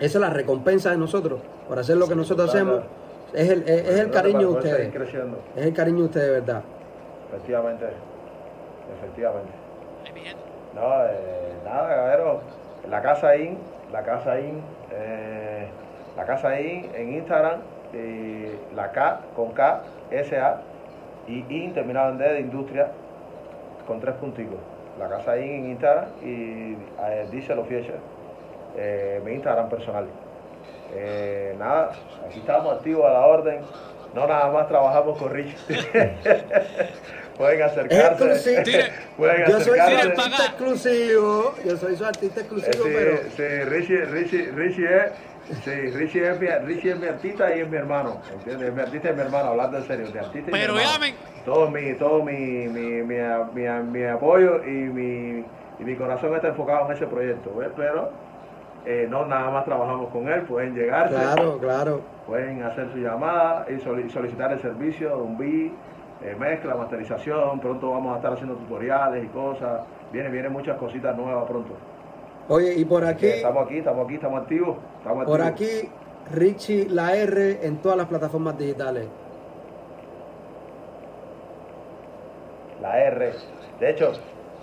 Esa 0.00 0.18
es 0.18 0.20
la 0.22 0.30
recompensa 0.30 0.90
de 0.90 0.96
nosotros 0.98 1.40
por 1.68 1.78
hacer 1.78 1.96
lo 1.96 2.06
que 2.08 2.16
nosotros 2.16 2.48
hacemos. 2.50 2.82
Es 3.32 3.48
el, 3.48 3.62
es, 3.62 3.88
es 3.88 3.98
el 4.00 4.10
cariño 4.10 4.40
de 4.40 4.46
ustedes. 4.46 4.92
creciendo. 4.92 5.38
Es 5.56 5.64
el 5.66 5.72
cariño 5.74 5.98
de 6.00 6.04
ustedes, 6.04 6.26
de 6.26 6.32
verdad. 6.40 6.62
Efectivamente, 7.30 7.86
efectivamente. 8.98 9.52
No, 10.74 11.04
eh, 11.04 11.52
nada, 11.64 11.88
caballero. 11.94 12.40
La 12.90 13.00
Casa 13.02 13.36
IN, 13.36 13.58
la 13.92 14.02
Casa 14.02 14.40
IN, 14.40 14.60
eh, 14.90 15.66
la 16.16 16.24
Casa 16.26 16.60
IN 16.60 16.90
en 16.94 17.12
Instagram, 17.14 17.60
y 17.94 18.74
la 18.74 18.90
K 18.92 19.20
con 19.36 19.52
K, 19.52 19.82
S 20.10 20.36
A 20.38 20.60
y 21.28 21.44
IN 21.48 21.72
terminado 21.74 22.10
en 22.12 22.18
D 22.18 22.28
de 22.32 22.40
industria 22.40 22.88
con 23.86 24.00
tres 24.00 24.14
punticos. 24.16 24.58
La 24.98 25.08
Casa 25.08 25.38
IN 25.38 25.50
en 25.64 25.70
Instagram 25.70 26.04
y 26.22 26.76
eh, 27.02 27.26
dice 27.30 27.54
lo 27.54 27.64
Fiescher, 27.64 27.96
eh, 28.76 29.20
mi 29.24 29.32
Instagram 29.32 29.68
personal. 29.68 30.06
Eh, 30.94 31.54
nada, 31.58 31.92
aquí 32.28 32.38
estamos 32.40 32.74
activos 32.76 33.06
a 33.06 33.12
la 33.12 33.26
orden. 33.26 33.60
No 34.14 34.26
nada 34.26 34.50
más 34.52 34.68
trabajamos 34.68 35.16
con 35.18 35.30
Rich. 35.32 35.56
Pueden 37.38 37.62
acercarse. 37.62 38.62
Pueden 39.16 39.46
Yo 39.48 39.60
soy 39.60 39.64
su 39.64 39.82
acercarse. 39.82 40.08
artista 40.20 40.44
exclusivo. 40.46 41.54
Yo 41.64 41.76
soy 41.78 41.96
su 41.96 42.04
artista 42.04 42.40
Eh, 42.40 42.42
exclusivo, 42.42 42.84
Sí, 42.84 42.90
pero. 42.94 43.16
sí, 43.36 43.64
Richie, 43.70 44.04
Richie, 44.04 44.50
Richie 44.52 44.84
es, 44.84 45.12
sí, 45.64 45.70
Richie 45.70 46.30
es 46.30 46.40
mi, 46.40 46.46
Richie 46.48 46.90
es 46.92 46.98
mi 46.98 47.06
artista 47.06 47.54
y 47.56 47.60
es 47.60 47.68
mi 47.68 47.76
hermano, 47.76 48.16
¿entiendes? 48.32 48.68
Es 48.68 48.74
mi 48.74 48.80
artista 48.80 49.10
y 49.10 49.14
mi 49.14 49.20
hermano, 49.22 49.50
hablando 49.50 49.78
en 49.78 49.84
serio, 49.84 50.06
de 50.10 50.18
artista 50.20 50.50
y 50.50 50.52
Pero 50.52 50.74
mi 50.74 50.78
hermano. 50.80 50.92
llamen. 50.98 51.14
Todo 51.44 51.70
mi, 51.70 51.94
todo 51.98 52.22
mi, 52.22 52.32
mi, 52.68 53.02
mi, 53.02 53.16
mi, 53.54 53.82
mi 53.90 54.04
apoyo 54.04 54.64
y 54.64 54.70
mi, 54.70 55.44
y 55.80 55.84
mi 55.84 55.96
corazón 55.96 56.34
está 56.36 56.48
enfocado 56.48 56.86
en 56.86 56.92
ese 56.96 57.06
proyecto, 57.06 57.54
¿ves? 57.56 57.70
Pero 57.76 58.10
eh, 58.86 59.06
no 59.10 59.26
nada 59.26 59.50
más 59.50 59.64
trabajamos 59.64 60.10
con 60.10 60.28
él, 60.28 60.42
pueden 60.42 60.74
llegarse, 60.74 61.14
Claro, 61.14 61.58
claro. 61.58 62.00
pueden 62.26 62.62
hacer 62.62 62.90
su 62.92 62.98
llamada 62.98 63.66
y 63.70 63.80
soli- 63.80 64.08
solicitar 64.10 64.52
el 64.52 64.60
servicio 64.60 65.08
de 65.08 65.14
un 65.22 65.38
beat, 65.38 65.72
eh, 66.24 66.36
mezcla, 66.38 66.76
masterización, 66.76 67.58
pronto 67.60 67.90
vamos 67.90 68.14
a 68.14 68.16
estar 68.16 68.32
haciendo 68.34 68.54
tutoriales 68.54 69.24
y 69.24 69.28
cosas, 69.28 69.80
vienen, 70.12 70.30
vienen 70.32 70.52
muchas 70.52 70.76
cositas 70.78 71.16
nuevas 71.16 71.44
pronto. 71.48 71.74
Oye, 72.52 72.74
y 72.74 72.84
por 72.84 73.02
aquí, 73.02 73.26
Estamos 73.26 73.64
aquí, 73.64 73.78
estamos 73.78 74.04
aquí, 74.04 74.14
estamos 74.16 74.42
activos. 74.42 74.76
Estamos 74.98 75.24
por 75.24 75.40
activos. 75.40 75.72
aquí, 75.72 75.90
Richie 76.34 76.86
La 76.90 77.16
R 77.16 77.66
en 77.66 77.78
todas 77.78 77.96
las 77.96 78.06
plataformas 78.08 78.58
digitales. 78.58 79.06
la 82.82 83.00
R. 83.04 83.32
De 83.80 83.90
hecho, 83.90 84.12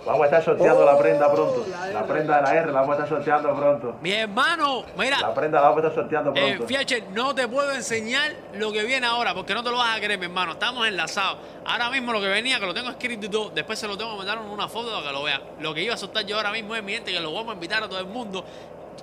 vamos 0.06 0.22
a 0.22 0.24
estar 0.24 0.44
sorteando 0.44 0.84
la 0.84 0.98
prenda 0.98 1.30
pronto. 1.32 1.64
la 1.92 2.04
prenda 2.06 2.36
de 2.36 2.42
la 2.42 2.54
R 2.54 2.66
la 2.72 2.80
vamos 2.80 2.90
a 2.98 3.02
estar 3.04 3.08
sorteando 3.08 3.54
pronto. 3.54 3.96
Mi 4.00 4.12
hermano, 4.12 4.84
mira, 4.96 5.18
La 5.20 5.34
prenda 5.34 5.60
la 5.60 5.68
vamos 5.68 5.84
a 5.84 5.88
estar 5.88 6.02
sorteando 6.02 6.32
Eh, 6.34 6.54
pronto. 6.56 6.66
Fiacher, 6.66 7.04
no 7.12 7.34
te 7.34 7.46
puedo 7.48 7.72
enseñar 7.72 8.32
lo 8.54 8.72
que 8.72 8.82
viene 8.84 9.06
ahora, 9.06 9.34
porque 9.34 9.54
no 9.54 9.62
te 9.62 9.70
lo 9.70 9.76
vas 9.78 9.96
a 9.96 10.00
creer, 10.00 10.18
mi 10.18 10.26
hermano. 10.26 10.52
Estamos 10.52 10.86
enlazados. 10.86 11.38
Ahora 11.64 11.90
mismo 11.90 12.12
lo 12.12 12.20
que 12.20 12.28
venía, 12.28 12.58
que 12.60 12.66
lo 12.66 12.74
tengo 12.74 12.90
escrito 12.90 13.26
y 13.26 13.28
todo, 13.28 13.50
después 13.50 13.78
se 13.78 13.86
lo 13.88 13.96
tengo 13.98 14.12
que 14.12 14.18
mandar 14.18 14.38
en 14.38 14.44
una 14.44 14.68
foto 14.68 14.90
para 14.90 15.06
que 15.06 15.12
lo 15.12 15.22
vean. 15.22 15.42
Lo 15.60 15.74
que 15.74 15.82
iba 15.82 15.94
a 15.94 15.98
soltar 15.98 16.24
yo 16.24 16.36
ahora 16.36 16.52
mismo 16.52 16.74
es 16.74 16.82
mi 16.82 16.92
gente, 16.92 17.12
que 17.12 17.20
lo 17.20 17.32
vamos 17.32 17.50
a 17.50 17.54
invitar 17.54 17.82
a 17.82 17.88
todo 17.88 17.98
el 18.00 18.06
mundo. 18.06 18.44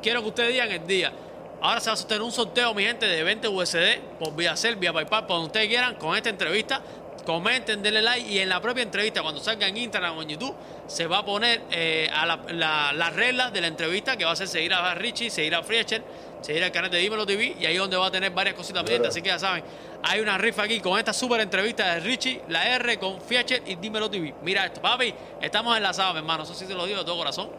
Quiero 0.01 0.21
que 0.21 0.27
ustedes 0.29 0.53
digan 0.53 0.71
el 0.71 0.85
día. 0.87 1.11
Ahora 1.59 1.79
se 1.79 1.89
va 1.89 1.93
a 1.93 1.97
sostener 1.97 2.21
un 2.21 2.31
sorteo, 2.31 2.71
mi 2.75 2.83
gente, 2.83 3.07
de 3.07 3.23
20 3.23 3.47
USD 3.47 3.77
por 4.19 4.35
vía 4.35 4.55
Cel, 4.55 4.75
vía 4.75 4.93
PayPal, 4.93 5.25
por 5.25 5.37
donde 5.37 5.47
ustedes 5.47 5.67
quieran, 5.67 5.95
con 5.95 6.15
esta 6.15 6.29
entrevista. 6.29 6.81
Comenten, 7.27 7.83
denle 7.83 8.01
like 8.01 8.25
y 8.31 8.39
en 8.39 8.47
la 8.47 8.61
propia 8.61 8.83
entrevista, 8.83 9.21
cuando 9.21 9.41
salga 9.41 9.67
en 9.67 9.75
Instagram 9.75 10.17
o 10.17 10.21
en 10.21 10.29
YouTube, 10.29 10.55
se 10.87 11.07
va 11.07 11.17
a 11.17 11.25
poner 11.25 11.61
eh, 11.71 12.09
a 12.15 12.25
la- 12.25 12.39
la- 12.53 12.93
las 12.93 13.13
reglas 13.13 13.51
de 13.51 13.59
la 13.59 13.67
entrevista, 13.67 14.15
que 14.15 14.23
va 14.23 14.31
a 14.31 14.35
ser 14.37 14.47
seguir 14.47 14.73
a 14.73 14.95
Richie, 14.95 15.29
seguir 15.29 15.53
a 15.53 15.61
Friescher, 15.61 16.01
seguir 16.39 16.63
al 16.63 16.71
canal 16.71 16.89
de 16.89 16.99
Dímelo 16.99 17.25
TV 17.25 17.57
y 17.59 17.65
ahí 17.65 17.73
es 17.73 17.79
donde 17.81 17.97
va 17.97 18.07
a 18.07 18.11
tener 18.11 18.31
varias 18.31 18.55
cositas 18.55 18.81
pendientes. 18.83 19.09
Así 19.09 19.21
que 19.21 19.27
ya 19.27 19.37
saben, 19.39 19.61
hay 20.03 20.21
una 20.21 20.37
rifa 20.37 20.63
aquí 20.63 20.79
con 20.79 20.97
esta 20.97 21.11
super 21.11 21.41
entrevista 21.41 21.95
de 21.95 21.99
Richie, 21.99 22.43
la 22.47 22.65
R 22.75 22.97
con 22.97 23.19
Friescher 23.19 23.61
y 23.65 23.75
Dímelo 23.75 24.09
TV. 24.09 24.33
Mira 24.43 24.65
esto, 24.65 24.81
papi, 24.81 25.13
estamos 25.41 25.75
enlazados, 25.75 26.13
mi 26.13 26.19
hermano, 26.19 26.43
eso 26.43 26.53
sí 26.53 26.65
te 26.65 26.75
lo 26.75 26.85
digo 26.85 26.99
de 26.99 27.05
todo 27.05 27.17
corazón. 27.17 27.49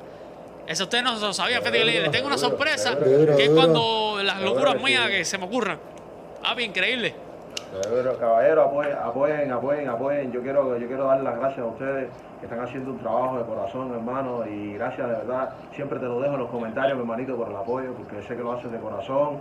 Eso 0.66 0.84
usted 0.84 1.02
no 1.02 1.14
lo 1.18 1.34
sabía, 1.34 1.60
que 1.60 1.70
le, 1.84 2.08
tengo 2.08 2.26
una 2.28 2.38
sorpresa, 2.38 2.96
que 3.36 3.44
es 3.44 3.50
cuando 3.50 4.20
las 4.22 4.40
locuras 4.40 4.80
mías 4.82 5.10
que 5.10 5.26
se 5.26 5.36
me 5.36 5.44
ocurran. 5.44 5.78
Papi, 6.42 6.62
increíble. 6.62 7.27
Pero, 7.70 8.16
caballero, 8.18 8.62
apoyen, 8.62 9.52
apoyen, 9.52 9.88
apoyen. 9.88 10.32
Yo 10.32 10.40
quiero, 10.42 10.78
yo 10.78 10.86
quiero 10.86 11.04
dar 11.04 11.20
las 11.20 11.38
gracias 11.38 11.60
a 11.60 11.66
ustedes 11.66 12.08
que 12.40 12.46
están 12.46 12.60
haciendo 12.60 12.92
un 12.92 12.98
trabajo 12.98 13.38
de 13.38 13.44
corazón, 13.44 13.92
hermano, 13.92 14.46
y 14.46 14.74
gracias 14.74 15.06
de 15.06 15.14
verdad. 15.14 15.50
Siempre 15.72 15.98
te 15.98 16.06
lo 16.06 16.20
dejo 16.20 16.34
en 16.34 16.40
los 16.40 16.50
comentarios, 16.50 16.94
mi 16.96 17.02
hermanito, 17.02 17.36
por 17.36 17.48
el 17.48 17.56
apoyo, 17.56 17.92
porque 17.92 18.22
sé 18.22 18.36
que 18.36 18.42
lo 18.42 18.52
haces 18.52 18.72
de 18.72 18.78
corazón 18.78 19.40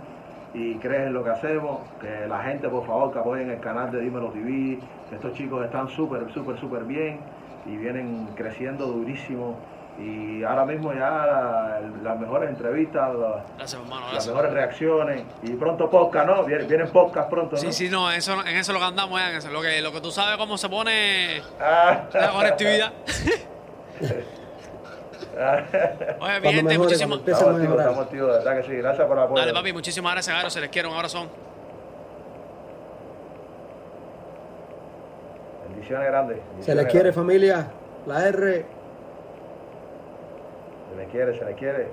y 0.52 0.74
crees 0.76 1.06
en 1.06 1.14
lo 1.14 1.24
que 1.24 1.30
hacemos. 1.30 1.80
Que 2.00 2.26
la 2.26 2.40
gente, 2.40 2.68
por 2.68 2.86
favor, 2.86 3.12
que 3.12 3.18
apoyen 3.18 3.50
el 3.50 3.60
canal 3.60 3.90
de 3.90 4.00
Dímelo 4.00 4.30
TV. 4.30 4.78
Estos 5.10 5.32
chicos 5.32 5.64
están 5.64 5.88
súper, 5.88 6.30
súper, 6.32 6.58
súper 6.58 6.84
bien 6.84 7.20
y 7.64 7.76
vienen 7.76 8.28
creciendo 8.34 8.86
durísimo. 8.86 9.56
Y 9.98 10.44
ahora 10.44 10.64
mismo 10.64 10.92
ya 10.92 11.00
la- 11.10 11.80
las 12.04 12.20
mejores 12.20 12.50
entrevistas, 12.50 13.10
Gracias, 13.56 13.80
hermano, 13.82 14.02
las 14.02 14.12
gracias. 14.12 14.26
mejores 14.34 14.52
reacciones 14.52 15.22
y 15.42 15.50
pronto 15.54 15.90
podcast, 15.90 16.26
¿no? 16.28 16.44
Vienen, 16.44 16.68
vienen 16.68 16.88
podcast 16.90 17.28
pronto, 17.28 17.56
¿no? 17.56 17.60
Sí, 17.62 17.72
sí, 17.72 17.88
no, 17.90 18.08
eso, 18.12 18.34
en 18.46 18.56
eso 18.56 18.72
lo 18.72 18.78
que 18.78 18.84
andamos, 18.84 19.20
en 19.20 19.34
eso. 19.36 19.50
Lo 19.50 19.60
que, 19.60 19.82
lo 19.82 19.90
que 19.90 20.00
tú 20.00 20.12
sabes 20.12 20.36
cómo 20.36 20.56
se 20.56 20.68
pone 20.68 21.42
Ah. 21.60 22.02
la 22.12 22.30
conectividad. 22.30 22.92
Oye, 26.20 26.40
mi 26.40 26.52
gente, 26.52 26.78
muchísimas... 26.78 27.18
a 27.18 27.30
Estamos 27.30 27.54
activos, 27.56 27.78
estamos 27.80 27.98
activos, 28.04 28.28
de 28.32 28.38
verdad 28.38 28.56
que 28.60 28.62
sí. 28.68 28.76
Gracias 28.76 29.06
por 29.06 29.16
el 29.18 29.24
apoyo. 29.24 29.40
Dale, 29.40 29.52
papi, 29.52 29.72
muchísimas 29.72 30.12
gracias, 30.12 30.36
Garo, 30.36 30.50
se 30.50 30.60
les 30.60 30.70
quiere, 30.70 30.88
un 30.88 30.94
abrazo. 30.94 31.26
Bendiciones 35.68 36.06
grandes. 36.08 36.38
Se 36.60 36.74
les 36.74 36.84
quiere 36.86 37.10
grandes. 37.10 37.14
familia, 37.14 37.66
la 38.06 38.28
R. 38.28 38.66
Les 40.98 41.08
quiere, 41.10 41.38
se 41.38 41.44
les 41.44 41.56
quiere. 41.56 41.88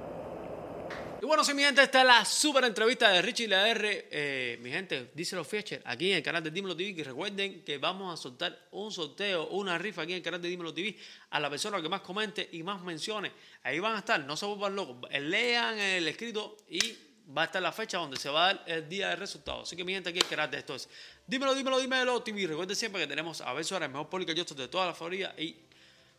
Y 1.21 1.25
bueno, 1.25 1.43
sí, 1.43 1.53
mi 1.53 1.61
gente, 1.61 1.81
esta 1.83 2.01
es 2.01 2.07
la 2.07 2.25
super 2.25 2.63
entrevista 2.63 3.09
de 3.09 3.21
Richie 3.21 3.45
y 3.45 3.47
la 3.47 3.69
R. 3.69 4.07
Eh, 4.09 4.57
mi 4.61 4.71
gente, 4.71 5.11
díselo 5.13 5.43
Fetcher, 5.43 5.83
aquí 5.85 6.09
en 6.09 6.17
el 6.17 6.23
canal 6.23 6.43
de 6.43 6.49
Dímelo 6.49 6.75
TV. 6.75 6.95
Que 6.95 7.03
recuerden 7.03 7.63
que 7.63 7.77
vamos 7.77 8.11
a 8.11 8.21
soltar 8.21 8.67
un 8.71 8.91
sorteo, 8.91 9.47
una 9.49 9.77
rifa 9.77 10.01
aquí 10.01 10.13
en 10.13 10.17
el 10.17 10.23
canal 10.23 10.41
de 10.41 10.49
Dímelo 10.49 10.73
TV 10.73 10.97
a 11.29 11.39
la 11.39 11.51
persona 11.51 11.79
que 11.83 11.87
más 11.87 12.01
comente 12.01 12.49
y 12.51 12.63
más 12.63 12.81
mencione. 12.81 13.31
Ahí 13.61 13.79
van 13.79 13.95
a 13.95 13.99
estar, 13.99 14.19
no 14.25 14.35
se 14.35 14.47
vuelvan 14.47 14.75
locos. 14.75 14.97
Lean 15.11 15.77
el 15.77 16.07
escrito 16.07 16.57
y 16.67 16.97
va 17.37 17.43
a 17.43 17.45
estar 17.45 17.61
la 17.61 17.71
fecha 17.71 17.99
donde 17.99 18.17
se 18.17 18.29
va 18.29 18.49
a 18.49 18.53
dar 18.53 18.63
el 18.65 18.89
día 18.89 19.09
de 19.09 19.17
resultado. 19.17 19.61
Así 19.61 19.75
que 19.75 19.83
mi 19.83 19.93
gente, 19.93 20.09
aquí 20.09 20.19
el 20.19 20.27
canal 20.27 20.49
de 20.49 20.57
esto 20.57 20.73
es 20.73 20.89
Dímelo, 21.27 21.53
Dímelo, 21.53 21.79
Dímelo 21.79 22.23
TV. 22.23 22.47
Recuerden 22.47 22.75
siempre 22.75 23.01
que 23.01 23.07
tenemos 23.07 23.39
a 23.41 23.53
Beso 23.53 23.77
el 23.77 23.87
mejor 23.87 24.09
público 24.09 24.33
de 24.33 24.67
toda 24.67 24.87
la 24.87 24.95
Florida 24.95 25.35
y 25.37 25.55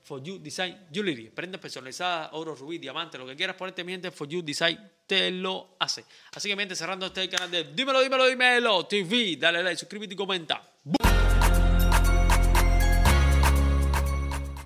For 0.07 0.23
You 0.23 0.39
Design 0.39 0.87
Jewelry. 0.93 1.31
Prendas 1.31 1.61
personalizadas, 1.61 2.31
oro, 2.33 2.55
rubí, 2.55 2.79
diamante, 2.79 3.19
lo 3.19 3.27
que 3.27 3.35
quieras 3.35 3.57
ponerte, 3.57 3.83
mi 3.83 3.91
gente, 3.91 4.13
For 4.13 4.29
You 4.29 4.41
Design 4.41 4.79
te 5.05 5.33
lo 5.33 5.75
hace. 5.81 6.05
Así 6.33 6.49
que, 6.49 6.55
mi 6.55 6.63
gente, 6.63 6.77
cerrando 6.77 7.07
este 7.07 7.29
canal 7.29 7.51
de 7.51 7.65
Dímelo, 7.75 8.01
Dímelo, 8.01 8.27
Dímelo 8.27 8.87
TV. 8.87 9.37
Dale 9.37 9.65
like, 9.65 9.77
suscríbete 9.77 10.15
y 10.15 10.17
comenta. 10.17 10.63
¡Bum! 10.85 11.16